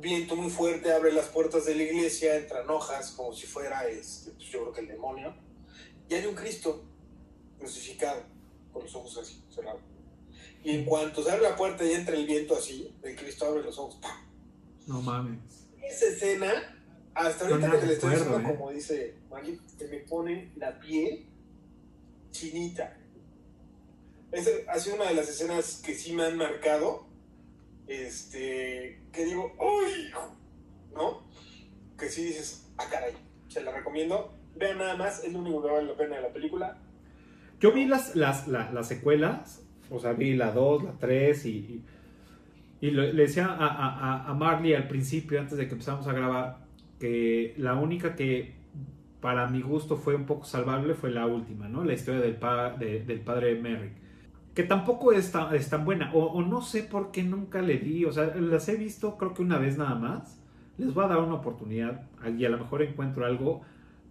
[0.00, 4.32] viento muy fuerte, abre las puertas de la iglesia, entran hojas como si fuera, este,
[4.32, 5.34] pues yo creo que el demonio.
[6.08, 6.84] Y hay un Cristo
[7.58, 8.22] crucificado,
[8.72, 9.80] con los ojos así, cerrados.
[10.62, 13.62] Y en cuanto se abre la puerta y entra el viento así, el Cristo abre
[13.62, 14.30] los ojos, ¡pam!
[14.86, 15.38] No mames.
[15.82, 16.76] Esa escena,
[17.14, 18.42] hasta No ahorita la que te la estoy diciendo, ¿eh?
[18.56, 21.26] como dice Maggie, que me pone la piel
[22.30, 22.96] chinita.
[24.32, 27.06] Esa ha sido una de las escenas que sí me han marcado.
[27.90, 30.10] Este, que digo, ¡uy!
[30.94, 31.24] ¿No?
[31.98, 33.12] Que sí dices, ¡ah, caray!
[33.48, 34.32] Se la recomiendo.
[34.56, 36.78] Vean nada más, es lo único que vale la pena de la película.
[37.58, 41.82] Yo vi las, las, la- las secuelas, o sea, vi la 2, la 3 y,
[42.80, 46.58] y, le decía a- a- a Marley al principio, antes de que empezamos a grabar,
[47.00, 48.54] que la única que
[49.20, 51.84] para mi gusto fue un poco salvable fue la última, ¿no?
[51.84, 53.94] La historia del, pa- de- del padre Merrick.
[54.54, 57.78] Que tampoco es tan, es tan buena, o, o no sé por qué nunca le
[57.78, 60.40] di, o sea, las he visto creo que una vez nada más,
[60.76, 63.62] les voy a dar una oportunidad y a lo mejor encuentro algo,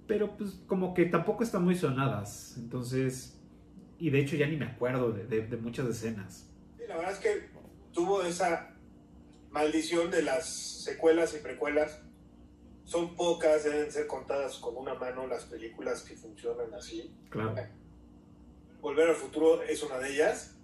[0.08, 3.40] pero pues como que tampoco están muy sonadas, entonces,
[4.00, 6.50] y de hecho ya ni me acuerdo de, de- de muchas escenas.
[6.78, 7.50] Sí, la verdad es que
[7.94, 8.76] tuvo esa
[9.52, 10.48] maldición de las
[10.84, 12.02] secuelas y precuelas.
[12.86, 17.14] Son pocas, deben ser contadas con una mano las películas que funcionan así.
[17.30, 17.56] Claro,
[18.82, 20.56] Volver al futuro es una de ellas.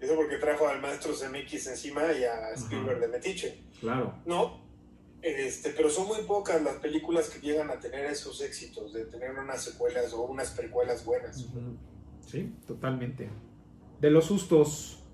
[0.00, 3.62] Eso porque trajo al maestro Zemeckis encima y a Spielberg de Metiche.
[3.80, 4.14] claro.
[4.26, 4.62] No,
[5.22, 9.30] este, pero son muy pocas las películas que llegan a tener esos éxitos, de tener
[9.30, 11.46] unas secuelas o unas precuelas buenas.
[12.26, 13.30] Sí, totalmente.
[14.00, 15.04] De los sustos,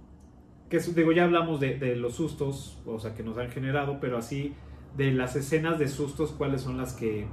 [0.70, 4.16] que digo, ya hablamos de, de los sustos, o sea, que nos han generado, pero
[4.16, 4.54] así,
[4.96, 7.28] de las escenas de sustos, ¿cuáles son las que,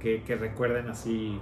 [0.00, 1.38] que, que recuerden así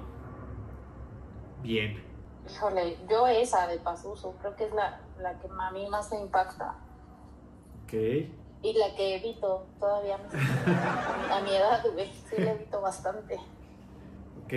[1.63, 2.03] bien?
[2.51, 6.21] Híjole, yo esa de Pazuzu, creo que es la, la que a mí más me
[6.21, 6.75] impacta.
[7.85, 12.11] Ok, Y la que evito todavía a mi, a mi edad, güey.
[12.29, 13.37] Sí, la evito bastante.
[14.45, 14.53] ok.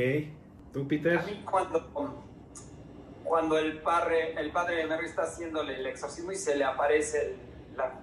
[0.73, 1.17] ¿Tú, Peter?
[1.17, 1.85] A mí cuando,
[3.25, 7.21] cuando el, padre, el padre de Mary está haciéndole el exorcismo y se le aparece
[7.31, 7.99] el- la,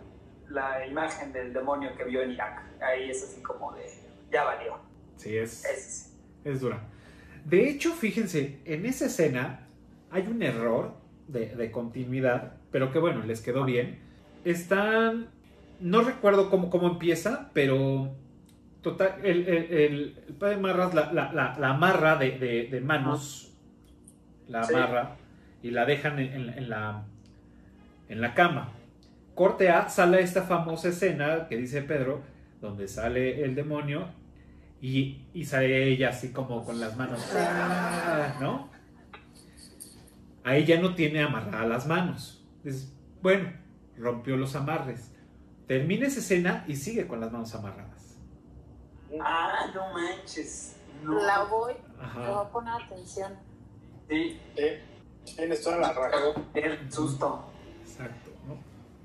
[0.49, 2.62] la imagen del demonio que vio en Irak.
[2.82, 3.86] Ahí es así como de,
[4.30, 4.78] ya valió.
[5.16, 6.18] Sí, es, sí.
[6.45, 6.80] es dura.
[7.45, 9.67] De hecho, fíjense, en esa escena
[10.11, 10.94] hay un error
[11.26, 13.98] de, de continuidad, pero que bueno, les quedó bien.
[14.44, 15.28] Están.
[15.80, 18.11] No recuerdo cómo, cómo empieza, pero.
[18.82, 22.80] Total, el, el, el- el padre Marras la, la, la- la amarra de, de- de
[22.80, 23.52] manos.
[24.48, 24.74] La Sí.
[24.74, 25.16] amarra
[25.62, 27.02] y la dejan en, en- en la,
[28.09, 28.70] en la cama.
[29.34, 32.22] Corte A, sale esta famosa escena que dice Pedro,
[32.61, 34.06] donde sale el demonio
[34.80, 38.36] y, y sale ella así como con las manos, ¡ah!
[38.40, 38.70] ¿no?
[40.49, 42.44] Ahí ya no tiene amarradas las manos.
[42.64, 43.53] Dices, bueno,
[43.96, 45.12] rompió los amarres.
[45.66, 48.16] Termina esa escena y sigue con las manos amarradas.
[49.20, 50.76] Ah, no manches.
[51.03, 51.20] No.
[51.22, 52.40] La voy, le voy Ajá.
[52.40, 53.32] a poner atención.
[54.09, 54.82] Sí, ¿eh?
[55.36, 56.44] Tienes toda la razón.
[56.55, 57.44] el susto.
[57.82, 58.57] Exacto, ¿no?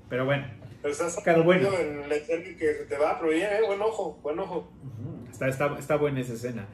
[0.08, 0.46] Pero bueno,
[0.80, 1.68] Pero estás Claro, bueno.
[1.74, 3.66] en la escena que te va, pero bien, ¿eh?
[3.66, 4.72] Buen ojo, buen ojo.
[4.82, 6.66] Ujú, Está, está, está buena esa escena.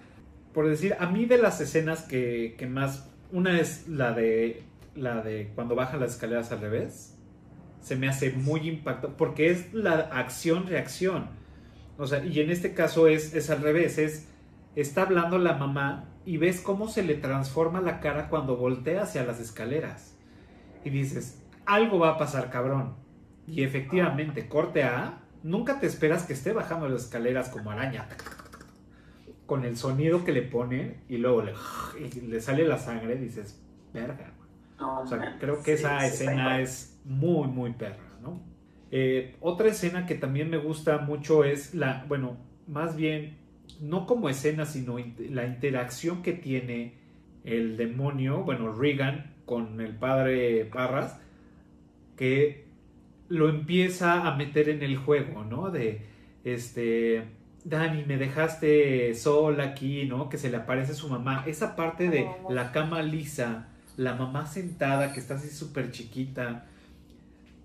[0.55, 3.10] Por decir, a mí de las escenas que, que más.
[3.33, 4.65] Una es la de.
[4.95, 7.17] La de cuando bajan las escaleras al revés.
[7.81, 9.17] Se me hace muy impactante.
[9.17, 11.29] Porque es la acción-reacción.
[11.97, 13.99] O sea, y en este caso es, es al revés.
[13.99, 14.29] Es.
[14.77, 16.07] Está hablando la mamá.
[16.27, 20.17] Y ves cómo se le transforma la cara cuando voltea hacia las escaleras.
[20.85, 22.95] Y dices, algo va a pasar, cabrón.
[23.47, 25.21] Y efectivamente, corte A.
[25.43, 28.07] Nunca te esperas que esté bajando las escaleras como araña
[29.51, 31.55] con el sonido que le pone y luego le,
[32.01, 33.61] y le sale la sangre, dices,
[33.93, 34.33] verga.
[34.39, 34.49] güey".
[34.79, 35.35] No, O sea, man.
[35.39, 38.43] creo que Sí, esa sí escena es muy, muy perra, ¿no?
[38.91, 43.39] Eh, otra escena que también me gusta mucho es la, bueno, más bien,
[43.81, 46.95] no como escena, sino in- la interacción que tiene
[47.45, 51.21] el demonio, bueno, Regan, con el padre Parras,
[52.17, 52.67] que
[53.29, 55.71] lo empieza a meter en el juego, ¿no?
[55.71, 56.03] De,
[56.45, 57.25] este,
[57.65, 60.29] Dani, me dejaste sola aquí, ¿no?
[60.29, 61.45] Que se le aparece su mamá.
[61.47, 66.67] Esa parte de la cama lisa, la mamá sentada, que está así súper chiquita,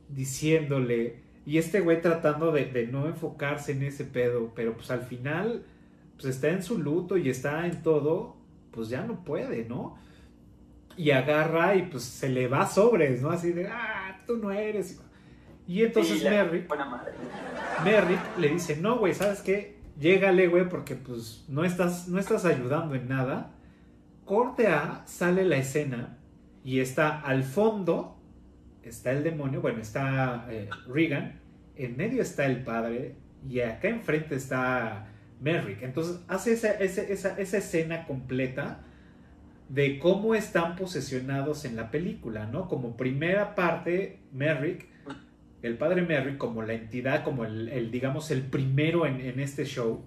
[0.10, 5.04] diciéndole, y este güey tratando de, de no enfocarse en ese pedo, pero pues al
[5.04, 5.64] final,
[6.16, 8.36] pues está en su luto y está en todo,
[8.72, 9.98] pues ya no puede, ¿no?
[10.98, 13.30] Y agarra y pues se le va sobres, ¿no?
[13.30, 15.00] Así de, ah, tú no eres.
[15.68, 17.12] Y entonces Sí, Merrick Buena madre.
[17.84, 19.75] Merrick le dice, no, güey, ¿sabes qué?
[20.00, 23.52] Llégale, güey, porque pues no estás, no estás ayudando en nada.
[24.26, 26.18] Corte A, sale la escena
[26.64, 28.18] y está al fondo,
[28.84, 31.40] está el demonio, bueno, está eh, Regan,
[31.76, 33.16] en medio está el padre
[33.48, 35.08] y acá enfrente está
[35.40, 35.84] Merrick.
[35.84, 38.82] Entonces hace esa, esa, esa, esa escena completa
[39.70, 42.68] de cómo están posesionados en la película, ¿no?
[42.68, 44.88] Como primera parte, Merrick
[45.66, 49.66] el padre Merrick como la entidad, como el, el, digamos, el primero en, en este
[49.66, 50.04] show.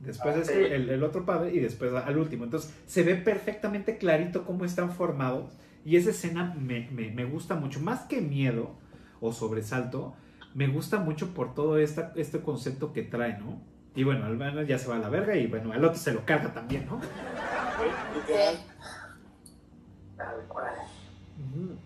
[0.00, 0.54] Después Ah, es sí.
[0.54, 2.44] el, el otro padre y después al último.
[2.44, 5.52] Entonces se ve perfectamente clarito cómo están formados.
[5.84, 7.80] Y esa escena me, me- me gusta mucho.
[7.80, 8.76] Más que miedo
[9.20, 10.14] o sobresalto,
[10.54, 13.60] me gusta mucho por todo esta, este concepto que trae, ¿no?
[13.96, 16.12] Y bueno, al menos ya se va a la verga y bueno, al otro se
[16.12, 17.00] lo carga también, ¿no?
[20.16, 20.72] Tal cual.
[21.38, 21.76] Ujú.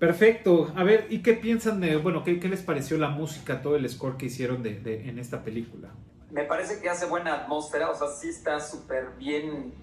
[0.00, 0.72] Perfecto.
[0.76, 3.88] A ver, ¿y qué piensan de, bueno, qué, qué les pareció la música, todo el
[3.88, 5.90] score que hicieron de, de- en esta película?
[6.30, 9.74] Me parece que hace buena atmósfera, o sea, sí está súper bien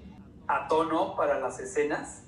[0.48, 2.24] a tono para las escenas.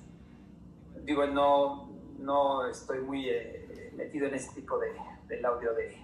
[1.04, 1.88] digo, no,
[2.18, 4.92] no estoy muy eh, metido en ese tipo de,
[5.28, 5.96] del audio de,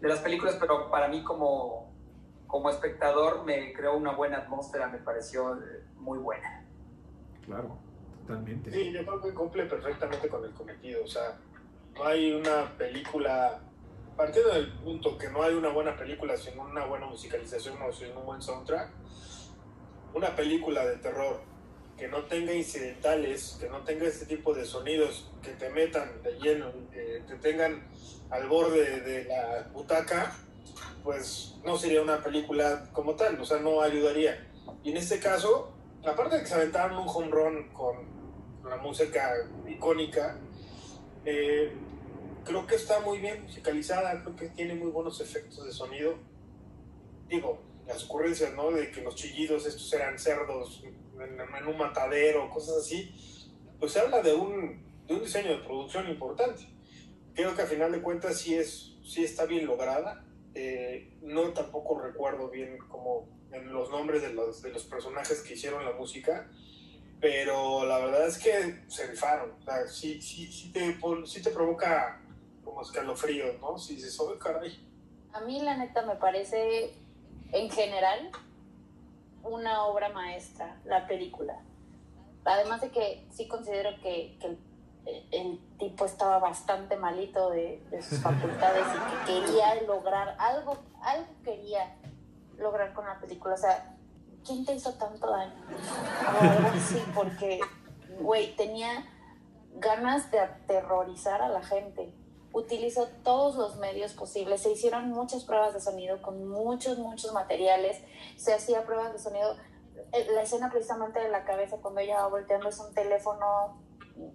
[0.00, 1.92] de las películas, pero para mí como,
[2.46, 6.64] como espectador me creó una buena atmósfera, me pareció eh, muy buena.
[7.44, 7.76] Claro,
[8.30, 8.70] totalmente.
[8.70, 11.04] Sí, yo creo que cumple perfectamente con el cometido.
[11.04, 11.36] O sea,
[11.94, 13.60] no hay una película,
[14.16, 18.16] partiendo del punto que no hay una buena película sin una buena musicalización o sin
[18.16, 18.90] un buen soundtrack,
[20.14, 21.40] una película de terror
[21.96, 26.32] que no tenga incidentales, que no tenga este tipo de sonidos que te metan de
[26.38, 27.86] lleno, que te tengan
[28.30, 30.34] al borde de la butaca,
[31.04, 34.50] pues no sería una película como tal, o sea, no ayudaría.
[34.82, 35.74] Y en este caso,
[36.06, 38.19] aparte de que se aventaron un home run con
[38.70, 39.34] la música
[39.68, 40.38] icónica,
[41.24, 41.72] eh,
[42.44, 46.14] creo que está muy bien musicalizada, creo que tiene muy buenos efectos de sonido.
[47.28, 48.70] Digo, las ocurrencias, ¿no?
[48.70, 53.12] De que los chillidos estos eran cerdos en, un matadero, cosas así,
[53.78, 56.62] pues se habla de un, de un diseño de producción importante.
[57.34, 60.24] Creo que a final de cuentas sí, es, sí está bien lograda.
[60.54, 65.54] Eh, no tampoco recuerdo bien como en los nombres de los, de los personajes que
[65.54, 66.50] hicieron la música,
[67.20, 69.52] pero la verdad es que se rifaron.
[69.60, 72.20] O sea, sí, sí, sí, te, sí te provoca
[72.64, 73.78] como escalofríos, ¿no?
[73.78, 74.86] Si dices, oh, caray.
[75.32, 76.94] A mí la neta me parece,
[77.52, 78.30] en general,
[79.42, 81.60] una obra maestra, la película.
[82.44, 84.58] Además de que sí considero que, que el,
[85.30, 91.28] el tipo estaba bastante malito de, de sus facultades y que quería lograr algo, algo
[91.44, 91.96] quería
[92.56, 93.54] lograr con la película.
[93.54, 93.94] O sea,
[94.44, 95.54] ¿quién te hizo tanto daño?
[96.40, 97.60] O algo así, porque,
[98.20, 99.06] güey, tenía
[99.74, 102.12] ganas de aterrorizar a la gente
[102.52, 108.02] utilizó todos los medios posibles, se hicieron muchas pruebas de sonido con muchos, muchos materiales,
[108.36, 109.54] se hacía pruebas de sonido.
[110.12, 113.80] Eh, La escena precisamente de la cabeza cuando ella va volteando es un teléfono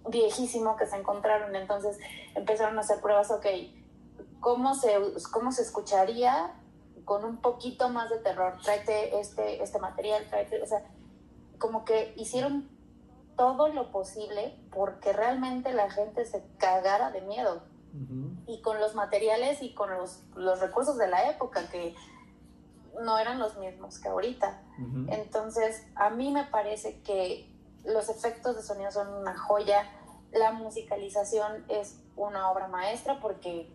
[0.08, 1.98] viejísimo que se encontraron, entonces
[2.34, 3.46] empezaron a hacer pruebas, ok,
[4.40, 4.96] ¿cómo se,
[5.32, 6.54] cómo se escucharía
[7.06, 8.58] con un poquito más de terror?
[8.62, 10.82] Tráete este, este material, tráete, o sea,
[11.58, 12.68] como que hicieron
[13.36, 17.62] todo lo posible porque realmente la gente se cagara de miedo
[18.46, 21.94] y con los materiales y con los, los recursos de la época que
[23.00, 24.62] no eran los mismos que ahorita.
[25.08, 27.50] Entonces, a mí me parece que
[27.84, 29.90] los efectos de sonido son una joya,
[30.32, 33.72] la musicalización es una obra maestra porque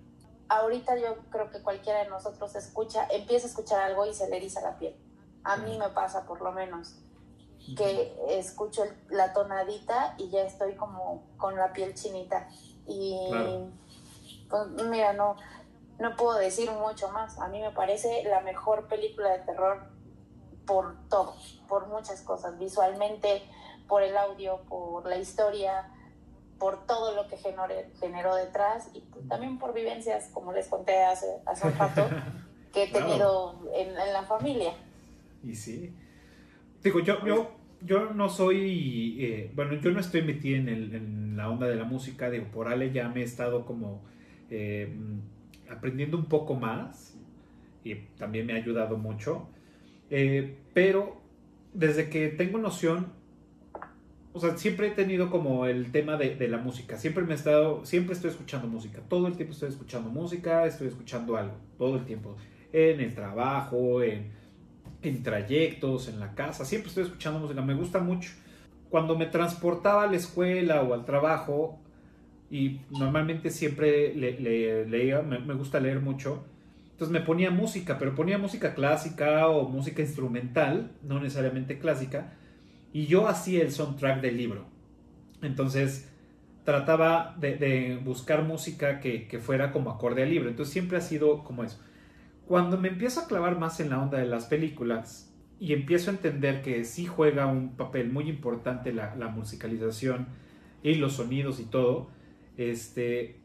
[0.59, 4.37] ahorita yo creo que cualquiera de nosotros escucha, empieza a escuchar algo y se le
[4.37, 4.95] eriza la piel.
[5.43, 6.95] A mí me pasa por lo menos
[7.77, 12.47] que escucho el- la tonadita y ya estoy como con la piel chinita.
[12.85, 13.69] Y Claro.
[14.49, 15.35] pues mira, no,
[15.99, 17.39] no puedo decir mucho más.
[17.39, 19.89] A mí me parece la mejor película de terror
[20.67, 21.33] por todo,
[21.67, 23.43] por muchas cosas, visualmente,
[23.87, 25.89] por el audio, por la historia,
[26.61, 27.65] por todo lo que generó,
[27.99, 32.03] generó detrás y pues, también por vivencias, como les conté hace, hace un rato,
[32.73, 33.07] que he Claro.
[33.07, 34.73] tenido en, en la familia.
[35.43, 35.93] Y sí.
[36.83, 37.51] Digo, yo, yo,
[37.81, 41.75] yo no soy, eh, bueno, yo no estoy metido en, el- en la onda de
[41.75, 44.03] la música, digo, por Ale ya me he estado como
[44.51, 44.93] eh,
[45.69, 47.15] aprendiendo un poco más
[47.83, 49.49] y también me ha ayudado mucho.
[50.11, 51.17] Eh, pero
[51.73, 53.13] desde que tengo noción,
[54.33, 57.85] o sea, siempre he tenido como el tema de, la música, siempre me he estado,
[57.85, 62.05] siempre estoy escuchando música, todo el tiempo estoy escuchando música, estoy escuchando algo, todo el
[62.05, 62.37] tiempo,
[62.73, 64.39] en el trabajo, en
[65.01, 68.31] en trayectos, en la casa, siempre estoy escuchando música, me gusta mucho.
[68.89, 71.79] Cuando me transportaba a la escuela o al trabajo,
[72.49, 76.43] y normalmente siempre le- le- leía, me, me gusta leer mucho,
[76.91, 82.33] entonces me ponía música, pero ponía música clásica o música instrumental, no necesariamente clásica,
[82.93, 84.65] y yo hacía el soundtrack del libro.
[85.41, 86.09] Entonces
[86.63, 91.63] trataba de, buscar música que, fuera como acorde al libro, entonces siempre ha sido como
[91.63, 91.79] eso
[92.51, 96.15] cuando me empiezo a clavar más en la onda de las películas y empiezo a
[96.15, 100.27] entender que sí juega un papel muy importante la, la musicalización
[100.83, 102.09] y los sonidos y todo,
[102.57, 103.39] este,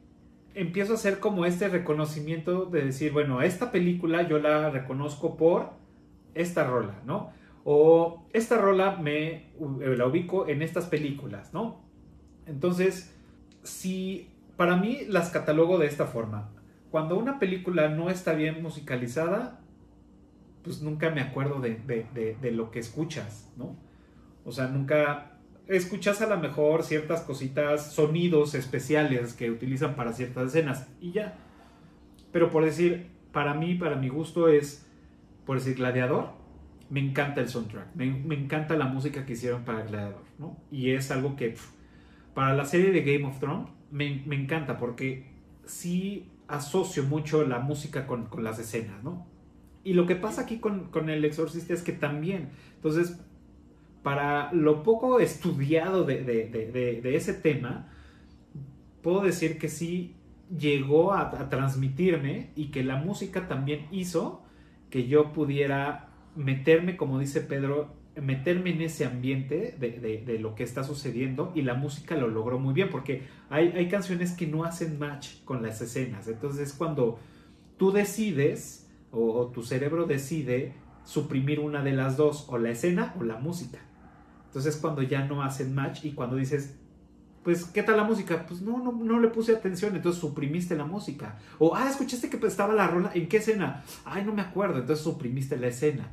[0.56, 5.74] empiezo a hacer como este reconocimiento de decir, bueno, esta película yo la reconozco por
[6.34, 7.30] esta rola, ¿no?
[7.68, 9.50] O esta rola me
[9.96, 11.80] la ubico en estas películas, ¿no?
[12.46, 13.12] Entonces,
[13.64, 16.48] si para mí las catalogo de esta forma,
[16.92, 19.60] cuando una película no está bien musicalizada,
[20.62, 23.76] pues nunca me acuerdo de, de- de- de lo que escuchas, ¿no?
[24.44, 25.32] O sea, nunca
[25.66, 31.36] escuchas a lo mejor ciertas cositas, sonidos especiales que utilizan para ciertas escenas y ya.
[32.30, 34.86] Pero por decir, para mí, para mi gusto es,
[35.44, 36.30] por decir, Gladiador,
[36.88, 40.56] me encanta el soundtrack, me, encanta la música que hicieron para Gladiador, ¿no?
[40.70, 41.56] Y es algo que
[42.34, 45.26] para la serie de Game of Thrones me, me encanta porque
[45.64, 49.26] sí asocio mucho la música con, con, las escenas, ¿no?
[49.82, 53.20] Y lo que pasa aquí con, con El Exorcista es que también, entonces,
[54.02, 57.88] para lo poco estudiado de, de, de, de ese tema,
[59.02, 60.14] puedo decir que sí
[60.56, 64.44] llegó a, a, transmitirme y que la música también hizo
[64.90, 66.05] que yo pudiera
[66.36, 71.62] meterme, como dice Pedro, meterme en ese ambiente de, de, lo que está sucediendo y
[71.62, 75.62] la música lo logró muy bien porque hay, hay, canciones que no hacen match con
[75.62, 76.26] las escenas.
[76.26, 77.18] Entonces cuando
[77.76, 83.14] tú decides o, o, tu cerebro decide suprimir una de las dos, o la escena
[83.20, 83.78] o la música.
[84.46, 86.78] Entonces cuando ya no hacen match y cuando dices,
[87.46, 88.44] pues, ¿qué tal la música?
[88.44, 91.38] Pues no, no, no le puse atención, entonces suprimiste la música.
[91.60, 93.84] O, ah, escuchaste que estaba la rola, ¿en qué escena?
[94.04, 96.10] Ay, no me acuerdo, entonces suprimiste la escena.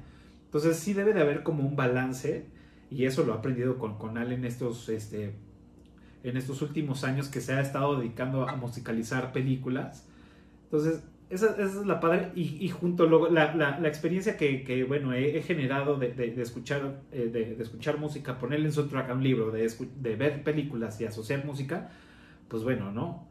[0.54, 2.46] Entonces sí debe de haber como un balance
[2.92, 5.34] y eso lo he aprendido con, con Allen estos, este,
[6.24, 10.08] en estos últimos años que se ha estado dedicando a musicalizar películas.
[10.66, 11.02] Entonces
[11.32, 14.84] esa, esa es la padre y, y junto luego la, la, la, experiencia que, que
[14.84, 19.10] bueno, he, generado de, de, escuchar, eh, de, de, escuchar música, ponerle en su track
[19.10, 21.90] a un libro, de ver películas y asociar música,
[22.48, 23.28] pues bueno, ¿no?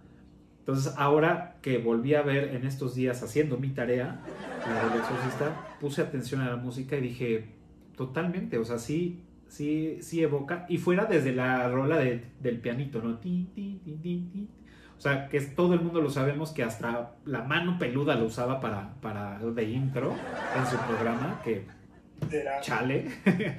[0.63, 4.21] Entonces, ahora que volví a ver en estos días haciendo mi tarea,
[4.65, 7.49] la del exorcista, puse atención a la música y dije,
[7.97, 13.03] totalmente, o sea, sí, sí, sí evoca, y fuera desde la rola de, del pianito,
[13.03, 13.19] ¿no?
[13.19, 13.49] Ti.
[14.97, 18.61] O sea, que todo el mundo lo sabemos que hasta la mano peluda lo usaba
[18.61, 20.15] para, para de intro
[20.57, 21.67] en su programa, que
[22.61, 23.11] chale.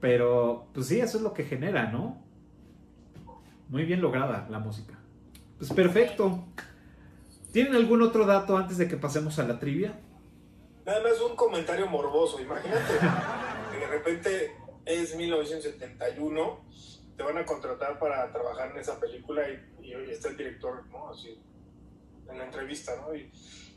[0.00, 2.20] Pero, pues sí, eso es lo que genera, ¿no?
[3.68, 4.99] Muy bien lograda la música.
[5.60, 6.42] Pues perfecto.
[7.52, 10.00] ¿Tienen algún otro dato antes de que pasemos a la trivia?
[10.86, 12.40] Nada más un comentario morboso.
[12.40, 12.94] Imagínate
[13.78, 14.56] de repente
[14.86, 16.64] es 1971,
[17.14, 20.86] te van a contratar para trabajar en esa película y, y, y está el director,
[20.86, 21.10] ¿no?
[21.10, 21.38] Así,
[22.30, 23.14] en la entrevista, ¿no?
[23.14, 23.30] Y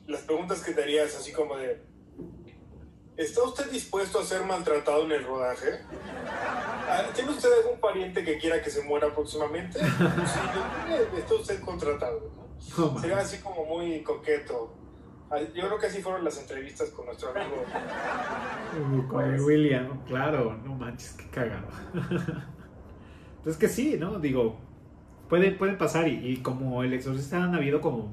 [0.08, 1.82] las preguntas que te harías así como de,
[3.16, 5.82] ¿Está usted dispuesto a ser maltratado en el rodaje?
[6.90, 9.80] Ah, ¿Tiene usted algún pariente que quiera que se muera próximamente?
[9.84, 12.32] Sí, está usted contratado.
[12.36, 12.84] ¿no?
[12.84, 14.74] Oh, Sería así como muy coqueto.
[15.30, 17.64] Ah, yo creo que así fueron las entrevistas con nuestro amigo.
[19.10, 21.68] Con el William, claro, no manches, qué cagado.
[23.38, 24.20] Entonces que sí, ¿no?
[24.20, 24.58] Digo,
[25.30, 28.12] puede, puede pasar y, y como el exorcista han habido como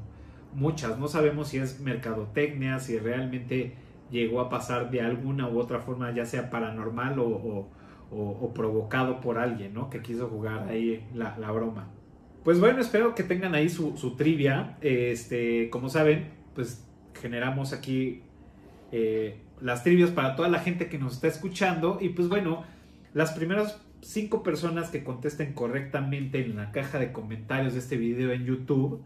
[0.52, 3.76] muchas, no sabemos si es mercadotecnia, si realmente
[4.10, 7.68] llegó a pasar de alguna u otra forma, ya sea paranormal o,
[8.54, 9.88] provocado por alguien, ¿no?
[9.88, 11.88] Que quiso jugar ahí la, broma.
[12.44, 14.76] Pues bueno, espero que tengan ahí su, su, trivia.
[14.80, 18.22] Este, como saben, pues generamos aquí
[18.92, 21.98] eh, las trivias para toda la gente que nos está escuchando.
[22.00, 22.64] Y pues bueno,
[23.14, 28.32] las primeras cinco personas que contesten correctamente en la caja de comentarios de este video
[28.32, 29.02] en YouTube,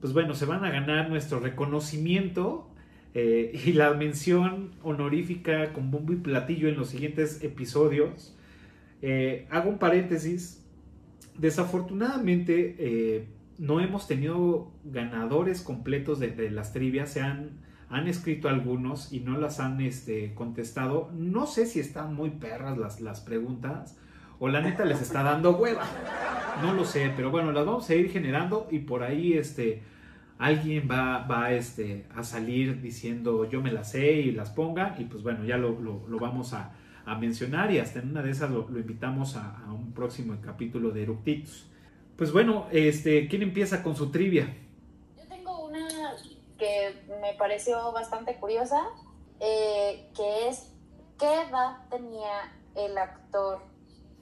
[0.00, 2.69] pues bueno, se van a ganar nuestro reconocimiento
[3.14, 8.36] eh, y la mención honorífica con bombo y platillo en los siguientes episodios.
[9.02, 10.64] Eh, hago un paréntesis.
[11.36, 13.28] Desafortunadamente eh,
[13.58, 17.10] no hemos tenido ganadores completos de, las trivias.
[17.10, 21.10] Se han, han escrito algunos y no las han este, contestado.
[21.14, 23.98] No sé si están muy perras las, las preguntas
[24.38, 25.84] o la neta les está dando hueva.
[26.62, 29.82] No lo sé, pero bueno, las vamos a ir generando y por ahí este
[30.40, 35.04] alguien va, va este, a salir diciendo yo me las sé y las ponga y
[35.04, 36.72] pues bueno, ya lo, lo, lo vamos a,
[37.04, 40.92] a, mencionar y hasta en una de esas lo, invitamos a, a, un próximo capítulo
[40.92, 41.68] de Eructitus.
[42.16, 44.56] Pues bueno, este, ¿quién empieza con su trivia?
[45.18, 45.86] Yo tengo una
[46.58, 48.80] que me pareció bastante curiosa,
[49.40, 50.72] eh, que es
[51.18, 53.60] ¿qué edad tenía el actor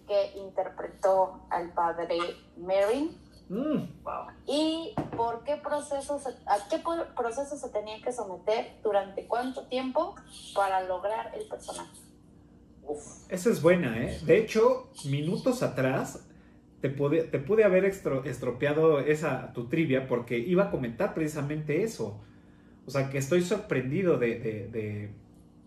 [0.09, 2.19] que interpretó al padre
[2.57, 3.17] Merrin?
[3.49, 4.03] Mm.
[4.03, 4.27] Wow.
[4.47, 6.83] ¿Y por qué procesos, a qué
[7.17, 10.15] proceso se tenía que someter durante cuánto tiempo
[10.55, 11.97] para lograr el personaje?
[12.83, 13.03] Uf.
[13.29, 14.19] Esa es buena, ¿eh?
[14.25, 16.27] De hecho, minutos atrás
[16.81, 21.83] te pude, te pude haber estro, estropeado esa tu trivia porque iba a comentar precisamente
[21.83, 22.21] eso.
[22.87, 25.11] O sea, que estoy sorprendido de, de, de,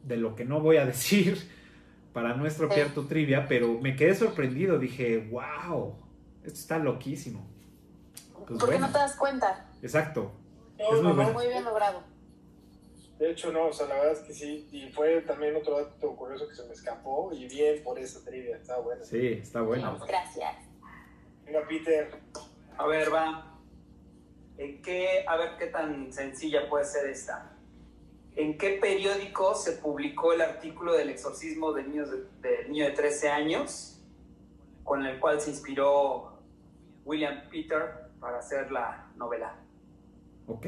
[0.04, 1.38] de lo que no voy a decir
[2.14, 2.94] para no estropear sí.
[2.94, 4.80] tu trivia, pero me quedé sorprendido.
[4.80, 5.96] Dije, wow,
[6.44, 7.51] esto está loquísimo.
[8.52, 8.88] Pues ¿Por qué bueno.
[8.88, 9.66] no te das cuenta?
[9.82, 10.30] Exacto.
[10.78, 11.32] No, es muy, bueno.
[11.32, 12.04] muy, bien logrado.
[13.18, 14.68] De hecho, no, o sea, la verdad es que sí.
[14.74, 17.32] Y fue también otro dato curioso que se me escapó.
[17.32, 19.06] Y bien por esa trivia, está bueno.
[19.06, 19.98] Sí, está bueno.
[20.06, 20.54] Gracias.
[21.46, 22.12] Venga, Peter.
[22.78, 23.58] A ver, va.
[24.58, 27.54] ¿En qué, a ver qué tan sencilla puede ser esta?
[28.36, 32.92] ¿En qué periódico se publicó el artículo del exorcismo de niños de, de niño de
[32.92, 34.02] 13 años
[34.84, 36.42] con el cual se inspiró
[37.06, 39.54] William Peter para hacer la novela.
[40.48, 40.68] Ok,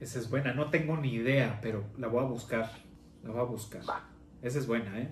[0.00, 0.54] esa es buena.
[0.54, 2.70] No tengo ni idea, pero la voy a buscar.
[3.22, 3.82] La voy a buscar.
[4.40, 5.10] Esa es buena, ¿eh?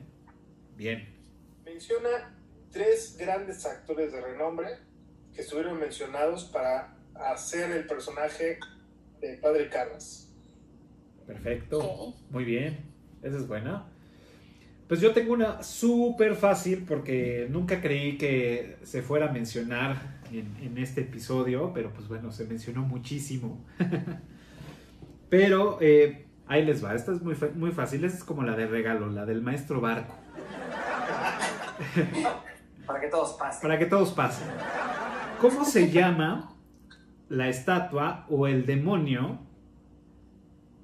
[0.76, 1.06] Bien.
[1.64, 2.34] Menciona
[2.70, 4.68] tres grandes actores de renombre
[5.34, 8.58] que estuvieron mencionados para hacer el personaje
[9.20, 10.32] de Padre Carras.
[11.26, 12.14] Perfecto.
[12.30, 12.78] Muy bien.
[13.22, 13.88] Esa es buena.
[14.86, 20.78] Pues yo tengo una súper fácil porque nunca creí que se fuera a mencionar en,
[20.78, 23.64] este episodio, pero pues bueno, se mencionó muchísimo.
[25.28, 28.66] pero eh, ahí les va, esta es muy, muy fácil, esta es como la de
[28.66, 30.14] regalo, la del maestro barco.
[32.86, 33.62] Para que todos pasen.
[33.62, 34.48] Para que todos pasen.
[35.40, 36.54] ¿Cómo se llama
[37.28, 39.38] la estatua o el demonio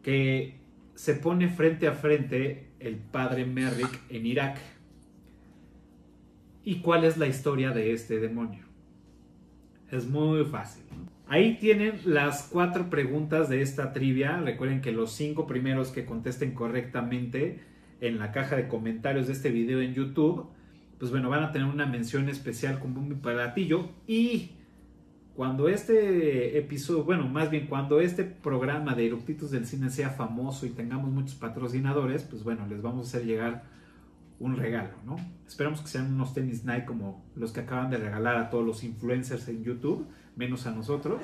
[0.02, 0.60] que
[0.94, 4.58] se pone frente a frente el padre Merrick en Irak?
[6.62, 8.69] ¿Y cuál es la historia de este demonio?
[9.90, 10.84] Es muy fácil.
[11.26, 14.38] Ahí tienen las cuatro preguntas de esta trivia.
[14.38, 17.60] Recuerden que los cinco primeros que contesten correctamente
[18.00, 20.48] en la caja de comentarios de este video en YouTube,
[20.98, 23.90] pues bueno, van a tener una mención especial con Bumbi Palatillo.
[24.06, 24.52] Y
[25.34, 30.66] cuando este episodio, bueno, más bien cuando este programa de Eructitos del Cine sea famoso
[30.66, 33.64] y tengamos muchos patrocinadores, pues bueno, les vamos a hacer llegar
[34.40, 35.16] un regalo, ¿no?
[35.46, 38.82] Esperamos que sean unos tenis Nike como los que acaban de regalar a todos los
[38.82, 41.20] influencers en YouTube, menos a nosotros.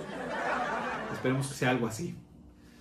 [1.13, 2.15] Esperemos que sea algo así.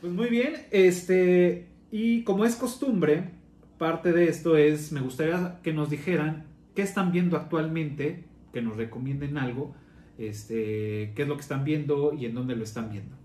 [0.02, 3.32] Pues muy bien, este, y como es costumbre,
[3.78, 6.46] parte de esto es, me gustaría que nos dijeran
[6.76, 9.74] qué están viendo actualmente, que nos recomienden algo,
[10.18, 13.16] este, qué es lo que están viendo y en dónde lo están viendo.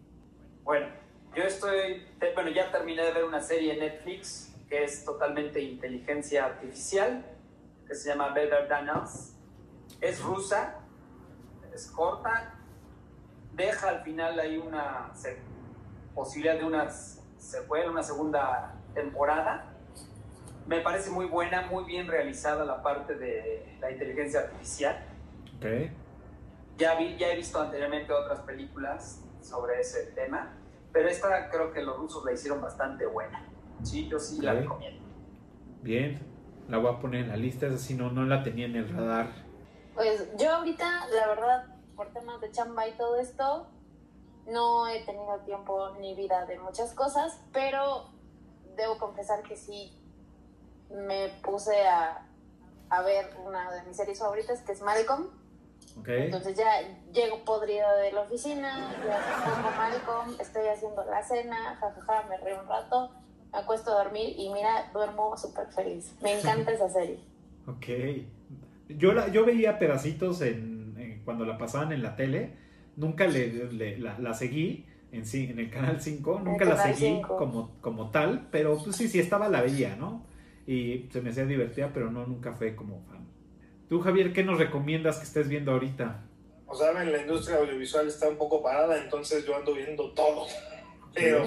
[0.62, 0.86] Bueno,
[1.36, 2.02] yo estoy,
[2.34, 7.26] bueno, ya terminé de ver una serie en Netflix que es totalmente inteligencia artificial,
[7.88, 9.34] que se llama Better Than Us.
[10.00, 10.76] Es rusa,
[11.74, 12.54] es corta,
[13.52, 15.10] deja al final ahí una
[16.14, 19.74] posibilidad de una secuela, una segunda temporada.
[20.68, 25.04] Me parece muy buena, muy bien realizada la parte de la inteligencia artificial.
[25.58, 25.92] Okay.
[26.76, 30.56] Ya, vi, ya he visto anteriormente otras películas sobre ese tema,
[30.92, 33.49] pero esta creo que los rusos la hicieron bastante buena.
[33.82, 35.00] Sí, yo sí la recomiendo.
[35.82, 36.20] Bien,
[36.68, 38.88] la voy a poner en la lista, esa si no, no la tenía en el
[38.88, 39.28] radar.
[39.94, 41.66] Pues yo ahorita, la verdad,
[41.96, 43.68] por temas de chamba y todo esto,
[44.46, 48.10] no he tenido tiempo ni vida de muchas cosas, pero
[48.76, 49.92] debo confesar que sí
[50.90, 52.26] me puse a,
[52.88, 55.28] a ver una de mis series favoritas, que es Malcolm.
[56.00, 56.26] Okay.
[56.26, 56.70] Entonces ya
[57.12, 62.60] llego podrida de la oficina, ya pongo Malcolm, estoy haciendo la cena, jajaja, me río
[62.60, 63.10] un rato
[63.52, 66.14] me acuesto a dormir y mira, duermo súper feliz.
[66.22, 67.18] Me encanta esa serie.
[67.66, 67.86] Ok.
[68.88, 72.54] Yo, la, yo veía pedacitos en, cuando la pasaban en la tele.
[72.96, 76.40] Nunca le, la, seguí en, en el canal 5.
[76.42, 78.48] Nunca la seguí como, como tal.
[78.50, 80.26] Pero pues sí, sí estaba, la veía, ¿no?
[80.66, 83.24] Y se me hacía divertida, pero no, nunca fue como fan.
[83.88, 86.22] Tú, Javier, ¿qué nos recomiendas que estés viendo ahorita?
[86.66, 90.46] O sea, la industria audiovisual está un poco parada, entonces yo ando viendo todo.
[91.14, 91.44] Pero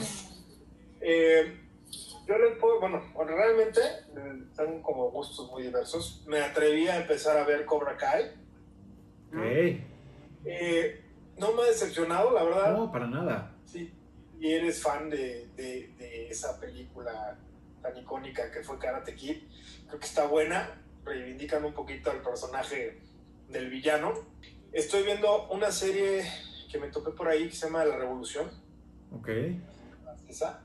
[1.02, 1.63] eh,
[2.28, 3.82] yo le puedo, bueno, realmente
[4.50, 6.24] están como gustos muy diversos.
[6.28, 8.32] Me atreví a empezar a ver Cobra Kai.
[10.46, 11.04] Eh,
[11.38, 12.74] no me ha decepcionado, la verdad.
[12.74, 13.56] No, para nada.
[13.66, 13.94] Sí,
[14.40, 17.38] y eres fan de, de, esa película
[17.82, 19.44] tan icónica que fue Karate Kid.
[19.88, 20.82] Creo que está buena.
[21.04, 23.02] Reivindican un poquito al personaje
[23.50, 24.14] del villano.
[24.72, 26.24] Estoy viendo una serie
[26.72, 28.50] que me topé por ahí que se llama La Revolución.
[29.12, 29.30] Ok.
[30.28, 30.63] Esa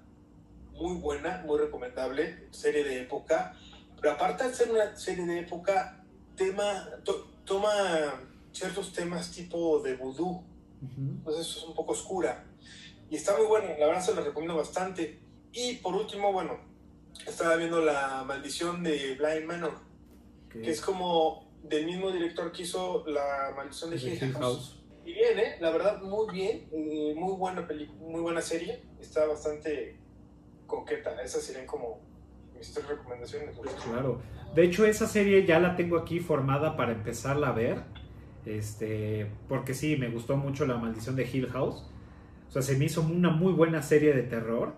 [0.78, 3.54] muy buena, muy recomendable, serie de época.
[4.00, 6.04] Pero aparte de ser una serie de época,
[6.36, 6.88] tema,
[7.44, 7.70] toma
[8.52, 10.44] ciertos temas tipo de vudú.
[10.80, 12.44] Entonces eso es un poco oscura.
[13.10, 15.20] Y está muy buena, la verdad se la recomiendo bastante.
[15.52, 16.58] Y por último, bueno,
[17.26, 19.74] estaba viendo La Maldición de Blind Manor,
[20.50, 24.76] que es como del mismo director que hizo La Maldición de Hill House.
[25.04, 25.56] Y bien, ¿eh?
[25.60, 29.98] la verdad, muy bien, eh, muy buena película, muy buena serie, está bastante
[30.68, 31.20] coqueta.
[31.20, 31.98] Esas serían como
[32.56, 33.58] mis tres recomendaciones.
[33.84, 34.20] Claro.
[34.54, 37.82] De hecho, esa serie ya la tengo aquí formada para empezarla a ver.
[38.46, 41.90] Este, porque sí, me gustó mucho La Maldición de Hill House.
[42.48, 44.74] O sea, se me hizo una muy buena serie de terror.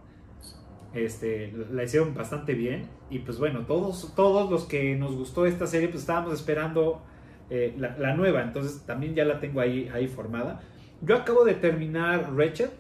[0.95, 2.89] Este, la hicieron bastante bien.
[3.11, 7.03] Y pues bueno, todos, todos los que nos gustó esta serie, pues estábamos esperando
[7.49, 8.43] eh, la, nueva.
[8.43, 10.62] Entonces también ya la tengo ahí, ahí formada.
[11.03, 12.73] Yo acabo de terminar Ratchet.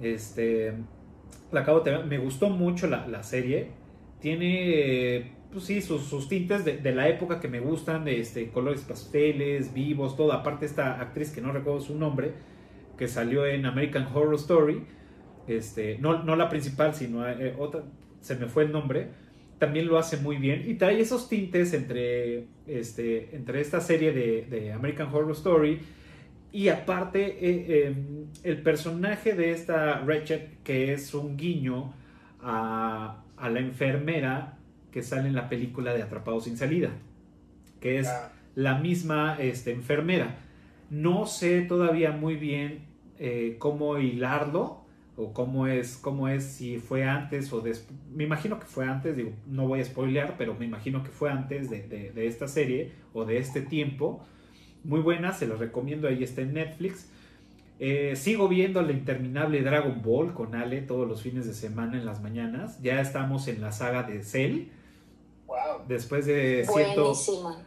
[0.00, 0.74] Este,
[1.52, 3.70] la acabo me gustó mucho la, serie.
[4.20, 8.50] Tiene pues sí, sus, sus tintes de, de, la época que me gustan, de este,
[8.50, 10.32] colores pasteles, vivos, todo.
[10.32, 12.32] Aparte esta actriz que no recuerdo su nombre,
[12.98, 14.82] que salió en American Horror Story,
[15.46, 17.84] este, no, no la principal, sino eh, otra,
[18.20, 19.08] se me fue el nombre,
[19.58, 24.46] también lo hace muy bien y trae esos tintes entre, este, entre esta serie de,
[24.50, 25.80] de American Horror Story
[26.52, 27.94] y aparte eh, eh,
[28.44, 31.92] el personaje de esta Rachel, que es un guiño
[32.42, 34.58] a, a la enfermera
[34.90, 36.90] que sale en la película de Atrapados sin salida,
[37.80, 38.32] que es Ah.
[38.54, 40.36] la misma este, enfermera.
[40.88, 42.86] No sé todavía muy bien
[43.18, 44.84] eh, cómo hilarlo
[45.16, 47.98] o cómo es, cómo es, si fue antes o después.
[48.14, 51.30] Me imagino que fue antes, digo, no voy a spoilear, pero me imagino que fue
[51.30, 54.24] antes de, de- de esta serie o de este tiempo.
[54.86, 57.08] Muy buena, se los recomiendo, ahí está en Netflix.
[57.78, 62.06] Eh, sigo viendo la interminable Dragon Ball con Ale todos los fines de semana en
[62.06, 62.80] las mañanas.
[62.82, 64.68] Ya estamos en la saga de Cell.
[65.46, 65.86] Wow.
[65.86, 67.14] Después de ciento,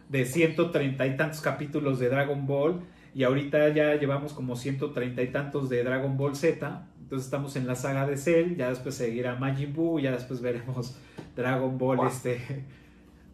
[0.08, 2.80] de 130 y tantos capítulos de Dragon Ball
[3.14, 6.86] y ahorita ya llevamos como 130 y tantos de Dragon Ball Z.
[7.00, 10.96] Entonces estamos en la saga de Cell, ya después seguirá Majin Buu, ya después veremos
[11.36, 12.06] Dragon Ball Wow.
[12.06, 12.40] este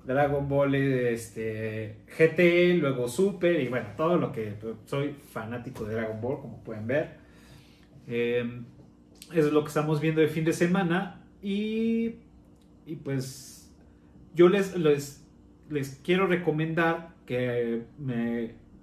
[0.07, 4.55] Dragon Ball este GT, luego Super y bueno, todo lo que
[4.87, 7.17] soy fanático de Dragon Ball, como pueden ver.
[8.07, 12.17] Eso es lo que estamos viendo de fin de semana y,
[12.87, 13.75] y pues
[14.35, 15.25] yo les, les,
[15.69, 17.83] les quiero recomendar que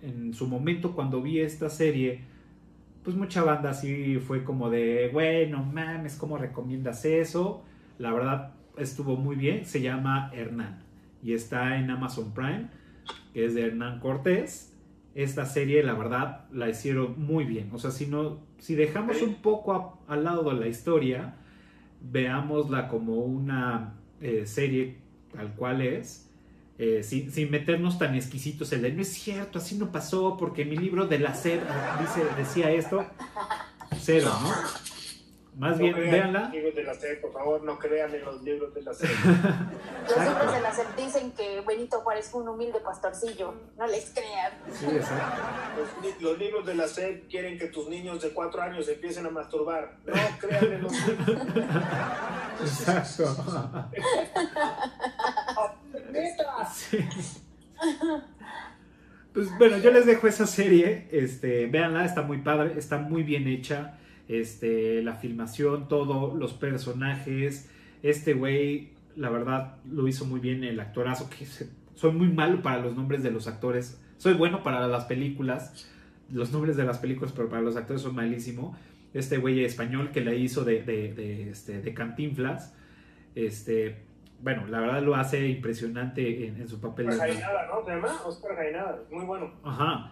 [0.01, 2.19] en su momento cuando vi esta serie,
[3.03, 7.63] pues mucha banda así fue como de, bueno, mames, ¿cómo recomiendas eso?
[7.97, 10.82] La verdad estuvo muy bien, se llama Hernán
[11.23, 12.67] y está en Amazon Prime,
[13.33, 14.73] que es de Hernán Cortés.
[15.15, 17.69] Esta serie, la verdad, la hicieron muy bien.
[17.73, 21.35] O sea, si no, si dejamos un poco a- al lado de la historia,
[22.01, 24.97] veámosla como una eh, serie
[25.35, 26.29] tal cual es,
[26.77, 30.65] eh, sin, sin meternos tan exquisitos en la no es cierto, así no pasó, porque
[30.65, 31.59] mi libro de la SED
[31.99, 33.05] dice, decía esto,
[33.99, 34.49] cero, ¿no?
[35.55, 36.39] Más bien, no crean véanla.
[36.41, 39.07] los libros de la SED, por favor, no crean en los libros de la SED.
[40.09, 43.53] Los libros de la SEP dicen que Benito Juárez fue un humilde pastorcillo.
[43.77, 44.51] No les crean.
[44.71, 45.41] Sí, exacto.
[45.77, 49.25] Los, li- los libros de la SED quieren que tus niños de cuatro años empiecen
[49.27, 49.97] a masturbar.
[50.05, 51.37] No crean en los libros.
[52.61, 53.89] Exacto.
[56.11, 56.65] ¡Neta!
[56.73, 56.99] Sí.
[59.33, 63.47] Pues bueno, yo les dejo esa serie, este, véanla, está muy padre, está muy bien
[63.47, 63.97] hecha,
[64.39, 67.69] este, la filmación, todo, los personajes,
[68.01, 72.61] este güey, la verdad, lo hizo muy bien el actorazo, que se- soy muy malo
[72.61, 75.87] para los nombres de los actores, soy bueno para las películas,
[76.31, 78.75] los nombres de las películas, pero para los actores soy malísimo,
[79.13, 82.73] este güey español que la hizo de, de, de, este, de Cantinflas,
[83.35, 84.03] este,
[84.41, 87.09] bueno, la verdad lo hace impresionante en, en su papel.
[87.09, 87.85] Oscar de- Jainada, ¿no?
[87.85, 88.21] ¿Se llama?
[88.25, 89.53] Oscar Jainada, muy bueno.
[89.63, 90.11] Ajá.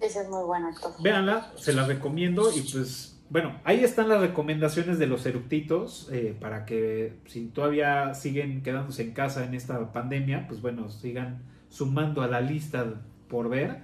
[0.00, 0.92] Ese es muy buen actor.
[1.02, 6.34] Véanla, se la recomiendo y pues bueno, ahí están las recomendaciones de los eructitos eh,
[6.38, 12.22] para que si todavía siguen quedándose en casa en esta pandemia, pues bueno, sigan sumando
[12.22, 13.82] a la lista por ver.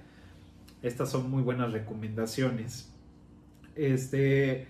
[0.81, 2.91] Estas son muy buenas recomendaciones.
[3.75, 4.67] Este,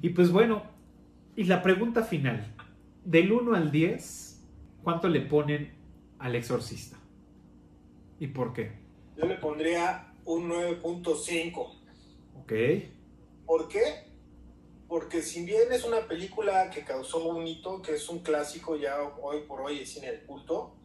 [0.00, 0.62] y pues bueno,
[1.36, 2.46] y la pregunta final,
[3.04, 4.42] del 1 al 10,
[4.82, 5.72] ¿cuánto le ponen
[6.18, 6.96] al exorcista?
[8.18, 8.72] ¿Y por qué?
[9.16, 11.68] Yo le pondría un 9.5.
[12.40, 12.52] Ok.
[13.48, 14.04] ¿Por qué?
[14.88, 19.02] Porque si bien es una película que causó un hito, que es un clásico ya
[19.22, 20.76] hoy por hoy es cine de culto,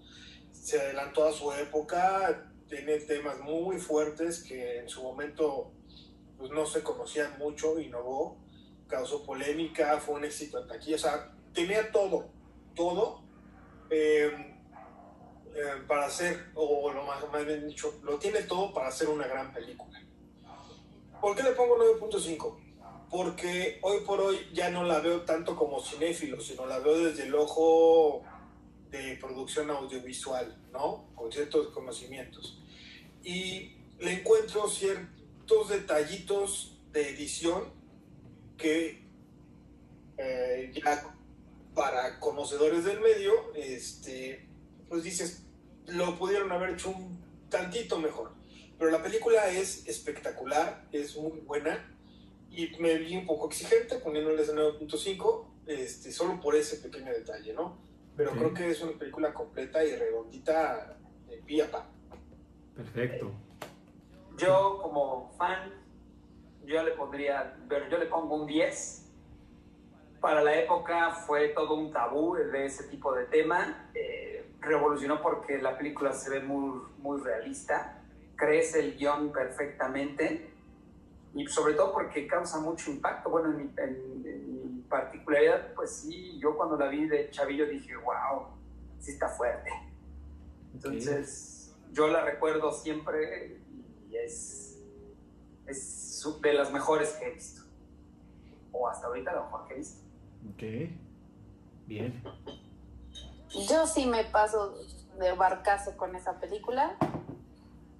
[0.53, 5.73] se adelantó a su época, tiene temas muy fuertes que en su momento
[6.37, 8.37] pues, no se conocían mucho, innovó,
[8.87, 12.29] causó polémica, fue un éxito en taquilla, o sea, tenía todo,
[12.75, 13.25] todo
[13.89, 14.31] eh,
[15.53, 19.27] eh, para hacer, o lo más, más bien dicho, lo tiene todo para hacer una
[19.27, 20.02] gran película.
[21.23, 22.53] ¿Por qué le pongo 9.5?
[23.09, 27.23] Porque hoy por hoy ya no la veo tanto como cinéfilo, sino la veo desde
[27.23, 28.25] el ojo
[28.91, 31.05] de producción audiovisual, ¿no?
[31.15, 32.61] Con ciertos conocimientos.
[33.23, 37.71] Y le encuentro ciertos detallitos de edición
[38.57, 39.07] que
[40.17, 41.15] eh, ya
[41.73, 44.45] para conocedores del medio, este,
[44.89, 45.45] pues dices,
[45.87, 47.17] lo pudieron haber hecho un
[47.49, 48.42] tantito mejor.
[48.77, 51.89] Pero la película es espectacular, es muy buena
[52.49, 57.53] y me vi un poco exigente poniéndole ese 9.5 este, solo por ese pequeño detalle,
[57.53, 57.77] ¿no?
[58.17, 58.37] Pero Ok.
[58.37, 60.97] creo que es una película completa y redondita
[61.27, 61.89] de pie a pa.
[62.75, 63.31] Perfecto.
[64.37, 65.71] Yo como fan,
[66.65, 68.99] yo le pondría, pero yo le pongo un 10.
[70.19, 73.89] Para la época fue todo un tabú de ese tipo de tema.
[73.93, 78.02] Eh, revolucionó porque la película se ve muy, muy realista,
[78.43, 80.51] crece el guion perfectamente
[81.33, 83.29] y sobre todo porque causa mucho impacto.
[83.29, 88.49] Bueno, en mi, en, particularidad, pues sí, yo cuando la vi de chavillo dije, wow,
[88.99, 89.71] sí está fuerte.
[90.73, 93.59] Entonces, yo la recuerdo siempre
[94.09, 94.83] y es,
[95.65, 97.63] es de las mejores que he visto.
[98.71, 100.03] O hasta ahorita la mejor que he visto.
[100.53, 100.63] Ok,
[101.87, 102.23] bien.
[103.67, 104.75] Yo sí me paso
[105.19, 106.97] de barcazo con esa película.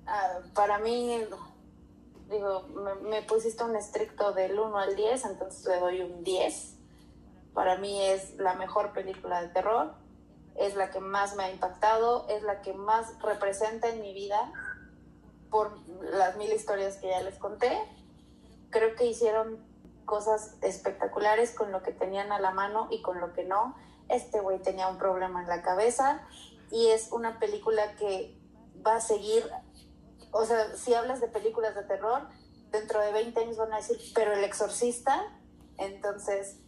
[0.06, 1.26] Ah, para mí,
[2.30, 2.64] digo,
[3.04, 6.76] me, pusiste un estricto del 1 al 10, entonces le doy un 10.
[7.54, 9.94] Para mí es la mejor película de terror,
[10.56, 14.52] es la que más me ha impactado, es la que más representa en mi vida
[15.50, 17.78] por las mil historias que ya les conté.
[18.72, 19.64] Creo que hicieron
[20.06, 23.76] cosas espectaculares con lo que tenían a la mano y con lo que no
[24.10, 26.22] este güey tenía un problema en la cabeza
[26.72, 28.38] y es una película que
[28.86, 29.50] va a seguir,
[30.34, 32.28] o sea, si hablas de películas de terror,
[32.72, 35.22] dentro de 20 años van a decir, pero el exorcista,
[35.78, 36.60] entonces,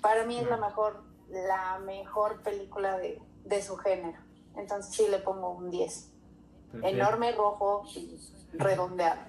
[0.00, 4.18] para mí es la mejor, la mejor película de, de su género.
[4.56, 6.12] Entonces sí le pongo un 10.
[6.82, 8.16] Enorme, rojo y
[8.52, 9.20] redondeado.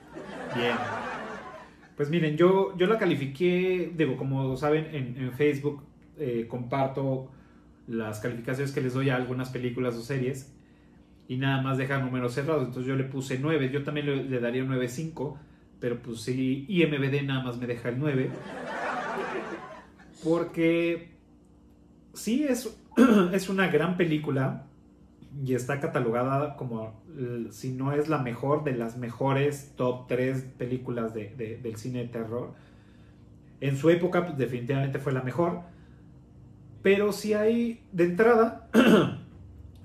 [0.56, 0.76] Bien.
[1.98, 5.84] Pues miren, yo, yo la califiqué, digo, como saben, en, en Facebook
[6.18, 7.32] eh, comparto
[7.88, 10.54] las calificaciones que les doy a algunas películas o series
[11.32, 12.68] y nada más deja números cerrados.
[12.68, 15.38] Entonces yo le puse 9, yo también le, daría un 9.5,
[15.80, 18.30] pero pues sí, IMBD nada más me deja el 9.
[20.26, 21.14] Porque
[22.14, 22.78] sí es,
[23.32, 24.66] es una gran película
[25.42, 27.02] y está catalogada como,
[27.52, 32.08] si no es la mejor, de las mejores top 3 películas de, del cine de
[32.10, 32.56] terror.
[33.62, 35.62] En su época pues, definitivamente fue la mejor
[36.82, 38.68] pero si hay, de entrada,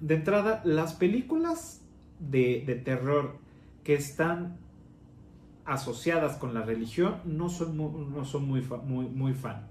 [0.06, 1.84] de entrada, las películas
[2.20, 3.38] de, terror
[3.82, 4.56] que están
[5.64, 9.66] asociadas con la religión no son muy, no son muy, muy, muy fan.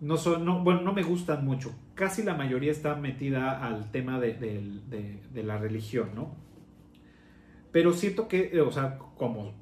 [0.00, 1.74] No son, no, bueno, no me gustan mucho.
[1.96, 6.36] Casi la mayoría está metida al tema de, la religión, ¿no?
[7.72, 9.52] Pero siento que, o sea, como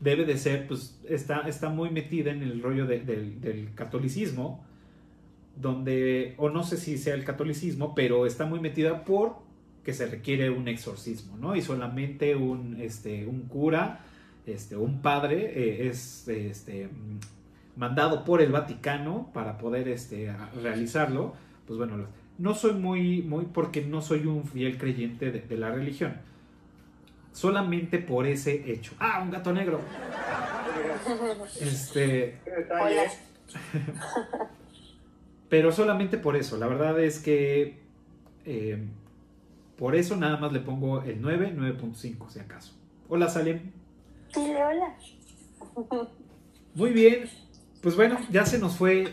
[0.00, 4.66] debe de ser, pues está, está muy metida en el rollo del catolicismo
[5.60, 9.36] donde, o no sé si sea el catolicismo, pero está muy metida por
[9.84, 11.56] que se requiere un exorcismo, ¿no?
[11.56, 14.00] Y solamente un, este, un cura,
[14.46, 16.88] este, un padre eh, es este,
[17.76, 20.30] mandado por el Vaticano para poder este,
[20.62, 21.34] realizarlo.
[21.66, 22.06] Pues bueno,
[22.36, 26.18] no soy muy, muy, porque no soy un fiel creyente de, la religión.
[27.32, 28.92] Solamente por ese hecho.
[28.98, 29.80] Ah, un gato negro.
[31.60, 32.38] Este.
[35.48, 36.56] Pero solamente por eso.
[36.58, 37.78] La verdad es que
[38.44, 38.78] eh,
[39.76, 42.74] por eso nada más le pongo el 9, 9.5 si acaso.
[43.08, 43.72] Hola Salem.
[44.34, 44.96] Sí, hola.
[46.74, 47.28] Muy bien.
[47.82, 49.08] Pues bueno, ya se nos fue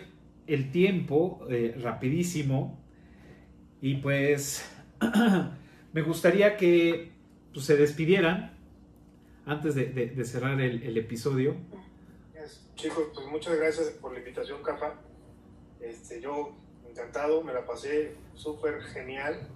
[0.48, 2.80] el tiempo eh, rapidísimo.
[3.82, 4.70] Y pues
[5.94, 7.12] me gustaría que
[7.54, 8.58] pues, se despidieran
[9.46, 11.56] antes de, cerrar el, episodio.
[12.76, 14.96] Chicos, pues muchas gracias por la invitación, Cafa.
[15.80, 16.54] Este, yo
[16.90, 19.48] encantado, me la pasé súper genial.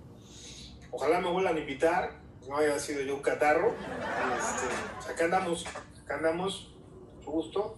[0.92, 2.12] Ojalá me vuelvan a invitar,
[2.48, 3.74] no haya sido yo un catarro.
[3.74, 5.66] Este, acá andamos,
[6.04, 6.76] acá andamos,
[7.16, 7.78] mucho gusto.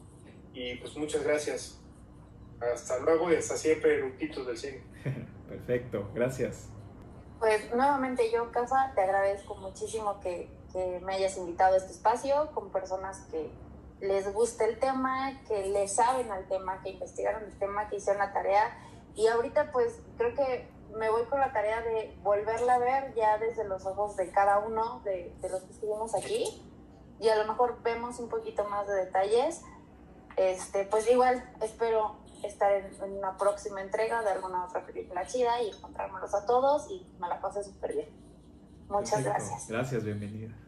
[0.53, 1.79] Y pues muchas gracias.
[2.61, 4.83] Hasta luego y hasta siempre, Luquitos del Cine.
[5.49, 6.69] Perfecto, gracias.
[7.39, 12.51] Pues nuevamente yo, Cafa, te agradezco muchísimo que, que me hayas invitado a este espacio
[12.53, 13.49] con personas que
[14.01, 18.19] les gusta el tema, que le saben al tema, que investigaron el tema, que hicieron
[18.19, 18.77] la tarea.
[19.15, 23.37] Y ahorita pues creo que me voy con la tarea de volverla a ver ya
[23.37, 26.67] desde los ojos de cada uno de, los que estuvimos aquí.
[27.19, 29.61] Y a lo mejor vemos un poquito más de detalles.
[30.35, 35.69] Este, pues igual espero estar en, una próxima entrega de alguna otra película chida y
[35.69, 38.09] encontrármelos a todos y me la pasé súper bien.
[38.89, 39.67] Muchas gracias.
[39.69, 40.60] Gracias, bienvenida.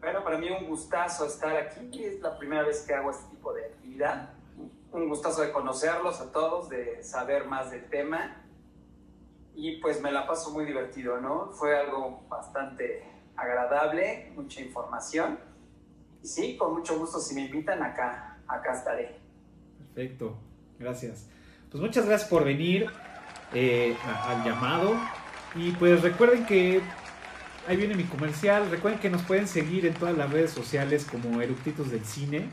[0.00, 2.04] Bueno, para mí un gustazo estar aquí.
[2.04, 4.30] Es la primera vez que hago este tipo de actividad.
[4.92, 8.42] Un gustazo de conocerlos a todos, de saber más del tema.
[9.54, 11.52] Y pues me la paso muy divertido, ¿no?
[11.52, 13.04] Fue algo bastante
[13.36, 15.38] agradable, mucha información.
[16.22, 19.20] Y sí, con mucho gusto, si me invitan acá, acá estaré.
[19.78, 20.38] Perfecto,
[20.78, 21.28] gracias.
[21.70, 22.90] Pues muchas gracias por venir
[23.52, 24.94] eh, al llamado.
[25.54, 26.80] Y pues recuerden que
[27.68, 28.70] ahí viene mi comercial.
[28.70, 32.48] Recuerden que nos pueden seguir en todas las redes sociales como Eructitos del Cine,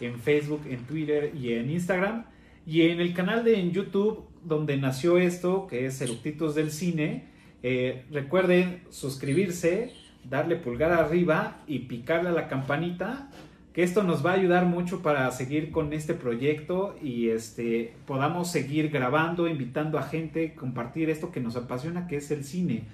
[0.00, 2.24] en Facebook, en Twitter y en Instagram.
[2.66, 8.04] Y en el canal de YouTube donde nació esto, que es Eructitos del Cine, Eh,
[8.12, 13.30] recuerden suscribirse, darle pulgar arriba y picarle a la campanita,
[13.72, 18.52] que esto nos va a ayudar mucho para seguir con este proyecto y este, podamos
[18.52, 22.84] seguir grabando, invitando a gente, compartir esto que nos apasiona, que es el cine.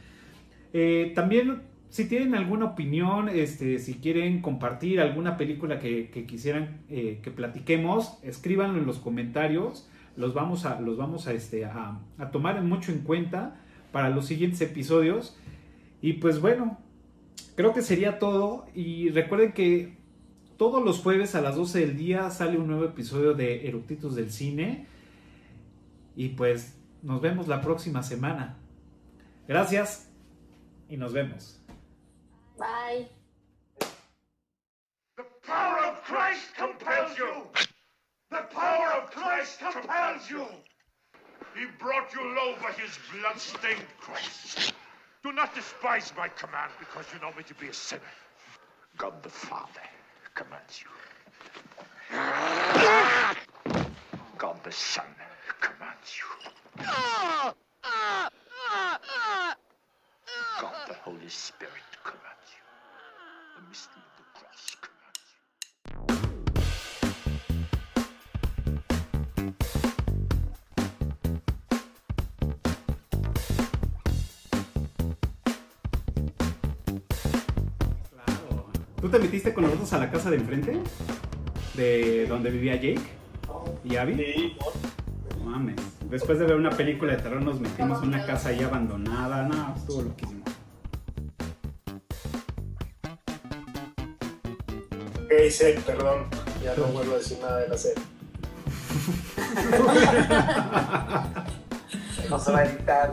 [0.77, 7.21] Eh, también, si tienen alguna opinión, este, si quieren compartir alguna película que, quisieran eh,
[7.23, 9.89] que platiquemos, escríbanlo en los comentarios.
[10.17, 12.01] Los vamos a, los vamos a, este, a,
[12.33, 13.61] tomar mucho en cuenta
[13.93, 15.39] para los siguientes episodios.
[16.03, 16.79] Y pues bueno,
[17.55, 18.67] creo que sería todo.
[18.75, 19.97] Y recuerden que
[20.57, 24.33] todos los jueves a las 12 del día sale un nuevo episodio de Eructitos del
[24.33, 24.87] Cine.
[26.17, 28.57] Y pues nos vemos la próxima semana.
[29.47, 30.14] Gracias
[30.89, 31.59] y nos vemos.
[32.59, 33.09] Bye.
[35.17, 37.49] The power of Christ compels you.
[38.31, 40.47] The power of Christ compels you.
[41.57, 44.73] He brought you low by his blood-stained cross.
[45.23, 48.03] Do not despise my command because you know me to be a sinner.
[48.97, 49.81] God the Father
[50.35, 50.91] commands you.
[54.37, 55.07] God the Son
[55.61, 56.27] commands you.
[60.61, 62.63] God the Holy Spirit commands you.
[63.57, 66.65] The mystery of the cross commands you.
[78.11, 78.67] Claro.
[79.01, 80.79] ¿Tú te metiste con nosotros a la casa de enfrente?
[81.75, 83.01] ¿De donde vivía Jake?
[83.85, 84.15] ¿Y Abby?
[84.15, 84.94] Sí, No
[85.55, 85.77] mames.
[86.11, 89.45] Después de ver una película de terror nos metimos en una casa ahí abandonada.
[89.45, 90.45] No, estuvo loquísimo.
[95.25, 96.25] ok, sí, perdón.
[96.63, 98.03] Ya no vuelvo a decir nada de la serie.
[102.31, 103.11] No se va a editar.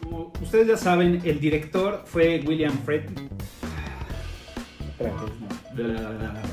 [0.00, 3.10] Como ustedes ya saben, el director fue William Fred.
[4.80, 5.32] Espérate,
[5.74, 6.47] no.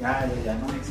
[0.00, 0.28] Ya.
[0.44, 0.85] Ya, ya.